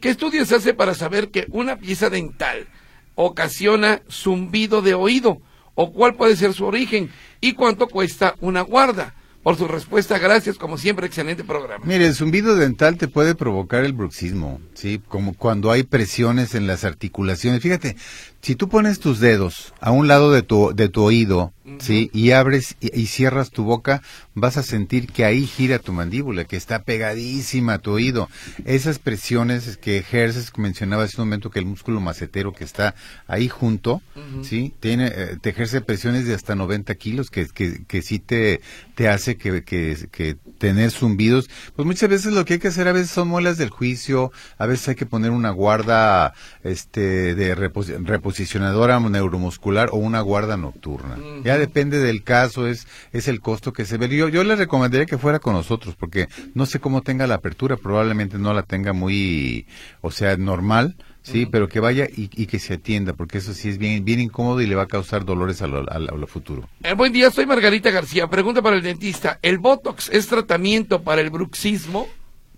¿qué 0.00 0.10
estudios 0.10 0.50
hace 0.50 0.74
para 0.74 0.94
saber 0.94 1.30
que 1.30 1.46
una 1.50 1.76
pieza 1.76 2.10
dental 2.10 2.66
ocasiona 3.14 4.02
zumbido 4.10 4.82
de 4.82 4.94
oído? 4.94 5.40
¿O 5.76 5.92
cuál 5.92 6.16
puede 6.16 6.34
ser 6.34 6.52
su 6.52 6.64
origen? 6.66 7.10
¿Y 7.40 7.52
cuánto 7.52 7.86
cuesta 7.86 8.34
una 8.40 8.62
guarda? 8.62 9.14
Por 9.42 9.56
su 9.56 9.66
respuesta, 9.66 10.18
gracias, 10.18 10.58
como 10.58 10.76
siempre, 10.76 11.06
excelente 11.06 11.44
programa. 11.44 11.82
Mire, 11.86 12.06
el 12.06 12.14
zumbido 12.14 12.56
dental 12.56 12.98
te 12.98 13.08
puede 13.08 13.34
provocar 13.34 13.84
el 13.84 13.94
bruxismo, 13.94 14.60
¿sí? 14.74 15.00
Como 15.08 15.32
cuando 15.32 15.70
hay 15.70 15.82
presiones 15.82 16.54
en 16.54 16.66
las 16.66 16.84
articulaciones. 16.84 17.62
Fíjate, 17.62 17.96
si 18.42 18.54
tú 18.54 18.68
pones 18.68 19.00
tus 19.00 19.18
dedos 19.18 19.72
a 19.80 19.92
un 19.92 20.08
lado 20.08 20.30
de 20.30 20.42
tu, 20.42 20.74
de 20.74 20.90
tu 20.90 21.02
oído, 21.02 21.54
¿sí? 21.78 22.10
Y 22.12 22.32
abres 22.32 22.76
y, 22.80 23.06
cierras 23.06 23.50
tu 23.50 23.64
boca, 23.64 24.02
vas 24.34 24.56
a 24.56 24.62
sentir 24.62 25.06
que 25.06 25.24
ahí 25.24 25.46
gira 25.46 25.78
tu 25.78 25.92
mandíbula, 25.92 26.44
que 26.44 26.56
está 26.56 26.82
pegadísima 26.82 27.74
a 27.74 27.78
tu 27.78 27.92
oído. 27.92 28.28
Esas 28.64 28.98
presiones 28.98 29.76
que 29.76 29.98
ejerces, 29.98 30.52
mencionaba 30.56 31.04
hace 31.04 31.20
un 31.20 31.28
momento 31.28 31.50
que 31.50 31.58
el 31.58 31.66
músculo 31.66 32.00
macetero 32.00 32.52
que 32.52 32.64
está 32.64 32.94
ahí 33.26 33.48
junto, 33.48 34.02
¿sí? 34.42 34.72
Tiene, 34.80 35.12
eh, 35.14 35.36
te 35.40 35.50
ejerce 35.50 35.80
presiones 35.80 36.26
de 36.26 36.34
hasta 36.34 36.54
90 36.54 36.94
kilos, 36.96 37.30
que, 37.30 37.46
que, 37.46 37.84
que 37.84 38.02
sí 38.02 38.18
te, 38.18 38.60
te 38.94 39.08
hace 39.08 39.36
que, 39.36 39.62
que, 39.64 40.08
que 40.10 40.36
tener 40.58 40.90
zumbidos. 40.90 41.48
Pues 41.76 41.86
muchas 41.86 42.08
veces 42.08 42.32
lo 42.32 42.44
que 42.44 42.54
hay 42.54 42.58
que 42.58 42.68
hacer 42.68 42.88
a 42.88 42.92
veces 42.92 43.10
son 43.10 43.28
muelas 43.28 43.58
del 43.58 43.70
juicio, 43.70 44.32
a 44.58 44.66
veces 44.66 44.88
hay 44.88 44.94
que 44.94 45.06
poner 45.06 45.30
una 45.30 45.50
guarda 45.50 46.34
este, 46.62 47.34
de 47.34 47.54
reposicionadora 47.54 49.00
neuromuscular 49.00 49.90
o 49.92 49.96
una 49.96 50.20
guarda 50.20 50.56
nocturna. 50.56 51.16
Ya 51.44 51.58
depende 51.60 51.98
del 51.98 52.24
caso, 52.24 52.66
es, 52.66 52.88
es 53.12 53.28
el 53.28 53.40
costo 53.40 53.72
que 53.72 53.84
se 53.84 53.96
ve. 53.96 54.08
Yo, 54.08 54.28
yo 54.28 54.42
le 54.42 54.56
recomendaría 54.56 55.06
que 55.06 55.18
fuera 55.18 55.38
con 55.38 55.54
nosotros, 55.54 55.94
porque 55.96 56.28
no 56.54 56.66
sé 56.66 56.80
cómo 56.80 57.02
tenga 57.02 57.26
la 57.26 57.36
apertura, 57.36 57.76
probablemente 57.76 58.38
no 58.38 58.52
la 58.52 58.62
tenga 58.62 58.92
muy, 58.92 59.66
o 60.00 60.10
sea, 60.10 60.36
normal. 60.36 60.96
Sí, 61.22 61.46
pero 61.46 61.68
que 61.68 61.80
vaya 61.80 62.08
y, 62.10 62.46
que 62.46 62.58
se 62.58 62.74
atienda, 62.74 63.12
porque 63.12 63.38
eso 63.38 63.52
sí 63.52 63.68
es 63.68 63.76
bien, 63.76 64.04
bien 64.04 64.20
incómodo 64.20 64.62
y 64.62 64.66
le 64.66 64.74
va 64.74 64.84
a 64.84 64.86
causar 64.86 65.24
dolores 65.24 65.60
a 65.60 65.66
lo, 65.66 66.26
futuro. 66.26 66.66
Eh, 66.82 66.94
buen 66.94 67.12
día, 67.12 67.30
soy 67.30 67.44
Margarita 67.44 67.90
García. 67.90 68.26
Pregunta 68.28 68.62
para 68.62 68.76
el 68.76 68.82
dentista. 68.82 69.38
¿El 69.42 69.58
Botox 69.58 70.08
es 70.10 70.26
tratamiento 70.26 71.02
para 71.02 71.20
el 71.20 71.30
bruxismo? 71.30 72.08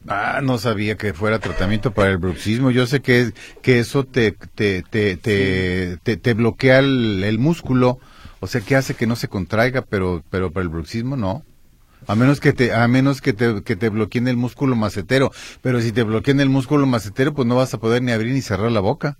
Ah, 0.09 0.41
no 0.43 0.59
sabía 0.59 0.97
que 0.97 1.12
fuera 1.12 1.38
tratamiento 1.38 1.93
para 1.93 2.11
el 2.11 2.19
bruxismo. 2.19 2.71
Yo 2.71 2.87
sé 2.87 3.01
que, 3.01 3.33
que 3.62 3.79
eso 3.79 4.05
te, 4.05 4.33
te, 4.33 4.83
te, 4.83 5.17
te, 5.17 6.17
te, 6.17 6.35
bloquea 6.35 6.81
el, 6.81 7.38
músculo, 7.38 8.01
o 8.43 8.49
sea, 8.49 8.61
que 8.61 8.75
hace 8.75 8.95
que 8.97 9.07
no 9.07 9.15
se 9.15 9.29
contraiga, 9.29 9.83
pero, 9.83 10.25
pero 10.29 10.51
para 10.51 10.65
el 10.65 10.69
bruxismo 10.69 11.17
no. 11.17 11.45
A 12.09 12.17
menos 12.17 12.41
que 12.41 12.53
te, 12.53 12.75
a 12.75 12.89
menos 12.89 13.21
que 13.21 13.33
te, 13.33 13.63
que 13.63 13.77
te 13.77 13.89
bloqueen 13.89 14.27
el 14.27 14.37
músculo 14.37 14.75
macetero. 14.75 15.31
Pero 15.61 15.81
si 15.81 15.93
te 15.93 16.03
bloqueen 16.03 16.41
el 16.41 16.49
músculo 16.49 16.85
macetero, 16.85 17.35
pues 17.35 17.47
no 17.47 17.55
vas 17.55 17.73
a 17.73 17.79
poder 17.79 18.03
ni 18.03 18.11
abrir 18.11 18.33
ni 18.33 18.41
cerrar 18.41 18.73
la 18.73 18.81
boca. 18.81 19.17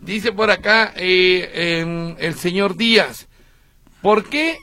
Dice 0.00 0.32
por 0.32 0.50
acá 0.50 0.92
eh, 0.96 1.78
em, 1.78 2.16
el 2.18 2.34
señor 2.34 2.76
Díaz, 2.76 3.28
¿por 4.02 4.28
qué, 4.28 4.58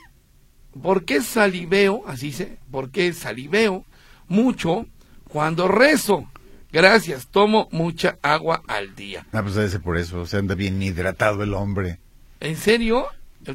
por 0.82 1.06
qué 1.06 1.22
saliveo, 1.22 2.02
así 2.06 2.26
dice, 2.26 2.58
por 2.70 2.90
qué 2.90 3.14
saliveo 3.14 3.86
mucho 4.26 4.84
cuando 5.30 5.66
rezo. 5.66 6.30
Gracias, 6.70 7.28
tomo 7.28 7.70
mucha 7.72 8.18
agua 8.20 8.60
al 8.68 8.94
día. 8.94 9.24
Ah, 9.32 9.40
pues 9.42 9.54
debe 9.54 9.70
ser 9.70 9.80
por 9.80 9.96
eso, 9.96 10.26
se 10.26 10.36
anda 10.36 10.54
bien 10.54 10.82
hidratado 10.82 11.42
el 11.42 11.54
hombre. 11.54 12.00
¿En 12.40 12.58
serio? 12.58 13.06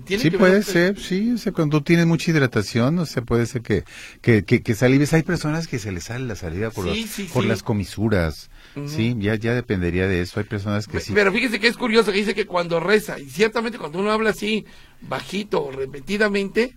Sí, 0.06 0.32
puede 0.32 0.64
ser, 0.64 1.00
sí, 1.00 1.34
o 1.34 1.38
sea, 1.38 1.52
cuando 1.52 1.80
tú 1.80 1.84
tienes 1.84 2.06
mucha 2.06 2.32
hidratación, 2.32 3.00
o 3.00 3.06
sea, 3.06 3.22
puede 3.24 3.46
ser 3.46 3.62
que, 3.62 3.84
que, 4.22 4.44
que, 4.44 4.76
salives. 4.76 5.14
Hay 5.14 5.24
personas 5.24 5.68
que 5.68 5.80
se 5.80 5.92
les 5.92 6.06
sale 6.06 6.26
la 6.26 6.36
salida 6.36 6.70
por, 6.70 6.88
por 7.34 7.46
las 7.46 7.64
comisuras, 7.64 8.50
sí, 8.88 9.16
ya, 9.20 9.36
ya 9.36 9.54
dependería 9.54 10.08
de 10.08 10.22
eso, 10.22 10.40
hay 10.40 10.46
personas 10.46 10.88
que 10.88 11.00
sí. 11.00 11.14
Pero 11.14 11.32
fíjese 11.32 11.60
que 11.60 11.68
es 11.68 11.78
curioso, 11.78 12.12
que 12.12 12.18
dice 12.20 12.36
que 12.36 12.46
cuando 12.46 12.80
reza, 12.80 13.20
y 13.20 13.30
ciertamente 13.30 13.78
cuando 13.78 14.00
uno 14.00 14.12
habla 14.12 14.32
así, 14.32 14.66
bajito 15.02 15.64
o 15.64 15.72
repetidamente, 15.72 16.76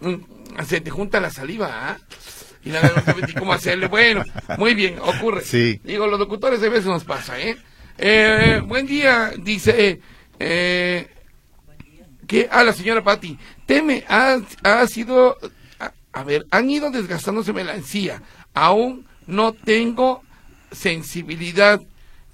mm, 0.00 0.64
se 0.66 0.80
te 0.80 0.90
junta 0.90 1.20
la 1.20 1.30
saliva, 1.30 1.90
¿ah? 1.90 1.98
y 2.64 2.70
la 2.70 2.80
verdad 2.80 3.16
cómo 3.38 3.52
hacerle. 3.52 3.88
Bueno, 3.88 4.24
muy 4.58 4.74
bien, 4.74 4.98
ocurre. 5.00 5.42
Sí. 5.42 5.80
Digo, 5.84 6.06
los 6.06 6.18
locutores 6.18 6.62
a 6.62 6.68
veces 6.68 6.86
nos 6.86 7.04
pasa, 7.04 7.38
¿eh? 7.40 7.56
eh 7.98 8.62
buen 8.64 8.86
día, 8.86 9.32
dice, 9.38 10.00
eh, 10.38 11.08
que 12.26 12.48
a 12.50 12.64
la 12.64 12.72
señora 12.72 13.02
Patti, 13.02 13.38
teme, 13.66 14.04
ha, 14.08 14.38
ha 14.62 14.86
sido, 14.86 15.36
a, 16.12 16.24
ver, 16.24 16.46
han 16.50 16.70
ido 16.70 16.90
desgastándose 16.90 17.52
la 17.52 17.74
encía, 17.74 18.22
aún 18.52 19.06
no 19.26 19.52
tengo 19.52 20.22
sensibilidad. 20.72 21.80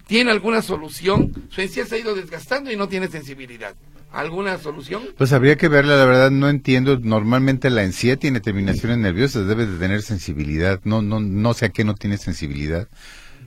¿Tiene 0.07 0.33
alguna 0.33 0.61
solución? 0.61 1.33
Su 1.51 1.61
encía 1.61 1.87
se 1.87 1.95
ha 1.95 1.99
ido 1.99 2.15
desgastando 2.15 2.73
y 2.73 2.77
no 2.77 2.89
tiene 2.89 3.09
sensibilidad. 3.09 3.77
¿Alguna 4.13 4.59
solución? 4.59 5.03
Pues 5.17 5.33
habría 5.33 5.57
que 5.57 5.69
verla, 5.69 5.97
la 5.97 6.05
verdad 6.05 6.31
no 6.33 6.49
entiendo. 6.49 6.99
Normalmente 6.99 7.71
la 7.71 7.85
encía 7.85 8.17
tiene 8.17 8.41
terminaciones 8.41 8.99
nerviosas, 8.99 9.47
debe 9.47 9.67
de 9.67 9.79
tener 9.79 10.03
sensibilidad. 10.03 10.81
No, 10.83 11.01
no, 11.01 11.21
no 11.21 11.55
sé 11.55 11.67
a 11.67 11.69
qué 11.69 11.85
no 11.85 11.95
tiene 11.95 12.17
sensibilidad. 12.17 12.89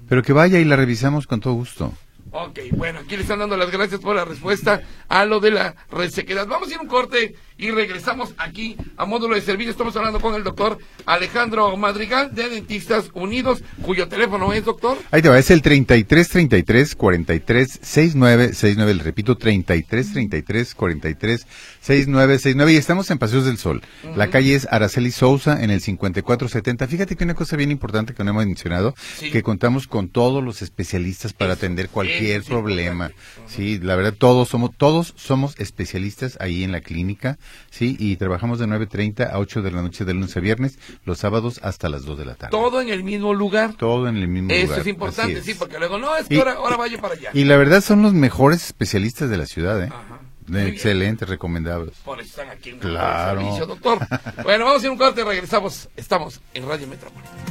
Pero 0.07 0.21
que 0.21 0.31
vaya 0.31 0.59
y 0.59 0.65
la 0.65 0.77
revisamos 0.77 1.27
con 1.27 1.41
todo 1.41 1.53
gusto. 1.53 1.93
Ok, 2.35 2.59
bueno, 2.71 3.01
aquí 3.01 3.15
le 3.15 3.21
están 3.21 3.37
dando 3.37 3.55
las 3.55 3.69
gracias 3.69 4.01
por 4.01 4.15
la 4.15 4.25
respuesta 4.25 4.81
a 5.07 5.23
lo 5.23 5.39
de 5.39 5.51
la 5.51 5.75
resequedad. 5.91 6.47
Vamos 6.47 6.67
a 6.67 6.73
ir 6.73 6.79
un 6.79 6.87
corte 6.87 7.35
y 7.57 7.71
regresamos 7.71 8.33
aquí 8.37 8.75
a 8.97 9.05
módulo 9.05 9.35
de 9.35 9.41
servicio. 9.41 9.71
Estamos 9.71 9.95
hablando 9.95 10.19
con 10.19 10.35
el 10.35 10.43
doctor 10.43 10.77
Alejandro 11.05 11.75
Madrigal 11.77 12.33
de 12.33 12.49
Dentistas 12.49 13.09
Unidos, 13.13 13.63
cuyo 13.81 14.07
teléfono 14.07 14.53
es, 14.53 14.65
doctor. 14.65 14.97
Ahí 15.11 15.21
te 15.21 15.29
va, 15.29 15.37
es 15.37 15.51
el 15.51 15.61
33 15.61 16.29
33 16.29 16.95
43 16.95 17.79
69 17.81 18.47
69. 18.53 18.93
Le 18.93 19.03
repito, 19.03 19.37
33 19.37 20.13
33 20.13 20.75
43 20.75 21.47
69 21.81 22.37
69. 22.37 22.73
Y 22.73 22.77
estamos 22.77 23.11
en 23.11 23.17
Paseos 23.17 23.45
del 23.45 23.57
Sol. 23.57 23.81
La 24.15 24.29
calle 24.29 24.55
es 24.55 24.67
Araceli 24.69 25.11
Sousa 25.11 25.63
en 25.63 25.69
el 25.69 25.81
5470. 25.81 26.87
Fíjate 26.87 27.15
que 27.15 27.23
una 27.23 27.35
cosa 27.35 27.55
bien 27.55 27.71
importante 27.71 28.13
que 28.13 28.23
no 28.23 28.31
hemos 28.31 28.45
mencionado, 28.45 28.95
que 29.19 29.43
contamos 29.43 29.87
con 29.87 30.09
todos 30.09 30.43
los 30.43 30.61
especialistas 30.61 31.33
para 31.33 31.53
atender 31.53 31.89
cualquier 31.89 32.43
problema. 32.43 33.11
Sí, 33.47 33.79
la 33.79 33.95
verdad, 33.95 34.13
todos 34.17 34.49
somos, 34.49 34.71
todos 34.75 35.13
somos 35.17 35.59
especialistas 35.59 36.37
ahí 36.39 36.63
en 36.63 36.71
la 36.71 36.81
clínica. 36.81 37.37
Sí, 37.69 37.95
y 37.99 38.17
trabajamos 38.17 38.59
de 38.59 38.67
9.30 38.67 39.31
a 39.31 39.39
8 39.39 39.61
de 39.61 39.71
la 39.71 39.81
noche 39.81 40.05
de 40.05 40.13
lunes 40.13 40.35
a 40.37 40.39
viernes, 40.39 40.79
los 41.05 41.19
sábados 41.19 41.59
hasta 41.63 41.89
las 41.89 42.05
2 42.05 42.17
de 42.17 42.25
la 42.25 42.35
tarde. 42.35 42.51
¿Todo 42.51 42.81
en 42.81 42.89
el 42.89 43.03
mismo 43.03 43.33
lugar? 43.33 43.73
Todo 43.73 44.07
en 44.07 44.17
el 44.17 44.27
mismo 44.27 44.49
lugar. 44.49 44.65
Eso 44.65 44.81
es 44.81 44.87
importante, 44.87 45.41
sí, 45.41 45.53
porque 45.53 45.79
luego 45.79 45.97
no, 45.97 46.15
es 46.15 46.27
que 46.27 46.39
ahora, 46.39 46.77
vaya 46.77 46.99
para 47.01 47.15
allá. 47.15 47.31
Y 47.33 47.45
la 47.45 47.57
verdad 47.57 47.81
son 47.81 48.01
los 48.01 48.13
mejores 48.13 48.65
especialistas 48.65 49.29
de 49.29 49.37
la 49.37 49.45
ciudad, 49.45 49.83
¿eh? 49.83 49.89
Ajá. 49.91 50.19
Excelente, 50.51 51.25
recomendables. 51.25 51.95
Por 52.03 52.19
eso 52.19 52.29
están 52.29 52.49
aquí 52.49 52.71
en 52.71 52.79
claro. 52.79 53.39
el 53.39 53.45
servicio, 53.45 53.65
doctor. 53.65 53.99
bueno, 54.43 54.65
vamos 54.65 54.83
a 54.83 54.85
ir 54.85 54.91
un 54.91 54.97
corte 54.97 55.21
y 55.21 55.23
regresamos. 55.23 55.89
Estamos 55.95 56.41
en 56.53 56.67
Radio 56.67 56.87
Metropolitana. 56.87 57.42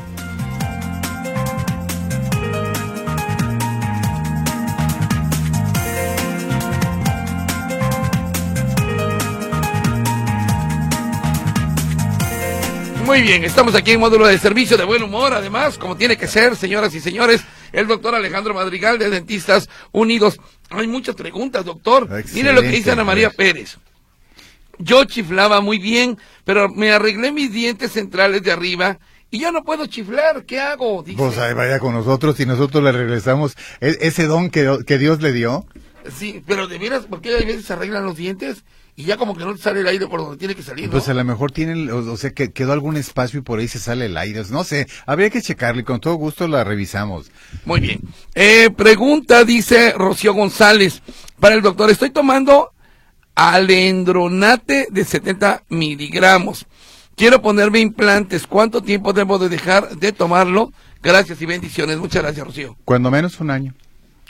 Muy 13.13 13.21
bien, 13.21 13.45
estamos 13.45 13.75
aquí 13.75 13.91
en 13.91 14.01
módulo 14.01 14.27
de 14.27 14.39
servicio 14.39 14.79
de 14.79 14.85
buen 14.85 15.03
humor, 15.03 15.35
además, 15.35 15.77
como 15.77 15.99
tiene 15.99 16.17
que 16.17 16.27
ser, 16.27 16.57
señoras 16.57 16.95
y 16.95 17.01
señores, 17.01 17.43
el 17.71 17.87
doctor 17.87 18.15
Alejandro 18.15 18.55
Madrigal 18.55 18.99
de 18.99 19.11
Dentistas 19.11 19.69
Unidos. 19.93 20.41
Hay 20.71 20.87
muchas 20.87 21.15
preguntas, 21.15 21.63
doctor. 21.63 22.09
Mire 22.33 22.55
lo 22.55 22.63
que 22.63 22.69
dice 22.69 22.91
Ana 22.91 23.05
María 23.05 23.29
Pérez. 23.29 23.77
Yo 24.79 25.05
chiflaba 25.05 25.61
muy 25.61 25.77
bien, 25.77 26.17
pero 26.47 26.71
me 26.71 26.91
arreglé 26.91 27.33
mis 27.33 27.53
dientes 27.53 27.93
centrales 27.93 28.45
de 28.45 28.51
arriba 28.51 28.99
y 29.31 29.41
ya 29.41 29.53
no 29.53 29.63
puedo 29.63 29.85
chiflar. 29.85 30.47
¿Qué 30.47 30.59
hago? 30.59 31.05
Pues 31.05 31.37
ahí 31.37 31.53
vaya 31.53 31.81
con 31.81 31.93
nosotros 31.93 32.41
y 32.41 32.47
nosotros 32.47 32.83
le 32.83 32.93
regresamos 32.93 33.59
e-, 33.83 33.99
ese 34.01 34.25
don 34.25 34.49
que, 34.49 34.79
que 34.87 34.97
Dios 34.97 35.21
le 35.21 35.33
dio. 35.33 35.67
Sí, 36.17 36.43
pero 36.47 36.67
de 36.67 36.79
veras, 36.79 37.05
¿por 37.05 37.21
qué 37.21 37.35
a 37.35 37.41
veces 37.41 37.67
se 37.67 37.75
arreglan 37.75 38.07
los 38.07 38.17
dientes? 38.17 38.65
Y 38.95 39.05
ya 39.05 39.17
como 39.17 39.35
que 39.35 39.45
no 39.45 39.57
sale 39.57 39.81
el 39.81 39.87
aire 39.89 40.07
por 40.07 40.21
donde 40.21 40.37
tiene 40.37 40.55
que 40.55 40.63
salir. 40.63 40.91
Pues 40.91 41.09
a 41.09 41.15
lo 41.15 41.25
mejor 41.25 41.51
tiene, 41.51 41.91
o, 41.91 42.17
sea, 42.17 42.31
que 42.31 42.53
quedó 42.53 42.73
algún 42.73 42.97
espacio 42.97 43.41
y 43.41 43.43
por 43.43 43.59
ahí 43.59 43.69
se 43.69 43.79
sale 43.79 44.07
el 44.07 44.17
aire. 44.17 44.43
No 44.51 44.65
sé, 44.65 44.87
habría 45.07 45.31
que 45.31 45.41
checarlo 45.41 45.81
y 45.81 45.85
con 45.85 46.01
todo 46.01 46.15
gusto 46.15 46.47
la 46.47 46.63
revisamos. 46.63 47.31
Muy 47.65 47.81
bien. 47.81 48.01
Eh, 48.35 48.71
pregunta, 48.71 49.45
dice 49.45 49.93
Rocío 49.93 50.35
González, 50.35 51.03
para 51.41 51.55
el 51.55 51.63
doctor, 51.63 51.91
estoy 51.91 52.11
tomando 52.11 52.73
alendronate 53.35 54.89
de 54.91 55.05
70 55.05 55.65
miligramos. 55.71 56.67
Quiero 57.17 57.41
ponerme 57.41 57.81
implantes. 57.81 58.47
¿Cuánto 58.47 58.83
tiempo 58.83 59.13
debo 59.13 59.39
de 59.39 59.49
dejar 59.49 59.97
de 59.97 60.13
tomarlo? 60.13 60.73
Gracias 61.03 61.41
y 61.41 61.47
bendiciones. 61.47 61.99
Muchas 61.99 62.23
gracias, 62.23 62.47
Rocío. 62.47 62.77
Cuando 62.85 63.11
menos 63.11 63.41
un 63.41 63.51
año 63.51 63.75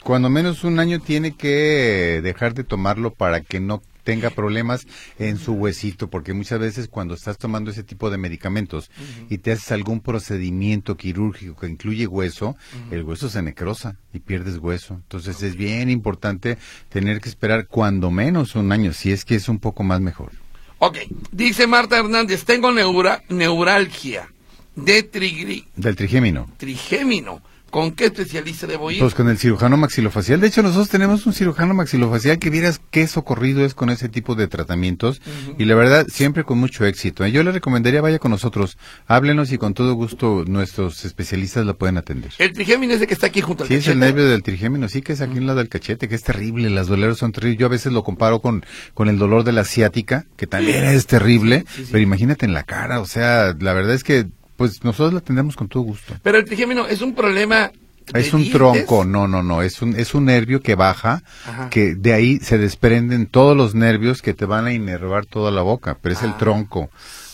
cuando 0.03 0.29
menos 0.29 0.63
un 0.65 0.79
año 0.79 0.99
tiene 0.99 1.31
que 1.31 2.19
dejar 2.21 2.53
de 2.53 2.65
tomarlo 2.65 3.11
para 3.11 3.41
que 3.41 3.59
no 3.59 3.81
tenga 4.03 4.29
problemas 4.29 4.85
en 5.17 5.37
su 5.37 5.53
huesito, 5.53 6.09
porque 6.09 6.33
muchas 6.33 6.59
veces 6.59 6.87
cuando 6.87 7.13
estás 7.15 7.37
tomando 7.37 7.71
ese 7.71 7.83
tipo 7.83 8.09
de 8.09 8.17
medicamentos 8.17 8.91
y 9.29 9.37
te 9.39 9.51
haces 9.53 9.71
algún 9.71 10.01
procedimiento 10.01 10.97
quirúrgico 10.97 11.55
que 11.55 11.67
incluye 11.67 12.05
hueso, 12.07 12.55
el 12.91 13.03
hueso 13.03 13.29
se 13.29 13.41
necrosa 13.41 13.97
y 14.13 14.19
pierdes 14.19 14.57
hueso. 14.57 14.95
Entonces 14.95 15.41
es 15.43 15.55
bien 15.55 15.89
importante 15.89 16.57
tener 16.89 17.21
que 17.21 17.29
esperar 17.29 17.67
cuando 17.67 18.11
menos 18.11 18.55
un 18.55 18.71
año, 18.71 18.93
si 18.93 19.11
es 19.11 19.25
que 19.25 19.35
es 19.35 19.49
un 19.49 19.59
poco 19.59 19.83
más 19.83 20.01
mejor. 20.01 20.31
Ok, 20.79 20.97
dice 21.31 21.65
Marta 21.65 21.97
Hernández, 21.97 22.43
tengo 22.43 22.71
neura, 22.73 23.23
neuralgia 23.29 24.29
de 24.75 25.03
trigri, 25.03 25.67
Del 25.75 25.95
trigémino. 25.95 26.49
trigémino. 26.57 27.41
¿Con 27.73 27.91
qué 27.93 28.05
especialista 28.05 28.67
debo 28.67 28.91
ir? 28.91 28.99
Pues 28.99 29.15
con 29.15 29.27
el 29.29 29.39
cirujano 29.39 29.77
maxilofacial. 29.77 30.39
De 30.39 30.45
hecho, 30.45 30.61
nosotros 30.61 30.89
tenemos 30.89 31.25
un 31.25 31.33
cirujano 31.33 31.73
maxilofacial 31.73 32.37
que 32.37 32.51
vieras 32.51 32.79
qué 32.91 33.07
socorrido 33.07 33.65
es 33.65 33.73
con 33.73 33.89
ese 33.89 34.09
tipo 34.09 34.35
de 34.35 34.47
tratamientos. 34.47 35.23
Y 35.57 35.65
la 35.65 35.73
verdad, 35.73 36.05
siempre 36.07 36.43
con 36.43 36.59
mucho 36.59 36.85
éxito. 36.85 37.25
Yo 37.25 37.41
le 37.41 37.51
recomendaría 37.51 37.99
vaya 37.99 38.19
con 38.19 38.29
nosotros. 38.29 38.77
Háblenos 39.07 39.51
y 39.51 39.57
con 39.57 39.73
todo 39.73 39.95
gusto 39.95 40.43
nuestros 40.45 41.03
especialistas 41.03 41.65
la 41.65 41.73
pueden 41.73 41.97
atender. 41.97 42.31
El 42.37 42.53
trigémino 42.53 42.93
es 42.93 43.01
el 43.01 43.07
que 43.07 43.15
está 43.15 43.25
aquí 43.25 43.41
junto 43.41 43.63
al 43.63 43.67
Sí, 43.69 43.73
es 43.73 43.87
el 43.87 43.93
cachete. 43.95 44.05
nervio 44.05 44.29
del 44.29 44.43
trigémino, 44.43 44.87
sí 44.87 45.01
que 45.01 45.13
es 45.13 45.21
aquí 45.21 45.39
en 45.39 45.47
la 45.47 45.55
del 45.55 45.67
cachete, 45.67 46.07
que 46.07 46.13
es 46.13 46.21
terrible, 46.21 46.69
las 46.69 46.85
doleras 46.85 47.17
son 47.17 47.31
terribles. 47.31 47.57
Yo 47.59 47.65
a 47.65 47.69
veces 47.69 47.91
lo 47.91 48.03
comparo 48.03 48.39
con, 48.39 48.63
con 48.93 49.09
el 49.09 49.17
dolor 49.17 49.43
de 49.43 49.51
la 49.51 49.65
ciática, 49.65 50.27
que 50.37 50.45
también 50.45 50.83
es 50.85 51.07
terrible, 51.07 51.65
Sí, 51.75 51.85
sí. 51.85 51.89
pero 51.91 52.03
imagínate 52.03 52.45
en 52.45 52.53
la 52.53 52.61
cara, 52.61 52.99
o 53.01 53.07
sea, 53.07 53.55
la 53.59 53.73
verdad 53.73 53.95
es 53.95 54.03
que 54.03 54.27
pues 54.57 54.83
nosotros 54.83 55.13
la 55.13 55.19
atendemos 55.19 55.55
con 55.55 55.67
todo 55.67 55.83
gusto. 55.83 56.13
Pero 56.21 56.37
el 56.37 56.45
trigémino 56.45 56.87
es 56.87 57.01
un 57.01 57.13
problema. 57.15 57.71
Es 58.13 58.33
un 58.33 58.41
dientes? 58.41 58.57
tronco, 58.59 59.05
no, 59.05 59.29
no, 59.29 59.41
no, 59.43 59.61
es 59.61 59.81
un, 59.81 59.95
es 59.95 60.13
un 60.13 60.25
nervio 60.25 60.59
que 60.61 60.75
baja, 60.75 61.23
Ajá. 61.47 61.69
que 61.69 61.95
de 61.95 62.13
ahí 62.13 62.37
se 62.39 62.57
desprenden 62.57 63.27
todos 63.27 63.55
los 63.55 63.75
nervios 63.75 64.21
que 64.21 64.33
te 64.33 64.43
van 64.45 64.65
a 64.65 64.73
inervar 64.73 65.25
toda 65.25 65.51
la 65.51 65.61
boca, 65.61 65.97
pero 66.01 66.13
es 66.13 66.21
Ah. 66.21 66.25
el 66.25 66.35
tronco, 66.37 66.89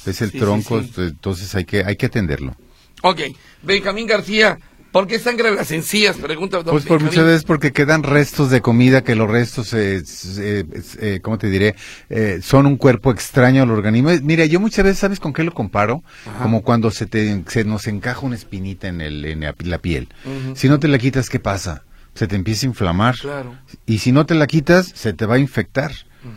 es 0.06 0.22
el 0.22 0.30
Sí, 0.30 0.34
sí, 0.34 0.38
tronco, 0.40 0.84
sí. 0.84 0.92
entonces 0.98 1.56
hay 1.56 1.66
que, 1.66 1.84
hay 1.84 1.96
que 1.96 2.06
atenderlo. 2.06 2.56
Ok, 3.02 3.20
Benjamín 3.64 4.06
García, 4.06 4.60
¿por 4.92 5.08
qué 5.08 5.20
sangran 5.20 5.56
las 5.56 5.72
encías? 5.72 6.18
Pregunta 6.18 6.58
don 6.58 6.74
Pues 6.74 6.86
por 6.86 7.02
muchas 7.02 7.26
veces 7.26 7.44
porque 7.44 7.72
quedan 7.72 8.04
restos 8.04 8.50
de 8.50 8.62
comida 8.62 9.04
que 9.04 9.16
los 9.16 9.30
restos, 9.30 9.74
eh, 9.74 10.04
eh, 10.40 10.64
eh, 11.00 11.20
¿cómo 11.22 11.38
te 11.38 11.50
diré? 11.50 11.76
Eh, 12.10 12.40
son 12.42 12.66
un 12.66 12.78
cuerpo 12.78 13.12
extraño 13.12 13.64
al 13.64 13.72
organismo. 13.72 14.10
Eh, 14.12 14.22
Mira, 14.24 14.46
yo 14.46 14.60
muchas 14.60 14.86
veces, 14.86 15.00
¿sabes 15.00 15.20
con 15.20 15.34
qué 15.34 15.44
lo 15.44 15.54
comparo? 15.54 16.04
Ajá. 16.26 16.44
Como 16.44 16.62
cuando 16.62 16.92
se, 16.92 17.06
te, 17.06 17.44
se 17.48 17.64
nos 17.64 17.88
encaja 17.88 18.22
una 18.22 18.36
espinita 18.36 18.88
en, 18.88 19.02
el, 19.02 19.26
en 19.26 19.42
la, 19.42 19.78
piel. 19.80 20.10
Si 20.56 20.68
no 20.68 20.80
te 20.80 20.88
la 20.88 20.98
quitas, 20.98 21.30
¿qué 21.30 21.40
pasa? 21.40 21.84
Se 22.16 22.28
te 22.28 22.36
empieza 22.36 22.66
a 22.66 22.70
inflamar. 22.70 23.16
Claro. 23.18 23.56
Y 23.86 24.00
si 24.00 24.12
no 24.12 24.26
te 24.26 24.36
la 24.36 24.48
quitas, 24.48 24.92
se 24.94 25.14
te 25.14 25.26
va 25.26 25.36
a 25.36 25.40
infectar. 25.40 25.92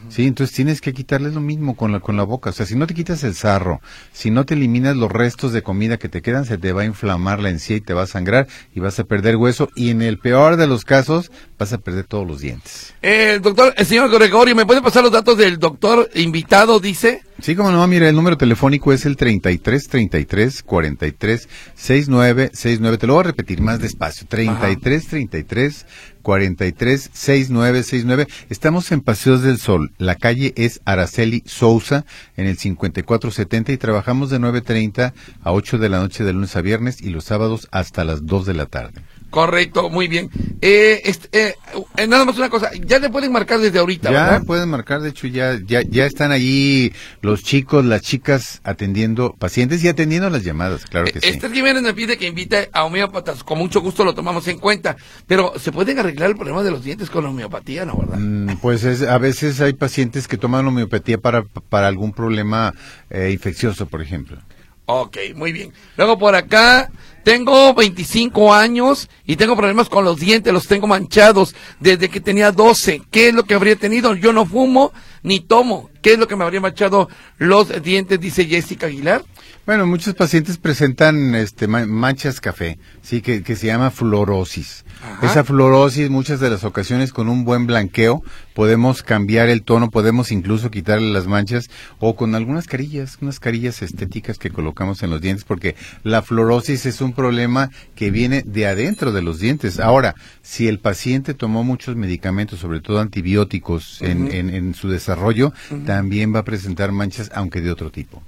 Sí, 0.08 0.26
entonces 0.26 0.54
tienes 0.54 0.80
que 0.80 0.92
quitarle 0.92 1.30
lo 1.30 1.40
mismo 1.40 1.76
con 1.76 1.92
la, 1.92 2.00
con 2.00 2.16
la 2.16 2.22
boca. 2.22 2.50
O 2.50 2.52
sea, 2.52 2.66
si 2.66 2.76
no 2.76 2.86
te 2.86 2.94
quitas 2.94 3.24
el 3.24 3.34
sarro, 3.34 3.80
si 4.12 4.30
no 4.30 4.46
te 4.46 4.54
eliminas 4.54 4.96
los 4.96 5.10
restos 5.10 5.52
de 5.52 5.62
comida 5.62 5.96
que 5.96 6.08
te 6.08 6.22
quedan, 6.22 6.44
se 6.44 6.58
te 6.58 6.72
va 6.72 6.82
a 6.82 6.84
inflamar 6.84 7.40
la 7.40 7.50
encía 7.50 7.76
y 7.76 7.80
te 7.80 7.94
va 7.94 8.02
a 8.02 8.06
sangrar 8.06 8.46
y 8.74 8.80
vas 8.80 8.98
a 8.98 9.04
perder 9.04 9.36
hueso. 9.36 9.68
Y 9.74 9.90
en 9.90 10.02
el 10.02 10.18
peor 10.18 10.56
de 10.56 10.66
los 10.66 10.84
casos, 10.84 11.32
vas 11.58 11.72
a 11.72 11.78
perder 11.78 12.04
todos 12.04 12.26
los 12.26 12.40
dientes. 12.40 12.94
Eh, 13.02 13.40
doctor, 13.42 13.74
el 13.76 13.86
señor 13.86 14.10
Gregorio, 14.10 14.54
¿me 14.54 14.66
puede 14.66 14.82
pasar 14.82 15.02
los 15.02 15.12
datos 15.12 15.36
del 15.36 15.58
doctor 15.58 16.08
invitado? 16.14 16.78
Dice. 16.78 17.22
Sí, 17.40 17.56
como 17.56 17.72
no, 17.72 17.84
mira, 17.88 18.08
el 18.08 18.14
número 18.14 18.36
telefónico 18.36 18.92
es 18.92 19.04
el 19.04 19.16
33 19.16 19.88
33 19.88 20.62
43 20.62 21.48
69 21.74 22.50
69. 22.52 22.98
Te 22.98 23.06
lo 23.06 23.14
voy 23.14 23.20
a 23.20 23.24
repetir 23.24 23.60
más 23.60 23.80
despacio. 23.80 24.26
33 24.28 25.08
33 25.08 25.86
43 26.22 27.10
69 27.12 27.82
69. 27.82 28.28
Estamos 28.48 28.92
en 28.92 29.00
Paseos 29.00 29.42
del 29.42 29.58
Sol. 29.58 29.92
La 29.98 30.14
calle 30.14 30.52
es 30.56 30.80
Araceli 30.84 31.42
Sousa 31.46 32.04
en 32.36 32.46
el 32.46 32.58
5470 32.58 33.72
y 33.72 33.76
trabajamos 33.76 34.30
de 34.30 34.38
9.30 34.38 35.12
a 35.42 35.52
8 35.52 35.78
de 35.78 35.88
la 35.88 35.98
noche 35.98 36.22
de 36.22 36.32
lunes 36.32 36.54
a 36.54 36.60
viernes 36.60 37.00
y 37.00 37.10
los 37.10 37.24
sábados 37.24 37.66
hasta 37.72 38.04
las 38.04 38.24
2 38.24 38.46
de 38.46 38.54
la 38.54 38.66
tarde. 38.66 39.02
Correcto, 39.32 39.88
muy 39.88 40.08
bien. 40.08 40.28
Eh, 40.60 41.00
este, 41.06 41.48
eh, 41.48 41.54
eh, 41.96 42.06
nada 42.06 42.26
más 42.26 42.36
una 42.36 42.50
cosa, 42.50 42.70
ya 42.86 42.98
le 42.98 43.08
pueden 43.08 43.32
marcar 43.32 43.58
desde 43.60 43.78
ahorita, 43.78 44.12
Ya 44.12 44.24
¿verdad? 44.24 44.42
pueden 44.46 44.68
marcar, 44.68 45.00
de 45.00 45.08
hecho 45.08 45.26
ya, 45.26 45.58
ya, 45.66 45.80
ya 45.80 46.04
están 46.04 46.32
allí 46.32 46.92
los 47.22 47.42
chicos, 47.42 47.82
las 47.82 48.02
chicas 48.02 48.60
atendiendo 48.62 49.34
pacientes 49.38 49.82
y 49.82 49.88
atendiendo 49.88 50.28
las 50.28 50.44
llamadas, 50.44 50.84
claro 50.84 51.06
que 51.06 51.18
Eh, 51.18 51.22
sí. 51.22 51.28
Esther 51.30 51.50
Jiménez 51.50 51.82
me 51.82 51.94
pide 51.94 52.18
que 52.18 52.26
invite 52.26 52.68
a 52.74 52.84
homeópatas, 52.84 53.42
con 53.42 53.56
mucho 53.56 53.80
gusto 53.80 54.04
lo 54.04 54.14
tomamos 54.14 54.46
en 54.48 54.58
cuenta, 54.58 54.96
pero 55.26 55.54
¿se 55.58 55.72
pueden 55.72 55.98
arreglar 55.98 56.28
el 56.28 56.36
problema 56.36 56.62
de 56.62 56.70
los 56.70 56.84
dientes 56.84 57.08
con 57.08 57.24
la 57.24 57.30
homeopatía, 57.30 57.86
no, 57.86 57.96
verdad? 57.96 58.18
Mm, 58.18 58.58
Pues 58.60 58.84
es, 58.84 59.00
a 59.00 59.16
veces 59.16 59.62
hay 59.62 59.72
pacientes 59.72 60.28
que 60.28 60.36
toman 60.36 60.66
homeopatía 60.66 61.16
para, 61.16 61.42
para 61.42 61.88
algún 61.88 62.12
problema 62.12 62.74
eh, 63.08 63.30
infeccioso, 63.32 63.86
por 63.86 64.02
ejemplo. 64.02 64.36
Ok, 64.84 65.16
muy 65.36 65.52
bien. 65.52 65.72
Luego 65.96 66.18
por 66.18 66.34
acá, 66.34 66.90
tengo 67.22 67.74
25 67.74 68.52
años 68.52 69.08
y 69.24 69.36
tengo 69.36 69.56
problemas 69.56 69.88
con 69.88 70.04
los 70.04 70.18
dientes, 70.18 70.52
los 70.52 70.66
tengo 70.66 70.86
manchados 70.86 71.54
desde 71.80 72.08
que 72.08 72.20
tenía 72.20 72.52
12. 72.52 73.02
¿Qué 73.10 73.28
es 73.28 73.34
lo 73.34 73.44
que 73.44 73.54
habría 73.54 73.76
tenido? 73.76 74.14
Yo 74.14 74.32
no 74.32 74.46
fumo 74.46 74.92
ni 75.22 75.40
tomo. 75.40 75.91
¿Qué 76.02 76.14
es 76.14 76.18
lo 76.18 76.26
que 76.28 76.36
me 76.36 76.44
habría 76.44 76.60
manchado 76.60 77.08
los 77.38 77.82
dientes? 77.82 78.20
Dice 78.20 78.44
Jessica 78.44 78.86
Aguilar. 78.86 79.22
Bueno, 79.64 79.86
muchos 79.86 80.14
pacientes 80.14 80.58
presentan 80.58 81.36
este, 81.36 81.68
ma- 81.68 81.86
manchas 81.86 82.40
café, 82.40 82.78
sí, 83.00 83.22
que, 83.22 83.44
que 83.44 83.54
se 83.54 83.68
llama 83.68 83.92
fluorosis. 83.92 84.84
Ajá. 85.04 85.24
Esa 85.26 85.44
fluorosis, 85.44 86.10
muchas 86.10 86.40
de 86.40 86.50
las 86.50 86.64
ocasiones 86.64 87.12
con 87.12 87.28
un 87.28 87.44
buen 87.44 87.66
blanqueo, 87.68 88.22
podemos 88.54 89.04
cambiar 89.04 89.48
el 89.48 89.62
tono, 89.62 89.90
podemos 89.90 90.32
incluso 90.32 90.70
quitarle 90.72 91.12
las 91.12 91.28
manchas 91.28 91.70
o 92.00 92.16
con 92.16 92.34
algunas 92.34 92.66
carillas, 92.66 93.18
unas 93.20 93.38
carillas 93.38 93.82
estéticas 93.82 94.38
que 94.38 94.50
colocamos 94.50 95.02
en 95.04 95.10
los 95.10 95.20
dientes, 95.20 95.44
porque 95.44 95.76
la 96.02 96.22
fluorosis 96.22 96.84
es 96.86 97.00
un 97.00 97.12
problema 97.12 97.70
que 97.94 98.10
viene 98.10 98.42
de 98.44 98.66
adentro 98.66 99.12
de 99.12 99.22
los 99.22 99.38
dientes. 99.38 99.78
Ahora, 99.78 100.16
si 100.42 100.66
el 100.66 100.80
paciente 100.80 101.34
tomó 101.34 101.62
muchos 101.62 101.94
medicamentos, 101.94 102.58
sobre 102.58 102.80
todo 102.80 102.98
antibióticos, 102.98 104.02
en, 104.02 104.30
en- 104.32 104.50
en 104.50 104.74
su 104.74 104.88
desarrollo, 104.88 105.52
también 105.96 106.34
va 106.34 106.40
a 106.40 106.44
presentar 106.44 106.90
manchas, 106.92 107.30
aunque 107.34 107.60
de 107.60 107.70
otro 107.70 107.90
tipo. 107.90 108.22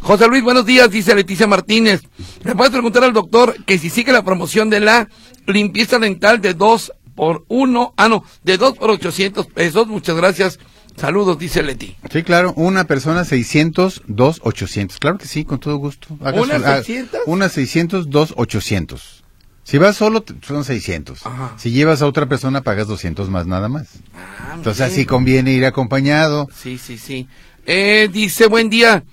José 0.00 0.26
Luis, 0.28 0.42
buenos 0.42 0.66
días, 0.66 0.90
dice 0.90 1.14
Leticia 1.14 1.46
Martínez. 1.46 2.02
¿Le 2.44 2.54
puedes 2.54 2.72
preguntar 2.72 3.04
al 3.04 3.12
doctor 3.12 3.54
que 3.64 3.78
si 3.78 3.90
sigue 3.90 4.12
la 4.12 4.24
promoción 4.24 4.70
de 4.70 4.80
la 4.80 5.08
limpieza 5.46 5.98
dental 5.98 6.40
de 6.40 6.54
2 6.54 6.92
por 7.14 7.44
1, 7.48 7.94
ah 7.96 8.08
no, 8.08 8.24
de 8.42 8.56
2 8.56 8.76
por 8.76 8.90
800 8.90 9.46
pesos? 9.46 9.86
Muchas 9.86 10.16
gracias. 10.16 10.58
Saludos, 10.96 11.38
dice 11.38 11.62
Leti. 11.62 11.96
Sí, 12.12 12.22
claro, 12.24 12.52
una 12.56 12.84
persona 12.84 13.24
600, 13.24 14.02
dos 14.06 14.40
800. 14.42 14.98
Claro 14.98 15.18
que 15.18 15.26
sí, 15.26 15.44
con 15.44 15.60
todo 15.60 15.76
gusto. 15.76 16.08
Haga 16.22 16.40
¿Una 16.42 16.58
su- 16.58 16.64
ah, 16.66 16.76
600? 16.78 17.20
Una 17.26 17.48
600, 17.48 18.10
dos 18.10 18.34
800. 18.36 19.22
Si 19.62 19.78
vas 19.78 19.96
solo, 19.96 20.24
son 20.42 20.64
600. 20.64 21.24
Ajá. 21.26 21.54
Si 21.56 21.70
llevas 21.70 22.02
a 22.02 22.06
otra 22.06 22.26
persona, 22.26 22.62
pagas 22.62 22.88
200 22.88 23.28
más 23.30 23.46
nada 23.46 23.68
más. 23.68 23.88
Ah, 24.14 24.54
Entonces 24.56 24.78
bien. 24.86 24.92
así 24.92 25.06
conviene 25.06 25.52
ir 25.52 25.64
acompañado. 25.64 26.48
Sí, 26.54 26.78
sí, 26.78 26.98
sí. 26.98 27.28
Eh, 27.66 28.08
dice, 28.12 28.46
buen 28.46 28.68
día. 28.70 29.04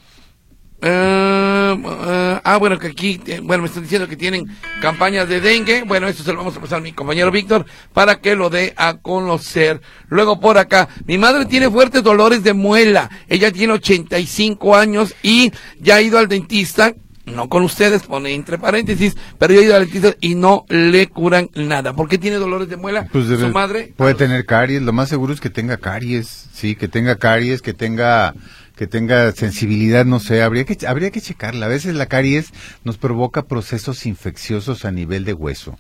Eh, 0.82 2.40
ah, 2.44 2.58
bueno, 2.60 2.78
que 2.80 2.88
aquí, 2.88 3.20
eh, 3.28 3.40
bueno, 3.44 3.64
me 3.64 3.68
están 3.68 3.84
diciendo 3.84 4.08
que 4.08 4.16
tienen 4.16 4.48
campañas 4.82 5.28
de 5.28 5.42
dengue. 5.42 5.84
Bueno, 5.84 6.08
eso 6.08 6.24
se 6.24 6.32
lo 6.32 6.40
vamos 6.40 6.56
a 6.58 6.62
pasar 6.62 6.80
a 6.80 6.82
mi 6.82 6.94
compañero 6.94 7.32
Víctor 7.32 7.66
para 7.94 8.20
que 8.20 8.36
lo 8.36 8.50
dé 8.50 8.74
a 8.78 8.98
conocer. 8.98 9.82
Luego 10.08 10.40
por 10.40 10.58
acá, 10.58 10.88
mi 11.06 11.18
madre 11.18 11.46
tiene 11.46 11.70
fuertes 11.70 12.04
dolores 12.04 12.44
de 12.44 12.54
muela. 12.54 13.10
Ella 13.28 13.52
tiene 13.52 13.74
85 13.74 14.76
años 14.76 15.14
y 15.24 15.52
ya 15.80 15.96
ha 15.96 16.02
ido 16.02 16.18
al 16.20 16.28
dentista. 16.28 16.94
No 17.34 17.50
con 17.50 17.64
ustedes, 17.64 18.04
pone 18.04 18.34
entre 18.34 18.58
paréntesis, 18.58 19.16
pero 19.38 19.54
ya 19.54 19.60
ha 19.60 19.64
ido 19.64 19.76
al 19.76 19.82
dentista 19.90 20.16
y 20.22 20.36
no 20.36 20.66
le 20.70 21.08
curan 21.08 21.50
nada. 21.56 21.94
¿Por 21.94 22.08
qué 22.08 22.18
tiene 22.18 22.38
dolores 22.38 22.70
de 22.70 22.78
muela? 22.78 23.08
Pues 23.12 23.26
Su 23.26 23.32
debe- 23.38 23.52
madre. 23.52 23.94
puede 23.98 24.14
tener 24.16 24.46
caries, 24.46 24.82
lo 24.82 24.94
más 24.94 25.10
seguro 25.10 25.34
es 25.34 25.42
que 25.42 25.50
tenga 25.50 25.78
caries, 25.78 26.48
sí, 26.54 26.76
que 26.76 26.88
tenga 26.88 27.18
caries, 27.18 27.62
que 27.62 27.74
tenga 27.74 28.34
que 28.78 28.86
tenga 28.86 29.32
sensibilidad, 29.32 30.06
no 30.06 30.20
sé, 30.20 30.44
habría 30.44 30.64
que 30.64 30.86
habría 30.86 31.10
que 31.10 31.20
checarla. 31.20 31.66
A 31.66 31.70
veces 31.70 31.96
la 31.96 32.06
caries 32.06 32.52
nos 32.84 32.98
provoca 32.98 33.48
procesos 33.48 34.06
infecciosos 34.06 34.86
a 34.86 34.92
nivel 34.92 35.26
de 35.26 35.34
hueso. 35.34 35.78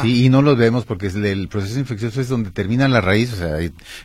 Sí, 0.00 0.24
y 0.24 0.28
no 0.30 0.40
los 0.40 0.56
vemos 0.56 0.86
porque 0.86 1.08
el, 1.08 1.48
proceso 1.48 1.78
infeccioso 1.78 2.20
es 2.20 2.28
donde 2.28 2.50
termina 2.50 2.88
la 2.88 3.02
raíz, 3.02 3.32
o 3.34 3.36
sea, 3.36 3.58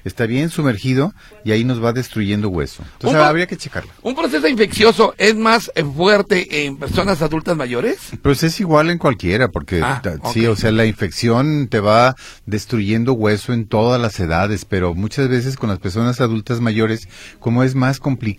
está 0.03 0.25
bien 0.25 0.49
sumergido 0.49 1.13
y 1.45 1.51
ahí 1.51 1.63
nos 1.63 1.81
va 1.81 1.93
destruyendo 1.93 2.49
hueso. 2.49 2.83
Entonces 2.93 3.21
habría 3.21 3.47
que 3.47 3.55
checarla. 3.55 3.93
¿Un 4.01 4.15
proceso 4.15 4.47
infeccioso 4.47 5.13
es 5.17 5.35
más 5.35 5.71
eh, 5.75 5.85
fuerte 5.85 6.65
en 6.65 6.77
personas 6.77 7.21
adultas 7.21 7.55
mayores? 7.55 7.99
Pues 8.21 8.43
es 8.43 8.59
igual 8.59 8.89
en 8.89 8.97
cualquiera, 8.97 9.47
porque 9.49 9.81
Ah, 9.81 10.01
sí, 10.33 10.45
o 10.47 10.55
sea, 10.55 10.71
la 10.71 10.85
infección 10.85 11.67
te 11.67 11.79
va 11.79 12.15
destruyendo 12.45 13.13
hueso 13.13 13.53
en 13.53 13.65
todas 13.65 14.01
las 14.01 14.19
edades, 14.19 14.65
pero 14.65 14.93
muchas 14.93 15.29
veces 15.29 15.55
con 15.55 15.69
las 15.69 15.79
personas 15.79 16.19
adultas 16.19 16.59
mayores, 16.59 17.07
como 17.39 17.63
es 17.63 17.75
más 17.75 17.99
complicado 17.99 18.30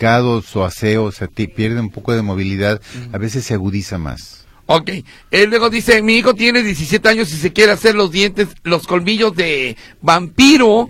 su 0.42 0.64
aseo, 0.64 1.04
o 1.04 1.12
sea, 1.12 1.28
te 1.28 1.48
pierde 1.48 1.80
un 1.80 1.90
poco 1.90 2.14
de 2.14 2.22
movilidad, 2.22 2.80
a 3.12 3.18
veces 3.18 3.44
se 3.44 3.54
agudiza 3.54 3.98
más. 3.98 4.46
Ok. 4.66 4.90
Él 5.30 5.50
luego 5.50 5.70
dice, 5.70 6.02
mi 6.02 6.14
hijo 6.14 6.34
tiene 6.34 6.62
17 6.62 7.08
años 7.08 7.32
y 7.32 7.36
se 7.36 7.52
quiere 7.52 7.72
hacer 7.72 7.94
los 7.94 8.10
dientes, 8.10 8.48
los 8.62 8.86
colmillos 8.86 9.34
de 9.34 9.76
vampiro. 10.00 10.88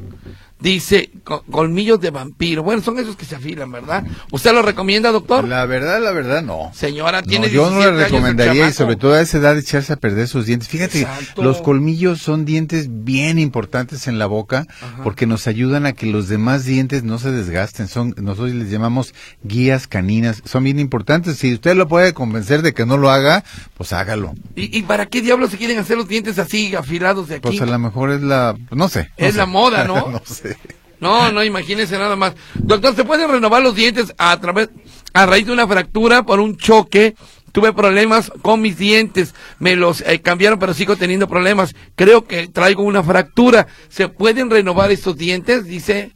Dice, 0.62 1.10
co- 1.24 1.42
colmillos 1.50 2.00
de 2.00 2.10
vampiro. 2.10 2.62
Bueno, 2.62 2.82
son 2.82 2.98
esos 2.98 3.16
que 3.16 3.24
se 3.24 3.34
afilan, 3.36 3.70
¿verdad? 3.72 4.04
¿Usted 4.30 4.52
lo 4.52 4.62
recomienda, 4.62 5.10
doctor? 5.10 5.46
La 5.46 5.66
verdad, 5.66 6.00
la 6.00 6.12
verdad, 6.12 6.42
no. 6.42 6.70
Señora, 6.74 7.22
tiene 7.22 7.48
No, 7.48 7.52
yo 7.52 7.62
no 7.70 7.78
17 7.78 7.96
le 7.96 8.04
recomendaría 8.04 8.68
y 8.68 8.72
sobre 8.72 8.96
todo 8.96 9.14
a 9.14 9.20
esa 9.20 9.38
edad 9.38 9.58
echarse 9.58 9.92
a 9.92 9.96
perder 9.96 10.28
sus 10.28 10.46
dientes. 10.46 10.68
Fíjate, 10.68 11.00
Exacto. 11.02 11.42
los 11.42 11.60
colmillos 11.62 12.20
son 12.22 12.44
dientes 12.44 12.86
bien 12.90 13.38
importantes 13.38 14.06
en 14.06 14.18
la 14.18 14.26
boca 14.26 14.66
porque 15.02 15.26
nos 15.26 15.46
ayudan 15.46 15.86
a 15.86 15.92
que 15.92 16.06
los 16.06 16.28
demás 16.28 16.64
dientes 16.64 17.02
no 17.02 17.18
se 17.18 17.30
desgasten. 17.32 17.88
Son 17.88 18.14
nosotros 18.18 18.52
les 18.52 18.70
llamamos 18.70 19.14
guías 19.42 19.86
caninas. 19.88 20.42
Son 20.44 20.62
bien 20.64 20.78
importantes. 20.78 21.38
Si 21.38 21.54
usted 21.54 21.74
lo 21.74 21.88
puede 21.88 22.12
convencer 22.14 22.62
de 22.62 22.72
que 22.72 22.86
no 22.86 22.96
lo 22.98 23.10
haga, 23.10 23.42
pues 23.76 23.92
hágalo. 23.92 24.34
¿Y, 24.54 24.78
y 24.78 24.82
para 24.82 25.06
qué 25.06 25.20
diablos 25.22 25.50
se 25.50 25.58
quieren 25.58 25.78
hacer 25.78 25.96
los 25.96 26.06
dientes 26.08 26.38
así 26.38 26.74
afilados 26.76 27.28
de 27.28 27.36
aquí? 27.36 27.42
Pues 27.48 27.60
a 27.60 27.66
lo 27.66 27.78
mejor 27.78 28.10
es 28.12 28.22
la, 28.22 28.56
no 28.70 28.88
sé. 28.88 29.10
no 29.18 29.26
Es 29.26 29.32
sé. 29.32 29.38
la 29.38 29.46
moda, 29.46 29.84
¿no? 29.84 30.08
no 30.10 30.22
sé. 30.24 30.51
No, 31.00 31.32
no, 31.32 31.42
imagínese 31.42 31.98
nada 31.98 32.14
más. 32.14 32.34
Doctor, 32.55 32.94
¿se 32.94 33.05
pueden 33.05 33.28
renovar 33.28 33.61
los 33.61 33.74
dientes 33.74 34.14
a 34.18 34.38
través, 34.38 34.68
a 35.12 35.26
raíz 35.26 35.46
de 35.46 35.53
una 35.53 35.66
fractura 35.66 36.22
por 36.22 36.38
un 36.38 36.57
choque? 36.57 37.16
Tuve 37.50 37.72
problemas 37.72 38.32
con 38.40 38.62
mis 38.62 38.78
dientes, 38.78 39.34
me 39.59 39.76
los 39.76 40.00
eh, 40.03 40.20
cambiaron, 40.22 40.59
pero 40.59 40.72
sigo 40.72 40.96
teniendo 40.96 41.28
problemas. 41.28 41.74
Creo 41.96 42.24
que 42.24 42.48
traigo 42.48 42.82
una 42.82 43.03
fractura. 43.03 43.66
¿Se 43.90 44.09
pueden 44.09 44.48
renovar 44.48 44.90
estos 44.90 45.18
dientes? 45.18 45.66
Dice. 45.66 46.12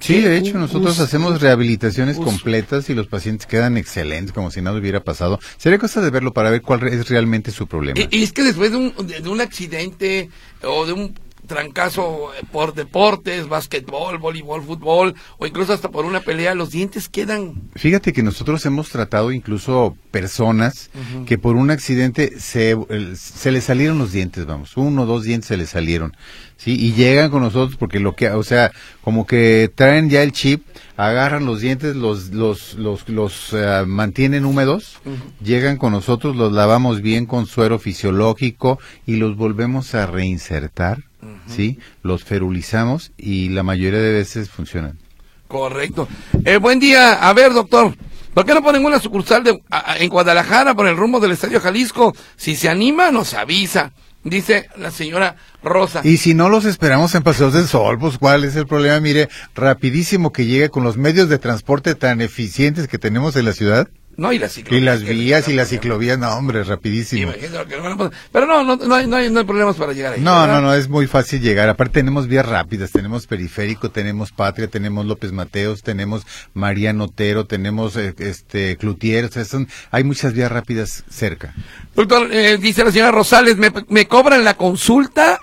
Sí, 0.00 0.20
de 0.20 0.38
hecho, 0.38 0.58
nosotros 0.58 0.98
hacemos 1.00 1.40
rehabilitaciones 1.40 2.16
completas 2.16 2.88
y 2.88 2.94
los 2.94 3.08
pacientes 3.08 3.46
quedan 3.46 3.76
excelentes, 3.76 4.32
como 4.32 4.50
si 4.50 4.62
nada 4.62 4.78
hubiera 4.78 5.04
pasado. 5.04 5.38
Sería 5.58 5.78
cosa 5.78 6.00
de 6.00 6.10
verlo 6.10 6.32
para 6.32 6.50
ver 6.50 6.62
cuál 6.62 6.86
es 6.88 7.08
realmente 7.08 7.50
su 7.50 7.66
problema. 7.66 8.00
Y, 8.00 8.18
y 8.18 8.22
es 8.22 8.32
que 8.32 8.42
después 8.42 8.70
de 8.70 8.76
un, 8.78 9.06
de, 9.06 9.20
de 9.20 9.28
un 9.28 9.40
accidente 9.40 10.30
o 10.62 10.86
de 10.86 10.92
un 10.92 11.14
trancazo 11.48 12.32
eh, 12.34 12.44
por 12.52 12.74
deportes, 12.74 13.48
básquetbol, 13.48 14.18
voleibol, 14.18 14.62
fútbol 14.62 15.16
o 15.38 15.46
incluso 15.46 15.72
hasta 15.72 15.90
por 15.90 16.04
una 16.04 16.20
pelea, 16.20 16.54
los 16.54 16.70
dientes 16.70 17.08
quedan. 17.08 17.60
Fíjate 17.74 18.12
que 18.12 18.22
nosotros 18.22 18.64
hemos 18.66 18.90
tratado 18.90 19.32
incluso 19.32 19.96
personas 20.12 20.90
que 21.26 21.38
por 21.38 21.56
un 21.56 21.70
accidente 21.70 22.38
se, 22.38 22.76
se 23.16 23.50
les 23.50 23.64
salieron 23.64 23.98
los 23.98 24.12
dientes, 24.12 24.46
vamos, 24.46 24.76
uno 24.76 25.02
o 25.02 25.06
dos 25.06 25.24
dientes 25.24 25.48
se 25.48 25.56
les 25.56 25.70
salieron, 25.70 26.16
¿sí? 26.56 26.76
Y 26.78 26.92
llegan 26.92 27.30
con 27.30 27.42
nosotros 27.42 27.76
porque 27.78 28.00
lo 28.00 28.14
que, 28.14 28.30
o 28.30 28.42
sea, 28.42 28.70
como 29.02 29.26
que 29.26 29.70
traen 29.74 30.10
ya 30.10 30.22
el 30.22 30.32
chip, 30.32 30.62
agarran 30.96 31.46
los 31.46 31.60
dientes, 31.60 31.96
los, 31.96 32.30
los, 32.30 32.74
los, 32.74 33.08
los 33.08 33.52
eh, 33.52 33.84
mantienen 33.86 34.44
húmedos, 34.44 34.98
llegan 35.42 35.76
con 35.76 35.92
nosotros, 35.92 36.36
los 36.36 36.52
lavamos 36.52 37.00
bien 37.02 37.26
con 37.26 37.46
suero 37.46 37.78
fisiológico 37.78 38.78
y 39.06 39.16
los 39.16 39.36
volvemos 39.36 39.94
a 39.94 40.06
reinsertar, 40.06 41.04
¿sí? 41.46 41.78
Los 42.02 42.24
ferulizamos 42.24 43.12
y 43.16 43.48
la 43.50 43.62
mayoría 43.62 44.00
de 44.00 44.12
veces 44.12 44.50
funcionan. 44.50 44.98
Correcto. 45.48 46.08
Eh, 46.44 46.58
buen 46.58 46.78
día. 46.78 47.14
A 47.26 47.32
ver, 47.32 47.52
doctor, 47.54 47.94
¿por 48.34 48.44
qué 48.44 48.54
no 48.54 48.62
ponen 48.62 48.84
una 48.84 48.98
sucursal 49.00 49.42
de, 49.44 49.60
a- 49.70 49.92
a- 49.92 49.98
en 49.98 50.08
Guadalajara 50.10 50.74
por 50.74 50.86
el 50.86 50.96
rumbo 50.96 51.20
del 51.20 51.32
Estadio 51.32 51.60
Jalisco? 51.60 52.14
Si 52.36 52.54
se 52.56 52.68
anima, 52.68 53.10
nos 53.10 53.34
avisa. 53.34 53.92
Dice 54.24 54.68
la 54.76 54.90
señora 54.90 55.36
Rosa. 55.62 56.00
Y 56.04 56.18
si 56.18 56.34
no 56.34 56.48
los 56.48 56.64
esperamos 56.66 57.14
en 57.14 57.22
Paseos 57.22 57.54
del 57.54 57.66
Sol, 57.68 57.98
pues 57.98 58.18
¿cuál 58.18 58.44
es 58.44 58.56
el 58.56 58.66
problema? 58.66 58.98
Mire, 59.00 59.28
rapidísimo 59.54 60.32
que 60.32 60.44
llegue 60.44 60.68
con 60.70 60.82
los 60.84 60.96
medios 60.98 61.28
de 61.28 61.38
transporte 61.38 61.94
tan 61.94 62.20
eficientes 62.20 62.88
que 62.88 62.98
tenemos 62.98 63.36
en 63.36 63.44
la 63.46 63.52
ciudad. 63.52 63.88
No, 64.18 64.32
y 64.32 64.38
las 64.40 64.50
Y 64.52 64.62
ciclovías. 64.62 64.84
las 64.84 65.02
que- 65.04 65.12
vías 65.14 65.48
y 65.48 65.52
las 65.54 65.68
ciclovías, 65.68 66.18
no 66.18 66.28
hombre, 66.34 66.64
rapidísimo. 66.64 67.32
Pero 68.32 68.46
no, 68.46 68.64
no, 68.64 68.74
no, 68.76 68.94
hay, 68.96 69.06
no, 69.06 69.14
hay, 69.16 69.30
no 69.30 69.38
hay 69.38 69.44
problemas 69.44 69.76
para 69.76 69.92
llegar 69.92 70.14
ahí. 70.14 70.20
No, 70.20 70.40
¿verdad? 70.40 70.60
no, 70.60 70.60
no, 70.68 70.74
es 70.74 70.88
muy 70.88 71.06
fácil 71.06 71.40
llegar. 71.40 71.68
Aparte 71.68 71.94
tenemos 72.00 72.26
vías 72.26 72.44
rápidas, 72.44 72.90
tenemos 72.90 73.28
Periférico, 73.28 73.90
tenemos 73.92 74.32
Patria, 74.32 74.66
tenemos 74.66 75.06
López 75.06 75.30
Mateos, 75.30 75.82
tenemos 75.84 76.26
Mariano 76.52 77.04
Otero, 77.04 77.46
tenemos 77.46 77.96
eh, 77.96 78.12
este 78.18 78.76
Cloutier, 78.76 79.26
o 79.26 79.28
sea, 79.30 79.44
son, 79.44 79.68
hay 79.92 80.02
muchas 80.02 80.32
vías 80.34 80.50
rápidas 80.50 81.04
cerca. 81.08 81.54
Doctor, 81.94 82.28
eh, 82.32 82.58
dice 82.58 82.82
la 82.84 82.90
señora 82.90 83.12
Rosales, 83.12 83.56
¿me, 83.56 83.72
¿me 83.88 84.08
cobran 84.08 84.42
la 84.42 84.54
consulta? 84.54 85.38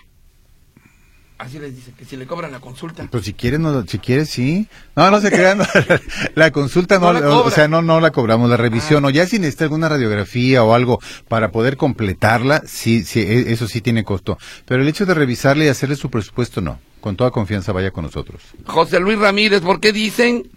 Así 1.37 1.59
les 1.59 1.75
dice, 1.75 1.91
que 1.97 2.05
si 2.05 2.15
le 2.15 2.25
cobran 2.27 2.51
la 2.53 2.61
consulta. 2.61 3.07
Pues 3.11 3.25
si 3.25 3.33
quieres, 3.33 3.59
no, 3.59 3.85
si 3.85 3.99
quieres, 3.99 4.29
sí. 4.29 4.67
No, 4.95 5.11
no 5.11 5.19
se 5.19 5.29
crean. 5.29 5.57
no, 5.57 5.65
la 6.35 6.51
consulta 6.51 6.97
no, 6.97 7.11
No 7.11 7.19
la 7.19 7.29
o- 7.29 7.51
sea, 7.51 7.67
no, 7.67 7.81
no 7.81 7.99
la 7.99 8.11
cobramos, 8.11 8.49
la 8.49 8.55
revisión. 8.55 9.03
O 9.03 9.09
ya 9.09 9.27
si 9.27 9.37
necesita 9.39 9.65
alguna 9.65 9.89
radiografía 9.89 10.63
o 10.63 10.73
algo 10.73 10.99
para 11.27 11.51
poder 11.51 11.75
completarla, 11.75 12.63
sí, 12.65 13.03
sí, 13.03 13.19
e- 13.19 13.51
eso 13.51 13.67
sí 13.67 13.81
tiene 13.81 14.05
costo. 14.05 14.37
Pero 14.65 14.81
el 14.81 14.87
hecho 14.87 15.05
de 15.05 15.13
revisarle 15.13 15.65
y 15.65 15.67
hacerle 15.67 15.97
su 15.97 16.09
presupuesto, 16.09 16.61
no. 16.61 16.79
Con 17.01 17.17
toda 17.17 17.31
confianza 17.31 17.73
vaya 17.73 17.91
con 17.91 18.05
nosotros. 18.05 18.41
José 18.65 18.99
Luis 19.01 19.19
Ramírez, 19.19 19.61
¿por 19.61 19.79
qué 19.81 19.91
dicen 19.91 20.49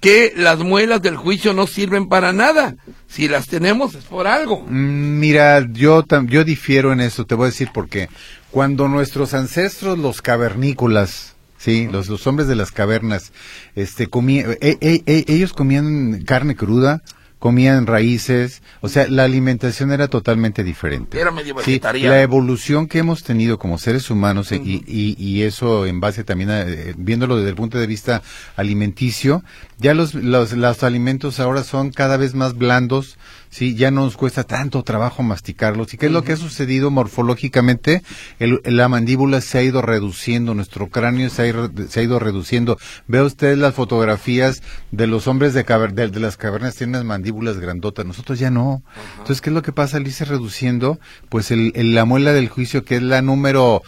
que 0.00 0.32
las 0.36 0.58
muelas 0.60 1.02
del 1.02 1.16
juicio 1.16 1.52
no 1.54 1.66
sirven 1.66 2.08
para 2.08 2.32
nada? 2.32 2.76
Si 3.08 3.28
las 3.28 3.46
tenemos 3.46 3.94
es 3.94 4.04
por 4.04 4.26
algo. 4.26 4.64
Mm, 4.68 5.18
Mira, 5.18 5.66
yo, 5.72 6.04
yo 6.26 6.44
difiero 6.44 6.92
en 6.92 7.00
eso, 7.00 7.24
te 7.26 7.34
voy 7.34 7.44
a 7.44 7.50
decir 7.50 7.70
por 7.72 7.88
qué. 7.88 8.08
Cuando 8.50 8.88
nuestros 8.88 9.34
ancestros, 9.34 9.98
los 9.98 10.22
cavernícolas, 10.22 11.34
sí, 11.58 11.88
los, 11.90 12.08
los 12.08 12.26
hombres 12.26 12.48
de 12.48 12.56
las 12.56 12.70
cavernas, 12.72 13.32
este, 13.74 14.06
comían, 14.08 14.52
e- 14.60 14.78
e- 14.80 15.02
e- 15.06 15.24
ellos 15.28 15.52
comían 15.52 16.22
carne 16.24 16.54
cruda, 16.56 17.02
comían 17.44 17.86
raíces, 17.86 18.62
o 18.80 18.88
sea, 18.88 19.06
la 19.06 19.24
alimentación 19.24 19.92
era 19.92 20.08
totalmente 20.08 20.64
diferente. 20.64 21.20
Era 21.20 21.30
medio 21.30 21.54
Sí, 21.62 21.78
la 22.08 22.22
evolución 22.22 22.88
que 22.88 23.00
hemos 23.00 23.22
tenido 23.22 23.58
como 23.58 23.76
seres 23.76 24.08
humanos 24.08 24.50
eh, 24.50 24.62
y, 24.64 24.82
y- 24.86 25.14
y 25.18 25.42
eso 25.42 25.84
en 25.84 26.00
base 26.00 26.24
también 26.24 26.48
a, 26.48 26.62
eh, 26.62 26.94
viéndolo 26.96 27.36
desde 27.36 27.50
el 27.50 27.54
punto 27.54 27.76
de 27.76 27.86
vista 27.86 28.22
alimenticio, 28.56 29.44
ya 29.78 29.92
los, 29.92 30.14
los, 30.14 30.54
los 30.54 30.82
alimentos 30.82 31.38
ahora 31.38 31.64
son 31.64 31.90
cada 31.90 32.16
vez 32.16 32.34
más 32.34 32.56
blandos, 32.56 33.18
sí, 33.54 33.76
ya 33.76 33.92
no 33.92 34.00
nos 34.02 34.16
cuesta 34.16 34.42
tanto 34.42 34.82
trabajo 34.82 35.22
masticarlos. 35.22 35.94
¿Y 35.94 35.96
qué 35.96 36.06
es 36.06 36.12
lo 36.12 36.24
que 36.24 36.32
ha 36.32 36.36
sucedido 36.36 36.90
morfológicamente? 36.90 38.02
El- 38.40 38.60
la 38.64 38.88
mandíbula 38.88 39.40
se 39.40 39.58
ha 39.58 39.62
ido 39.62 39.80
reduciendo, 39.80 40.54
nuestro 40.54 40.88
cráneo 40.88 41.30
se 41.30 41.42
ha, 41.42 41.46
ido- 41.46 41.70
se 41.88 42.00
ha 42.00 42.02
ido 42.02 42.18
reduciendo. 42.18 42.76
Ve 43.06 43.22
usted 43.22 43.56
las 43.56 43.74
fotografías 43.74 44.60
de 44.90 45.06
los 45.06 45.28
hombres 45.28 45.54
de, 45.54 45.64
caver- 45.64 45.92
de, 45.94 46.08
de 46.08 46.20
las 46.20 46.36
cavernas, 46.36 46.74
tienen 46.74 46.96
unas 46.96 47.04
mandíbulas 47.04 47.58
grandotas, 47.58 48.04
nosotros 48.04 48.38
ya 48.40 48.50
no. 48.50 48.82
Entonces, 49.18 49.40
¿qué 49.40 49.50
es 49.50 49.54
lo 49.54 49.62
que 49.62 49.72
pasa? 49.72 49.96
Al 49.98 50.06
irse 50.06 50.24
reduciendo, 50.24 50.98
pues 51.28 51.50
el, 51.52 51.70
el- 51.76 51.94
la 51.94 52.04
muela 52.04 52.32
del 52.32 52.48
juicio, 52.48 52.84
que 52.84 52.96
es 52.96 53.02
la 53.02 53.22
número 53.22 53.82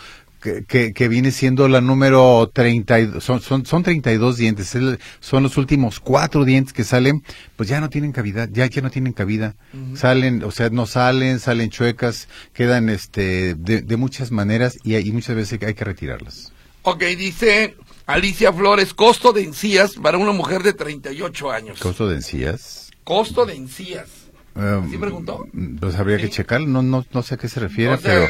que, 0.47 0.65
que, 0.65 0.93
que 0.93 1.09
viene 1.09 1.33
siendo 1.33 1.67
la 1.67 1.81
número 1.81 2.49
32, 2.55 3.23
son, 3.25 3.41
son, 3.41 3.67
son 3.67 3.83
32 3.83 4.37
dientes, 4.37 4.75
el- 4.77 4.99
son 5.19 5.43
los 5.43 5.57
últimos 5.57 5.99
cuatro 5.99 6.45
dientes 6.45 6.73
que 6.73 6.85
salen, 6.85 7.25
pues 7.57 7.69
ya 7.69 7.81
no 7.81 7.91
tienen 7.91 8.13
cavidad, 8.13 8.49
ya, 8.53 8.67
ya 8.67 8.81
no 8.83 8.91
tienen 8.91 9.13
cabida, 9.13 9.57
salen, 9.95 10.45
o 10.45 10.51
sea, 10.53 10.71
no 10.71 10.87
salen, 10.87 11.41
salen 11.41 11.71
chuecas, 11.71 12.29
quedan 12.53 12.89
este, 12.89 13.55
de, 13.57 13.83
de 13.83 13.97
muchas 13.97 14.31
maneras 14.31 14.79
y, 14.85 14.97
y 14.97 15.11
muchas 15.11 15.35
veces 15.35 15.61
hay 15.63 15.75
que 15.75 15.85
retirarlas. 15.85 16.53
Ok, 16.83 17.03
dice 17.19 17.75
Alicia 18.07 18.53
Flores, 18.53 18.95
costo 18.95 19.33
de 19.33 19.43
encías 19.43 19.95
para 19.95 20.19
una 20.19 20.31
mujer 20.31 20.63
de 20.63 20.73
38 20.73 21.51
años. 21.51 21.81
Costo 21.81 22.09
de 22.09 22.17
encías. 22.17 22.91
Costo 23.03 23.45
de 23.47 23.55
encías. 23.57 24.09
Um, 24.57 24.91
¿Sí 24.91 24.97
preguntó? 24.97 25.47
Pues 25.81 25.97
habría 25.97 26.17
que 26.17 26.31
checar, 26.31 26.63
no, 26.63 26.83
no, 26.83 27.05
no 27.13 27.23
sé 27.23 27.35
a 27.35 27.37
qué 27.37 27.47
se 27.47 27.61
refiere, 27.61 27.99
pero, 27.99 28.27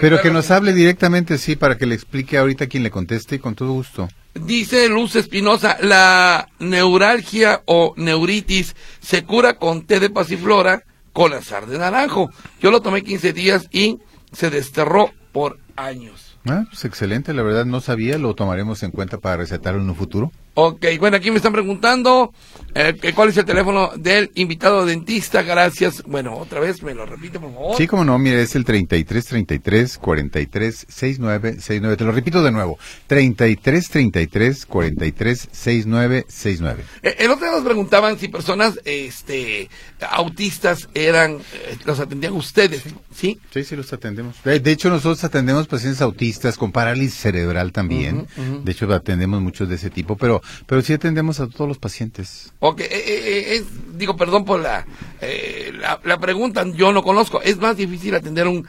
pero 0.00 0.20
que 0.20 0.30
nos 0.30 0.50
hable 0.50 0.72
directamente, 0.72 1.38
sí, 1.38 1.54
para 1.54 1.78
que 1.78 1.86
le 1.86 1.94
explique 1.94 2.36
ahorita 2.36 2.66
quien 2.66 2.82
le 2.82 2.90
conteste 2.90 3.36
y 3.36 3.38
con 3.38 3.54
todo 3.54 3.72
gusto. 3.72 4.08
Dice 4.34 4.88
Luz 4.88 5.14
Espinosa, 5.14 5.78
la 5.80 6.48
neuralgia 6.58 7.62
o 7.66 7.94
neuritis 7.96 8.74
se 9.00 9.24
cura 9.24 9.54
con 9.54 9.86
té 9.86 10.00
de 10.00 10.10
pasiflora 10.10 10.82
con 11.12 11.32
azar 11.32 11.66
de 11.66 11.78
naranjo. 11.78 12.30
Yo 12.60 12.70
lo 12.70 12.82
tomé 12.82 13.02
15 13.02 13.32
días 13.32 13.68
y 13.70 13.98
se 14.32 14.50
desterró 14.50 15.12
por 15.32 15.58
años. 15.76 16.36
Ah, 16.46 16.64
pues 16.68 16.84
excelente, 16.84 17.34
la 17.34 17.42
verdad 17.42 17.66
no 17.66 17.80
sabía, 17.80 18.18
lo 18.18 18.34
tomaremos 18.34 18.82
en 18.82 18.90
cuenta 18.90 19.18
para 19.18 19.36
recetarlo 19.36 19.80
en 19.80 19.90
un 19.90 19.96
futuro. 19.96 20.32
Ok, 20.60 20.86
bueno, 20.98 21.16
aquí 21.16 21.30
me 21.30 21.36
están 21.36 21.52
preguntando 21.52 22.32
eh, 22.74 23.12
cuál 23.14 23.28
es 23.28 23.36
el 23.36 23.44
teléfono 23.44 23.92
del 23.96 24.32
invitado 24.34 24.84
dentista. 24.84 25.42
Gracias. 25.42 26.02
Bueno, 26.04 26.36
otra 26.36 26.58
vez 26.58 26.82
me 26.82 26.94
lo 26.94 27.06
repite, 27.06 27.38
por 27.38 27.52
favor. 27.52 27.76
Sí, 27.76 27.86
como 27.86 28.04
no, 28.04 28.18
mire, 28.18 28.42
es 28.42 28.56
el 28.56 28.64
33 28.64 29.24
33 29.24 29.98
43 29.98 30.86
69 30.88 31.52
69. 31.60 31.96
Te 31.96 32.04
lo 32.04 32.10
repito 32.10 32.42
de 32.42 32.50
nuevo. 32.50 32.76
33 33.06 33.88
33 33.88 34.66
43 34.66 35.48
69 35.52 36.26
69. 36.28 36.84
Eh, 37.04 37.16
El 37.20 37.30
otro 37.30 37.44
día 37.46 37.54
nos 37.54 37.64
preguntaban 37.64 38.18
si 38.18 38.26
personas 38.26 38.80
este, 38.84 39.70
autistas 40.10 40.88
eran, 40.92 41.36
eh, 41.36 41.76
los 41.84 42.00
atendían 42.00 42.32
ustedes, 42.32 42.82
¿sí? 43.14 43.38
Sí, 43.52 43.62
sí, 43.62 43.76
los 43.76 43.92
atendemos. 43.92 44.34
De, 44.42 44.58
de 44.58 44.72
hecho, 44.72 44.90
nosotros 44.90 45.22
atendemos 45.22 45.68
pacientes 45.68 46.02
autistas 46.02 46.56
con 46.56 46.72
parálisis 46.72 47.14
cerebral 47.14 47.70
también. 47.70 48.26
De 48.64 48.72
hecho, 48.72 48.92
atendemos 48.92 49.40
muchos 49.40 49.68
de 49.68 49.76
ese 49.76 49.90
tipo, 49.90 50.16
pero, 50.16 50.42
pero 50.66 50.82
sí 50.82 50.92
atendemos 50.92 51.40
a 51.40 51.48
todos 51.48 51.68
los 51.68 51.78
pacientes. 51.78 52.52
Ok, 52.60 52.78
Ok, 52.78 52.80
eh, 52.82 52.88
eh, 52.92 53.56
es, 53.56 53.64
digo, 53.98 54.16
perdón 54.16 54.44
por 54.44 54.60
la, 54.60 54.86
la, 55.80 56.00
la, 56.04 56.20
pregunta, 56.20 56.64
yo 56.74 56.92
no 56.92 57.02
conozco. 57.02 57.42
¿Es 57.42 57.56
más 57.56 57.76
difícil 57.76 58.14
atender 58.14 58.46
un, 58.46 58.68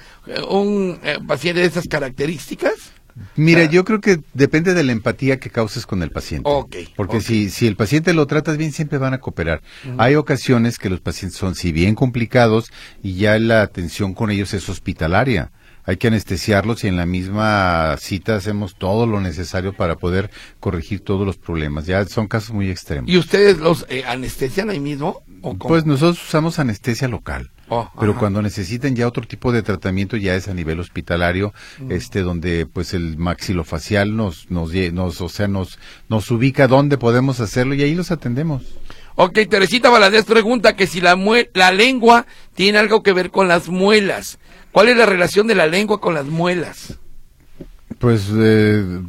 un 0.49 0.99
paciente 1.27 1.61
de 1.61 1.67
esas 1.67 1.87
características? 1.87 2.93
Mira, 3.35 3.65
yo 3.65 3.85
creo 3.85 4.01
que 4.01 4.21
depende 4.33 4.73
de 4.73 4.83
la 4.83 4.91
empatía 4.91 5.39
que 5.39 5.49
causes 5.49 5.85
con 5.85 6.03
el 6.03 6.11
paciente. 6.11 6.49
Porque 6.95 7.21
Si, 7.21 7.49
si 7.49 7.67
el 7.67 7.75
paciente 7.75 8.13
lo 8.13 8.27
tratas 8.27 8.57
bien, 8.57 8.71
siempre 8.71 8.97
van 8.97 9.13
a 9.13 9.19
cooperar. 9.19 9.61
Hay 9.97 10.15
ocasiones 10.15 10.77
que 10.77 10.89
los 10.89 11.01
pacientes 11.01 11.37
son, 11.37 11.55
si 11.55 11.71
bien 11.71 11.95
complicados, 11.95 12.71
y 13.03 13.15
ya 13.15 13.37
la 13.39 13.61
atención 13.61 14.13
con 14.13 14.31
ellos 14.31 14.53
es 14.53 14.69
hospitalaria. 14.69 15.51
Hay 15.89 15.97
que 15.97 16.09
anestesiarlos 16.09 16.83
y 16.83 16.87
en 16.87 16.97
la 16.97 17.07
misma 17.07 17.97
cita 17.97 18.35
hacemos 18.35 18.75
todo 18.75 19.07
lo 19.07 19.19
necesario 19.21 19.73
para 19.73 19.95
poder 19.95 20.29
corregir 20.59 20.99
todos 20.99 21.25
los 21.25 21.37
problemas. 21.37 21.87
Ya 21.87 22.05
son 22.05 22.27
casos 22.27 22.51
muy 22.51 22.69
extremos. 22.69 23.09
¿Y 23.09 23.17
ustedes 23.17 23.57
los 23.57 23.87
eh, 23.89 24.03
anestesian 24.05 24.69
ahí 24.69 24.79
mismo? 24.79 25.23
Pues 25.57 25.87
nosotros 25.87 26.23
usamos 26.23 26.59
anestesia 26.59 27.07
local. 27.07 27.49
Oh, 27.69 27.89
pero 27.99 28.15
cuando 28.15 28.39
necesiten 28.43 28.95
ya 28.95 29.07
otro 29.07 29.25
tipo 29.25 29.51
de 29.51 29.63
tratamiento 29.63 30.15
ya 30.15 30.35
es 30.35 30.47
a 30.47 30.53
nivel 30.53 30.79
hospitalario, 30.79 31.55
mm. 31.79 31.91
este 31.91 32.21
donde 32.21 32.67
pues 32.67 32.93
el 32.93 33.17
maxilofacial 33.17 34.15
nos 34.15 34.51
nos 34.51 34.71
nos 34.93 35.21
o 35.21 35.29
sea 35.29 35.47
nos 35.47 35.79
nos 36.07 36.29
ubica 36.29 36.67
dónde 36.67 36.99
podemos 36.99 37.39
hacerlo 37.39 37.73
y 37.73 37.81
ahí 37.81 37.95
los 37.95 38.11
atendemos. 38.11 38.61
Ok, 39.15 39.39
Teresita 39.49 39.89
Valadez 39.89 40.25
pregunta 40.25 40.75
que 40.75 40.85
si 40.85 41.01
la 41.01 41.17
la 41.55 41.71
lengua 41.71 42.27
tiene 42.53 42.77
algo 42.77 43.01
que 43.01 43.11
ver 43.11 43.31
con 43.31 43.47
las 43.47 43.69
muelas. 43.69 44.37
¿Cuál 44.71 44.89
es 44.89 44.97
la 44.97 45.05
relación 45.05 45.47
de 45.47 45.55
la 45.55 45.67
lengua 45.67 45.99
con 45.99 46.13
las 46.13 46.25
muelas? 46.25 46.97
Pues 47.97 48.29
eh, 48.33 49.01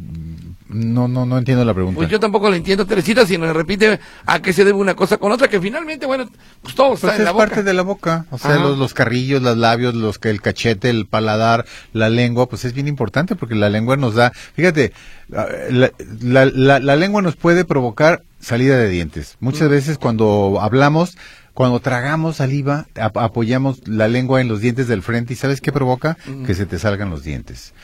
no, 0.69 1.09
no, 1.09 1.27
no 1.27 1.39
entiendo 1.39 1.65
la 1.65 1.75
pregunta. 1.75 1.97
Pues 1.97 2.09
yo 2.09 2.21
tampoco 2.21 2.49
la 2.49 2.57
entiendo, 2.57 2.87
Teresita, 2.87 3.27
si 3.27 3.37
me 3.39 3.53
repite 3.53 3.99
a 4.25 4.41
qué 4.41 4.53
se 4.53 4.65
debe 4.65 4.79
una 4.79 4.95
cosa 4.95 5.19
con 5.19 5.33
otra, 5.33 5.49
que 5.49 5.61
finalmente, 5.61 6.07
bueno, 6.07 6.29
pues 6.63 6.75
todo 6.75 6.95
está 6.95 7.09
pues 7.09 7.19
en 7.19 7.25
la 7.25 7.33
boca. 7.33 7.45
es 7.45 7.51
parte 7.51 7.63
de 7.65 7.75
la 7.75 7.83
boca, 7.83 8.27
o 8.31 8.39
sea, 8.39 8.57
los, 8.57 8.79
los, 8.79 8.95
carrillos, 8.95 9.43
los 9.43 9.57
labios, 9.57 9.95
los 9.95 10.19
el 10.23 10.41
cachete, 10.41 10.89
el 10.89 11.07
paladar, 11.07 11.67
la 11.93 12.09
lengua, 12.09 12.49
pues 12.49 12.65
es 12.65 12.73
bien 12.73 12.87
importante 12.89 13.35
porque 13.35 13.55
la 13.55 13.69
lengua 13.69 13.97
nos 13.97 14.15
da, 14.15 14.33
fíjate, 14.55 14.93
la, 15.29 15.91
la, 16.21 16.79
la 16.79 16.97
lengua 16.97 17.21
nos 17.21 17.37
puede 17.37 17.65
provocar 17.65 18.23
salida 18.41 18.77
de 18.77 18.89
dientes. 18.89 19.37
Muchas 19.41 19.69
mm. 19.69 19.73
veces 19.73 19.99
cuando 19.99 20.59
hablamos 20.61 21.17
cuando 21.55 21.81
tragamos 21.81 22.37
saliva, 22.37 22.87
apoyamos 22.95 23.87
la 23.89 24.09
lengua 24.09 24.41
en 24.41 24.49
los 24.49 24.61
dientes 24.61 24.89
del 24.89 25.03
frente 25.03 25.33
y 25.33 25.37
¿sabes 25.37 25.61
qué 25.61 25.73
provoca? 25.73 26.17
Que 26.47 26.55
se 26.55 26.67
te 26.67 26.79
salgan 26.79 27.11
los 27.11 27.23
dientes. 27.25 27.75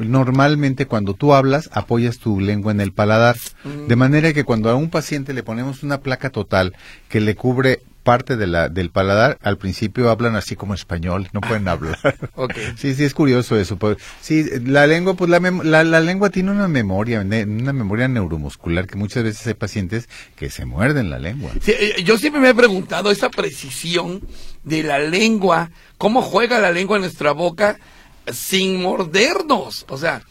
normalmente 0.00 0.86
cuando 0.86 1.14
tú 1.14 1.34
hablas, 1.34 1.70
apoyas 1.72 2.18
tu 2.18 2.40
lengua 2.40 2.72
en 2.72 2.80
el 2.80 2.92
paladar. 2.92 3.36
De 3.88 3.96
manera 3.96 4.32
que 4.32 4.44
cuando 4.44 4.70
a 4.70 4.74
un 4.74 4.90
paciente 4.90 5.32
le 5.32 5.42
ponemos 5.42 5.82
una 5.82 6.00
placa 6.00 6.30
total 6.30 6.74
que 7.08 7.20
le 7.20 7.34
cubre 7.34 7.80
parte 8.04 8.36
de 8.36 8.46
la, 8.46 8.68
del 8.68 8.90
paladar, 8.90 9.38
al 9.42 9.58
principio 9.58 10.10
hablan 10.10 10.36
así 10.36 10.54
como 10.54 10.74
español, 10.74 11.28
no 11.32 11.40
pueden 11.40 11.66
hablar. 11.66 11.98
Sí, 12.76 12.94
sí, 12.94 13.04
es 13.04 13.14
curioso 13.14 13.56
eso. 13.58 13.76
Pues, 13.76 13.96
sí, 14.20 14.44
la 14.64 14.86
lengua, 14.86 15.14
pues 15.14 15.30
la, 15.30 15.40
la, 15.40 16.00
lengua 16.00 16.30
tiene 16.30 16.50
una 16.50 16.68
memoria, 16.68 17.20
una 17.20 17.72
memoria 17.72 18.06
neuromuscular 18.06 18.86
que 18.86 18.96
muchas 18.96 19.24
veces 19.24 19.46
hay 19.46 19.54
pacientes 19.54 20.08
que 20.36 20.50
se 20.50 20.66
muerden 20.66 21.10
la 21.10 21.18
lengua. 21.18 21.50
Eh, 21.66 22.02
yo 22.04 22.18
siempre 22.18 22.40
me 22.40 22.50
he 22.50 22.54
preguntado 22.54 23.10
esa 23.10 23.30
precisión 23.30 24.20
de 24.62 24.82
la 24.82 24.98
lengua, 24.98 25.70
cómo 25.96 26.22
juega 26.22 26.60
la 26.60 26.70
lengua 26.70 26.96
en 26.96 27.02
nuestra 27.02 27.32
boca 27.32 27.78
sin 28.30 28.82
mordernos. 28.82 29.86
O 29.88 29.96
sea, 29.96 30.22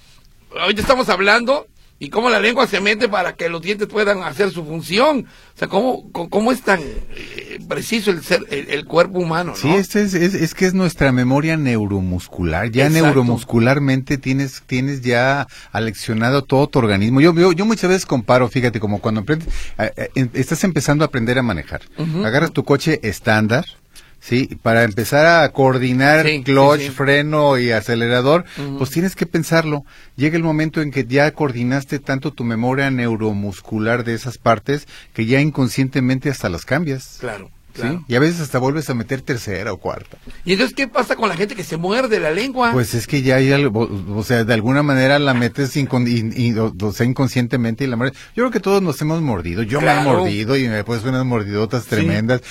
hoy 0.65 0.75
estamos 0.77 1.09
hablando 1.09 1.67
y 2.03 2.09
cómo 2.09 2.29
la 2.29 2.41
lengua 2.41 2.67
se 2.67 2.81
mete 2.81 3.07
para 3.07 3.33
que 3.37 3.47
los 3.47 3.61
dientes 3.61 3.87
puedan 3.87 4.23
hacer 4.23 4.51
su 4.51 4.65
función. 4.65 5.25
O 5.55 5.57
sea, 5.57 5.69
cómo, 5.69 6.11
cómo 6.11 6.51
es 6.51 6.61
tan 6.61 6.81
eh, 6.81 7.59
preciso 7.69 8.11
el 8.11 8.21
ser, 8.21 8.41
el, 8.49 8.83
cuerpo 8.83 9.19
humano, 9.19 9.51
¿no? 9.51 9.55
Sí, 9.55 9.69
es, 9.69 9.95
es, 9.95 10.13
es, 10.13 10.53
que 10.53 10.65
es 10.65 10.73
nuestra 10.73 11.13
memoria 11.13 11.55
neuromuscular. 11.55 12.71
Ya 12.71 12.89
neuromuscularmente 12.89 14.17
tienes, 14.17 14.63
tienes 14.65 15.01
ya 15.01 15.47
aleccionado 15.71 16.41
todo 16.41 16.67
tu 16.67 16.79
organismo. 16.79 17.21
Yo, 17.21 17.33
yo, 17.33 17.53
yo 17.53 17.65
muchas 17.65 17.89
veces 17.89 18.05
comparo, 18.05 18.49
fíjate, 18.49 18.81
como 18.81 18.99
cuando 18.99 19.21
aprendes, 19.21 19.47
eh, 19.77 20.09
eh, 20.13 20.27
estás 20.33 20.65
empezando 20.65 21.05
a 21.05 21.07
aprender 21.07 21.39
a 21.39 21.41
manejar. 21.41 21.83
Agarras 22.25 22.51
tu 22.51 22.65
coche 22.65 22.99
estándar, 23.01 23.63
Sí, 24.23 24.57
para 24.61 24.83
empezar 24.83 25.25
a 25.25 25.49
coordinar 25.51 26.25
clutch, 26.45 26.91
freno 26.91 27.57
y 27.57 27.71
acelerador, 27.71 28.45
pues 28.77 28.89
tienes 28.89 29.17
que 29.17 29.25
pensarlo. 29.25 29.83
Llega 30.15 30.37
el 30.37 30.43
momento 30.43 30.81
en 30.81 30.91
que 30.91 31.03
ya 31.03 31.29
coordinaste 31.31 31.99
tanto 31.99 32.31
tu 32.31 32.45
memoria 32.45 32.89
neuromuscular 32.89 34.05
de 34.05 34.13
esas 34.13 34.37
partes 34.37 34.87
que 35.13 35.25
ya 35.25 35.41
inconscientemente 35.41 36.29
hasta 36.29 36.47
las 36.47 36.63
cambias. 36.63 37.17
Claro. 37.19 37.51
Claro. 37.73 38.05
Y 38.07 38.13
a 38.13 38.19
veces 38.19 38.39
hasta 38.39 38.59
vuelves 38.59 38.87
a 38.91 38.93
meter 38.93 39.21
tercera 39.21 39.73
o 39.73 39.77
cuarta. 39.77 40.17
¿Y 40.45 40.53
entonces 40.53 40.75
qué 40.75 40.87
pasa 40.87 41.15
con 41.15 41.27
la 41.27 41.35
gente 41.35 41.55
que 41.55 41.63
se 41.63 41.75
muerde 41.75 42.19
la 42.19 42.29
lengua? 42.29 42.71
Pues 42.71 42.93
es 42.93 43.07
que 43.07 43.23
ya 43.23 43.37
hay 43.37 43.51
algo, 43.51 43.89
o 44.15 44.23
sea, 44.23 44.43
de 44.43 44.53
alguna 44.53 44.83
manera 44.83 45.17
la 45.17 45.33
metes 45.33 45.75
o, 45.75 46.91
sea, 46.91 47.05
inconscientemente 47.05 47.83
y 47.83 47.87
la 47.87 47.95
muerdes. 47.95 48.17
Yo 48.35 48.43
creo 48.43 48.51
que 48.51 48.59
todos 48.59 48.83
nos 48.83 49.01
hemos 49.01 49.21
mordido. 49.21 49.63
Yo 49.63 49.81
me 49.81 49.91
he 49.91 50.03
mordido 50.03 50.55
y 50.55 50.67
me 50.67 50.79
he 50.79 50.83
puesto 50.83 51.09
unas 51.09 51.25
mordidotas 51.25 51.87
tremendas. 51.87 52.41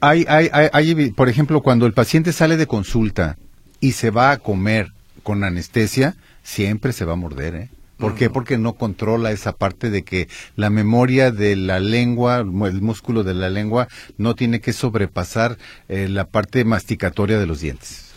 Hay, 0.00 0.24
hay, 0.28 0.48
hay, 0.52 1.10
por 1.10 1.28
ejemplo, 1.28 1.62
cuando 1.62 1.86
el 1.86 1.92
paciente 1.92 2.32
sale 2.32 2.56
de 2.56 2.66
consulta 2.66 3.36
y 3.80 3.92
se 3.92 4.10
va 4.10 4.30
a 4.32 4.38
comer 4.38 4.92
con 5.22 5.44
anestesia, 5.44 6.16
siempre 6.42 6.92
se 6.92 7.04
va 7.04 7.12
a 7.12 7.16
morder, 7.16 7.54
¿eh? 7.54 7.70
¿Por 7.98 8.14
qué? 8.14 8.30
Porque 8.30 8.58
no 8.58 8.74
controla 8.74 9.32
esa 9.32 9.52
parte 9.52 9.90
de 9.90 10.04
que 10.04 10.28
la 10.54 10.70
memoria 10.70 11.32
de 11.32 11.56
la 11.56 11.80
lengua, 11.80 12.38
el 12.38 12.80
músculo 12.80 13.24
de 13.24 13.34
la 13.34 13.50
lengua, 13.50 13.88
no 14.16 14.36
tiene 14.36 14.60
que 14.60 14.72
sobrepasar 14.72 15.58
eh, 15.88 16.08
la 16.08 16.24
parte 16.24 16.64
masticatoria 16.64 17.40
de 17.40 17.46
los 17.46 17.60
dientes. 17.60 18.07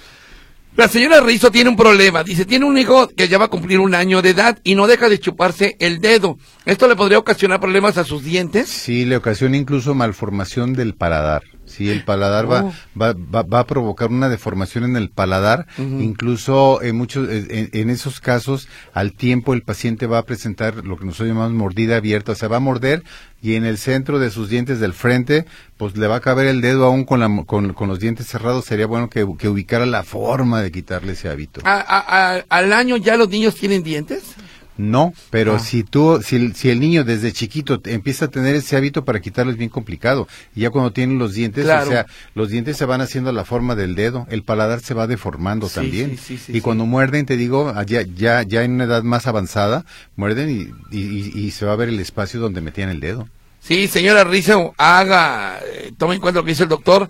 La 0.81 0.87
señora 0.87 1.21
Rizo 1.21 1.51
tiene 1.51 1.69
un 1.69 1.75
problema. 1.75 2.23
Dice, 2.23 2.43
tiene 2.43 2.65
un 2.65 2.75
hijo 2.75 3.07
que 3.07 3.27
ya 3.27 3.37
va 3.37 3.45
a 3.45 3.49
cumplir 3.49 3.79
un 3.79 3.93
año 3.93 4.23
de 4.23 4.31
edad 4.31 4.57
y 4.63 4.73
no 4.73 4.87
deja 4.87 5.09
de 5.09 5.19
chuparse 5.19 5.77
el 5.79 6.01
dedo. 6.01 6.39
¿Esto 6.65 6.87
le 6.87 6.95
podría 6.95 7.19
ocasionar 7.19 7.59
problemas 7.59 7.99
a 7.99 8.03
sus 8.03 8.23
dientes? 8.23 8.67
Sí, 8.67 9.05
le 9.05 9.15
ocasiona 9.15 9.57
incluso 9.57 9.93
malformación 9.93 10.73
del 10.73 10.95
paladar. 10.95 11.43
Sí, 11.71 11.89
el 11.89 12.03
paladar 12.03 12.51
va, 12.51 12.65
oh. 12.65 12.73
va, 12.99 13.13
va, 13.13 13.59
a 13.59 13.65
provocar 13.65 14.09
una 14.09 14.29
deformación 14.29 14.83
en 14.83 14.95
el 14.95 15.09
paladar. 15.09 15.67
Incluso 15.77 16.81
en 16.81 16.95
muchos, 16.95 17.27
en, 17.29 17.89
esos 17.89 18.19
casos, 18.19 18.67
al 18.93 19.13
tiempo 19.13 19.53
el 19.53 19.63
paciente 19.63 20.05
va 20.05 20.19
a 20.19 20.25
presentar 20.25 20.85
lo 20.85 20.97
que 20.97 21.05
nosotros 21.05 21.29
llamamos 21.29 21.53
mordida 21.53 21.97
abierta. 21.97 22.33
O 22.33 22.35
sea, 22.35 22.49
va 22.49 22.57
a 22.57 22.59
morder 22.59 23.03
y 23.41 23.55
en 23.55 23.65
el 23.65 23.77
centro 23.77 24.19
de 24.19 24.29
sus 24.29 24.49
dientes 24.49 24.79
del 24.79 24.93
frente, 24.93 25.45
pues 25.77 25.97
le 25.97 26.07
va 26.07 26.17
a 26.17 26.19
caber 26.19 26.45
el 26.45 26.61
dedo 26.61 26.85
aún 26.85 27.05
con, 27.05 27.19
la, 27.19 27.43
con, 27.45 27.73
los 27.87 27.99
dientes 27.99 28.27
cerrados. 28.27 28.65
Sería 28.65 28.85
bueno 28.85 29.09
que, 29.09 29.25
que, 29.37 29.49
ubicara 29.49 29.85
la 29.85 30.03
forma 30.03 30.61
de 30.61 30.71
quitarle 30.71 31.13
ese 31.13 31.29
hábito. 31.29 31.61
¿Al 31.63 32.73
año 32.73 32.97
ya 32.97 33.17
los 33.17 33.29
niños 33.29 33.55
tienen 33.55 33.81
dientes? 33.81 34.35
No, 34.81 35.13
pero 35.29 35.57
ah. 35.57 35.59
si 35.59 35.83
tú, 35.83 36.21
si, 36.23 36.53
si, 36.53 36.71
el 36.71 36.79
niño 36.79 37.03
desde 37.03 37.31
chiquito 37.31 37.79
empieza 37.85 38.25
a 38.25 38.27
tener 38.29 38.55
ese 38.55 38.75
hábito 38.75 39.05
para 39.05 39.19
quitarlo 39.19 39.51
es 39.51 39.57
bien 39.57 39.69
complicado. 39.69 40.27
Y 40.55 40.61
ya 40.61 40.71
cuando 40.71 40.91
tienen 40.91 41.19
los 41.19 41.33
dientes, 41.35 41.65
o 41.65 41.85
sea, 41.85 42.07
los 42.33 42.49
dientes 42.49 42.77
se 42.77 42.85
van 42.85 42.99
haciendo 42.99 43.31
la 43.31 43.45
forma 43.45 43.75
del 43.75 43.93
dedo, 43.93 44.25
el 44.31 44.41
paladar 44.41 44.79
se 44.79 44.95
va 44.95 45.05
deformando 45.05 45.69
también. 45.69 46.17
y 46.47 46.61
cuando 46.61 46.87
muerden, 46.87 47.27
te 47.27 47.37
digo, 47.37 47.71
ya, 47.85 48.01
ya, 48.01 48.41
ya 48.41 48.63
en 48.63 48.73
una 48.73 48.85
edad 48.85 49.03
más 49.03 49.27
avanzada, 49.27 49.85
muerden 50.15 50.73
y, 50.89 50.97
y, 50.97 51.51
se 51.51 51.65
va 51.65 51.73
a 51.73 51.75
ver 51.75 51.89
el 51.89 51.99
espacio 51.99 52.39
donde 52.39 52.61
metían 52.61 52.89
el 52.89 52.99
dedo. 52.99 53.29
Sí, 53.59 53.87
señora 53.87 54.23
Rizzo, 54.23 54.73
haga, 54.77 55.59
eh, 55.59 55.91
tome 55.95 56.15
en 56.15 56.21
cuenta 56.21 56.39
lo 56.39 56.43
que 56.43 56.51
dice 56.51 56.63
el 56.63 56.69
doctor 56.69 57.07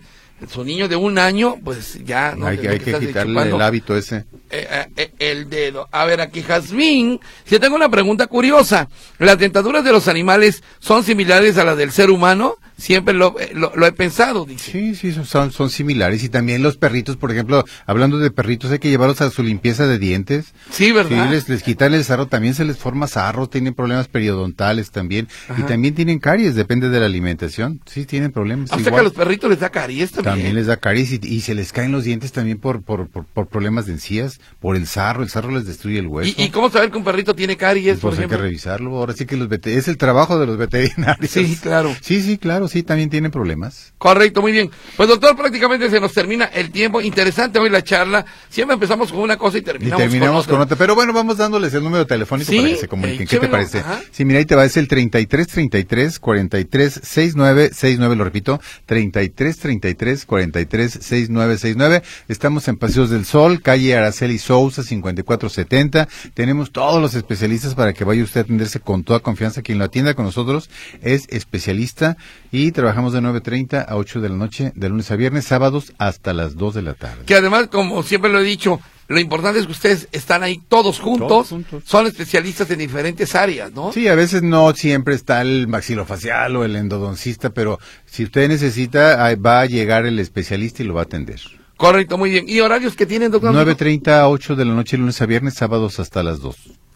su 0.50 0.64
niño 0.64 0.88
de 0.88 0.96
un 0.96 1.18
año, 1.18 1.58
pues 1.64 2.04
ya 2.04 2.36
no 2.36 2.48
hay, 2.48 2.58
que, 2.58 2.70
hay 2.70 2.80
que 2.80 3.00
quitarle 3.00 3.44
el 3.44 3.62
hábito 3.62 3.96
ese. 3.96 4.26
Eh, 4.50 4.68
eh, 4.70 4.88
eh, 4.98 5.12
el 5.20 5.50
dedo. 5.50 5.88
A 5.92 6.06
ver, 6.06 6.22
aquí 6.22 6.42
Jazmín, 6.42 7.20
si 7.46 7.60
tengo 7.60 7.76
una 7.76 7.89
pregunta 7.89 8.28
curiosa. 8.28 8.89
¿Las 9.20 9.38
dentaduras 9.38 9.84
de 9.84 9.92
los 9.92 10.08
animales 10.08 10.64
son 10.80 11.04
similares 11.04 11.58
a 11.58 11.64
las 11.64 11.78
del 11.78 11.92
ser 11.92 12.10
humano? 12.10 12.56
Siempre 12.82 13.13
lo, 13.13 13.36
lo, 13.53 13.86
he 13.86 13.91
pensado, 13.91 14.43
dice. 14.43 14.71
Sí, 14.71 14.95
sí, 14.95 15.13
son, 15.23 15.51
son 15.51 15.69
similares. 15.69 16.23
Y 16.23 16.29
también 16.29 16.63
los 16.63 16.77
perritos, 16.77 17.15
por 17.15 17.32
ejemplo, 17.32 17.63
hablando 17.86 18.17
de 18.17 18.32
perritos, 18.32 18.71
hay 18.71 18.79
que 18.79 18.89
llevarlos 18.89 19.21
a 19.21 19.29
su 19.29 19.43
limpieza 19.43 19.86
de 19.86 19.99
dientes. 19.99 20.55
Sí, 20.71 20.91
¿verdad? 20.91 21.27
Sí, 21.27 21.32
les, 21.32 21.47
les 21.47 21.61
quitan 21.61 21.93
el 21.93 22.03
sarro, 22.03 22.25
también 22.25 22.55
se 22.55 22.65
les 22.65 22.77
forma 22.77 23.05
sarro, 23.05 23.47
tienen 23.47 23.75
problemas 23.75 24.07
periodontales 24.07 24.89
también. 24.89 25.27
Y 25.59 25.61
también 25.61 25.93
tienen 25.93 26.17
caries, 26.17 26.55
depende 26.55 26.89
de 26.89 26.99
la 26.99 27.05
alimentación. 27.05 27.82
Sí, 27.86 28.05
tienen 28.05 28.32
problemas. 28.32 28.71
O 28.71 28.79
sea 28.79 28.91
que 28.91 28.97
a 28.97 29.03
los 29.03 29.13
perritos 29.13 29.51
les 29.51 29.59
da 29.59 29.69
caries 29.69 30.11
también. 30.11 30.34
También 30.34 30.55
les 30.55 30.65
da 30.65 30.77
caries 30.77 31.11
y, 31.11 31.41
se 31.41 31.53
les 31.53 31.71
caen 31.73 31.91
los 31.91 32.03
dientes 32.03 32.32
también 32.32 32.57
por, 32.57 32.82
por, 32.82 33.09
por, 33.09 33.45
problemas 33.45 33.86
de 33.86 33.93
encías, 33.93 34.39
por 34.59 34.75
el 34.75 34.88
sarro. 34.88 35.21
El 35.21 35.29
sarro 35.29 35.51
les 35.51 35.67
destruye 35.67 35.99
el 35.99 36.07
hueso. 36.07 36.34
¿Y, 36.36 36.49
cómo 36.49 36.71
saber 36.71 36.89
que 36.89 36.97
un 36.97 37.03
perrito 37.03 37.36
tiene 37.36 37.57
caries, 37.57 37.99
pues 37.99 38.01
por 38.01 38.13
ejemplo? 38.13 38.38
hay 38.38 38.41
que 38.41 38.43
revisarlo. 38.47 38.97
Ahora 38.97 39.13
sí 39.13 39.27
que 39.27 39.38
los 39.38 39.51
es 39.65 39.88
el 39.88 39.97
trabajo 39.97 40.39
de 40.39 40.47
los 40.47 40.57
veterinarios. 40.57 41.29
Sí, 41.29 41.59
claro. 41.61 41.95
Sí, 42.01 42.23
sí, 42.23 42.39
claro, 42.39 42.67
sí, 42.72 42.84
también 42.84 43.09
tienen 43.09 43.32
problemas. 43.32 43.93
Correcto, 43.97 44.41
muy 44.41 44.51
bien. 44.51 44.72
Pues 44.97 45.09
doctor, 45.09 45.36
prácticamente 45.36 45.89
se 45.89 45.99
nos 45.99 46.13
termina 46.13 46.45
el 46.45 46.72
tiempo. 46.72 47.01
Interesante 47.01 47.59
hoy 47.59 47.69
la 47.69 47.84
charla. 47.84 48.26
Siempre 48.49 48.74
empezamos 48.76 49.11
con 49.11 49.22
una 49.22 49.38
cosa 49.38 49.57
y 49.57 49.61
terminamos, 49.61 49.99
y 49.99 50.03
terminamos 50.03 50.47
con, 50.47 50.61
otra. 50.61 50.78
Pero 50.78 50.95
bueno, 50.95 51.13
vamos 51.13 51.38
dándoles 51.38 51.74
el 51.74 51.84
número 51.84 52.07
telefónico 52.07 52.51
para 52.51 52.67
que 52.69 52.76
se 52.78 52.88
comuniquen. 52.88 53.28
¿Qué 53.28 53.39
te 53.39 53.47
parece? 53.47 53.84
Sí, 54.11 54.26
mira, 54.26 54.39
ahí 54.39 54.45
te 54.45 54.55
va, 54.55 54.65
es 54.65 54.78
el 54.78 54.88
33 54.88 55.47
33 55.47 56.19
43 56.19 56.99
69 57.03 57.69
69, 57.74 58.15
lo 58.15 58.24
repito, 58.24 58.61
33 58.86 59.57
33 59.57 60.26
43 60.26 60.91
69 60.91 61.57
69. 61.57 62.03
Estamos 62.28 62.67
en 62.67 62.78
Paseos 62.78 63.09
del 63.09 63.26
Sol, 63.26 63.61
calle 63.61 63.95
Araceli 63.95 64.39
Sousa 64.39 64.84
5470. 64.84 66.07
Tenemos 66.34 66.72
todos 66.72 67.01
los 67.01 67.13
especialistas 67.15 67.76
para 67.76 67.93
que 67.93 68.03
vaya 68.03 68.24
usted 68.24 68.41
a 68.41 68.43
atenderse 68.43 68.80
con 68.80 69.03
toda 69.03 69.19
confianza. 69.19 69.61
Quien 69.61 69.78
lo 69.78 69.86
atienda 69.86 70.13
con 70.13 70.26
nosotros 70.26 70.69
es 71.01 71.28
especialista 71.30 72.17
y 72.51 72.61
trabajamos 72.70 73.14
de 73.14 73.22
9.30 73.22 73.86
a 73.88 73.95
8 73.95 74.22
de 74.22 74.30
la 74.30 74.36
noche, 74.36 74.72
de 74.76 74.89
lunes 74.89 75.09
a 75.09 75.16
viernes, 75.16 75.45
sábados 75.45 75.93
hasta 75.97 76.34
las 76.34 76.55
2 76.55 76.76
de 76.76 76.82
la 76.84 76.93
tarde. 76.93 77.24
Que 77.26 77.34
además, 77.34 77.70
como 77.72 78.03
siempre 78.03 78.32
lo 78.32 78.39
he 78.39 78.43
dicho, 78.43 78.80
lo 79.07 79.20
importante 79.20 79.59
es 79.59 79.66
que 79.66 79.72
ustedes 79.72 80.07
están 80.12 80.43
ahí 80.43 80.62
todos 80.70 80.99
juntos, 80.99 81.55
son 81.84 82.07
especialistas 82.07 82.70
en 82.72 82.80
diferentes 82.80 83.34
áreas, 83.36 83.72
¿no? 83.74 83.91
Sí, 83.91 84.07
a 84.07 84.16
veces 84.16 84.43
no 84.43 84.74
siempre 84.74 85.16
está 85.16 85.41
el 85.41 85.68
maxilofacial 85.68 86.55
o 86.55 86.64
el 86.64 86.76
endodoncista, 86.76 87.49
pero 87.49 87.80
si 88.05 88.24
usted 88.26 88.47
necesita, 88.47 89.36
va 89.36 89.62
a 89.62 89.66
llegar 89.66 90.05
el 90.05 90.20
especialista 90.20 90.84
y 90.84 90.86
lo 90.86 90.93
va 90.93 91.01
a 91.01 91.05
atender. 91.05 91.39
Correcto, 91.76 92.18
muy 92.18 92.30
bien. 92.30 92.45
¿Y 92.47 92.59
horarios 92.59 92.95
que 92.95 93.07
tienen, 93.07 93.32
doctor? 93.32 93.53
9.30 93.53 94.09
a 94.12 94.30
8 94.30 94.55
de 94.55 94.66
la 94.66 94.76
noche, 94.76 94.97
lunes 94.97 95.20
a 95.20 95.26
viernes, 95.26 95.55
sábados 95.55 95.99
hasta 95.99 96.22
las 96.22 96.39
2. 96.39 96.55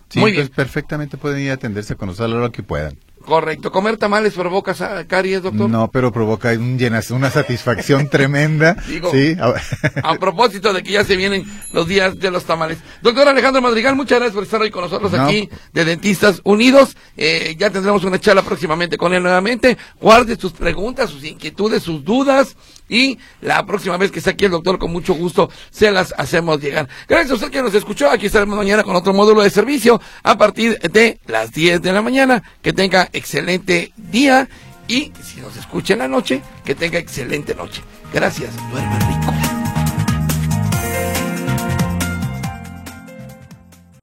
Sí, 0.10 0.20
muy 0.20 0.34
pues 0.34 0.48
bien. 0.48 0.56
perfectamente 0.56 1.18
pueden 1.18 1.42
ir 1.42 1.50
a 1.50 1.56
atenderse 1.56 1.96
con 1.96 2.08
nosotros 2.08 2.30
a 2.30 2.34
la 2.34 2.40
hora 2.40 2.52
que 2.52 2.62
puedan. 2.62 2.96
Correcto. 3.26 3.72
¿Comer 3.72 3.98
tamales 3.98 4.34
provoca 4.34 4.74
caries, 5.08 5.42
doctor? 5.42 5.70
No, 5.70 5.90
pero 5.90 6.12
provoca 6.12 6.52
un 6.52 6.78
llenas, 6.78 7.12
una 7.12 7.30
satisfacción 7.32 8.08
tremenda. 8.12 8.76
sí. 9.12 9.36
a 10.04 10.16
propósito 10.16 10.74
de 10.74 10.84
que 10.84 10.92
ya 10.92 11.04
se 11.04 11.16
vienen 11.16 11.46
los 11.74 11.88
días 11.88 12.20
de 12.20 12.32
los 12.32 12.46
tamales. 12.46 12.78
Doctor 13.02 13.28
Alejandro 13.28 13.62
Madrigal, 13.62 13.96
muchas 13.96 14.20
gracias 14.20 14.36
por 14.36 14.44
estar 14.44 14.62
hoy 14.62 14.72
con 14.72 14.84
nosotros 14.84 15.14
aquí 15.14 15.50
de 15.74 15.86
Dentistas 15.86 16.42
Unidos. 16.44 16.96
Eh, 17.18 17.56
ya 17.58 17.70
tendremos 17.70 18.04
una 18.04 18.20
charla 18.20 18.44
próximamente 18.44 18.98
con 18.98 19.14
él 19.14 19.24
nuevamente. 19.24 19.78
Guarde 20.00 20.36
sus 20.36 20.54
preguntas, 20.54 21.10
sus 21.10 21.24
inquietudes, 21.24 21.84
sus 21.84 22.04
dudas. 22.04 22.56
Y 22.90 23.18
la 23.42 23.66
próxima 23.66 23.98
vez 23.98 24.12
que 24.12 24.20
esté 24.20 24.32
aquí 24.32 24.46
el 24.46 24.52
doctor, 24.52 24.78
con 24.78 24.92
mucho 24.92 25.14
gusto, 25.14 25.50
se 25.72 25.92
las 25.92 26.14
hacemos 26.18 26.62
llegar. 26.62 26.88
Gracias 27.08 27.32
a 27.32 27.36
usted 27.36 27.52
que 27.52 27.62
nos 27.62 27.74
escuchó. 27.74 28.10
Aquí 28.10 28.28
estaremos 28.28 28.58
mañana 28.58 28.84
con 28.84 28.96
otro 28.96 29.14
módulo 29.14 29.42
de 29.42 29.50
servicio 29.50 30.02
a 30.24 30.38
partir 30.38 30.80
de 30.80 31.20
las 31.28 31.52
10 31.52 31.82
de 31.82 31.94
la 31.94 32.02
mañana. 32.02 32.44
Que 32.62 32.74
tenga 32.74 33.10
excelente 33.14 33.92
día 33.98 34.48
y 34.88 35.12
si 35.24 35.42
nos 35.42 35.56
escucha 35.58 35.94
en 35.94 36.00
la 36.00 36.08
noche, 36.08 36.42
que 36.64 36.76
tenga 36.76 37.00
excelente 37.00 37.56
noche. 37.56 37.82
Gracias, 38.14 38.52
duerme 38.72 39.00
rico. 39.00 39.45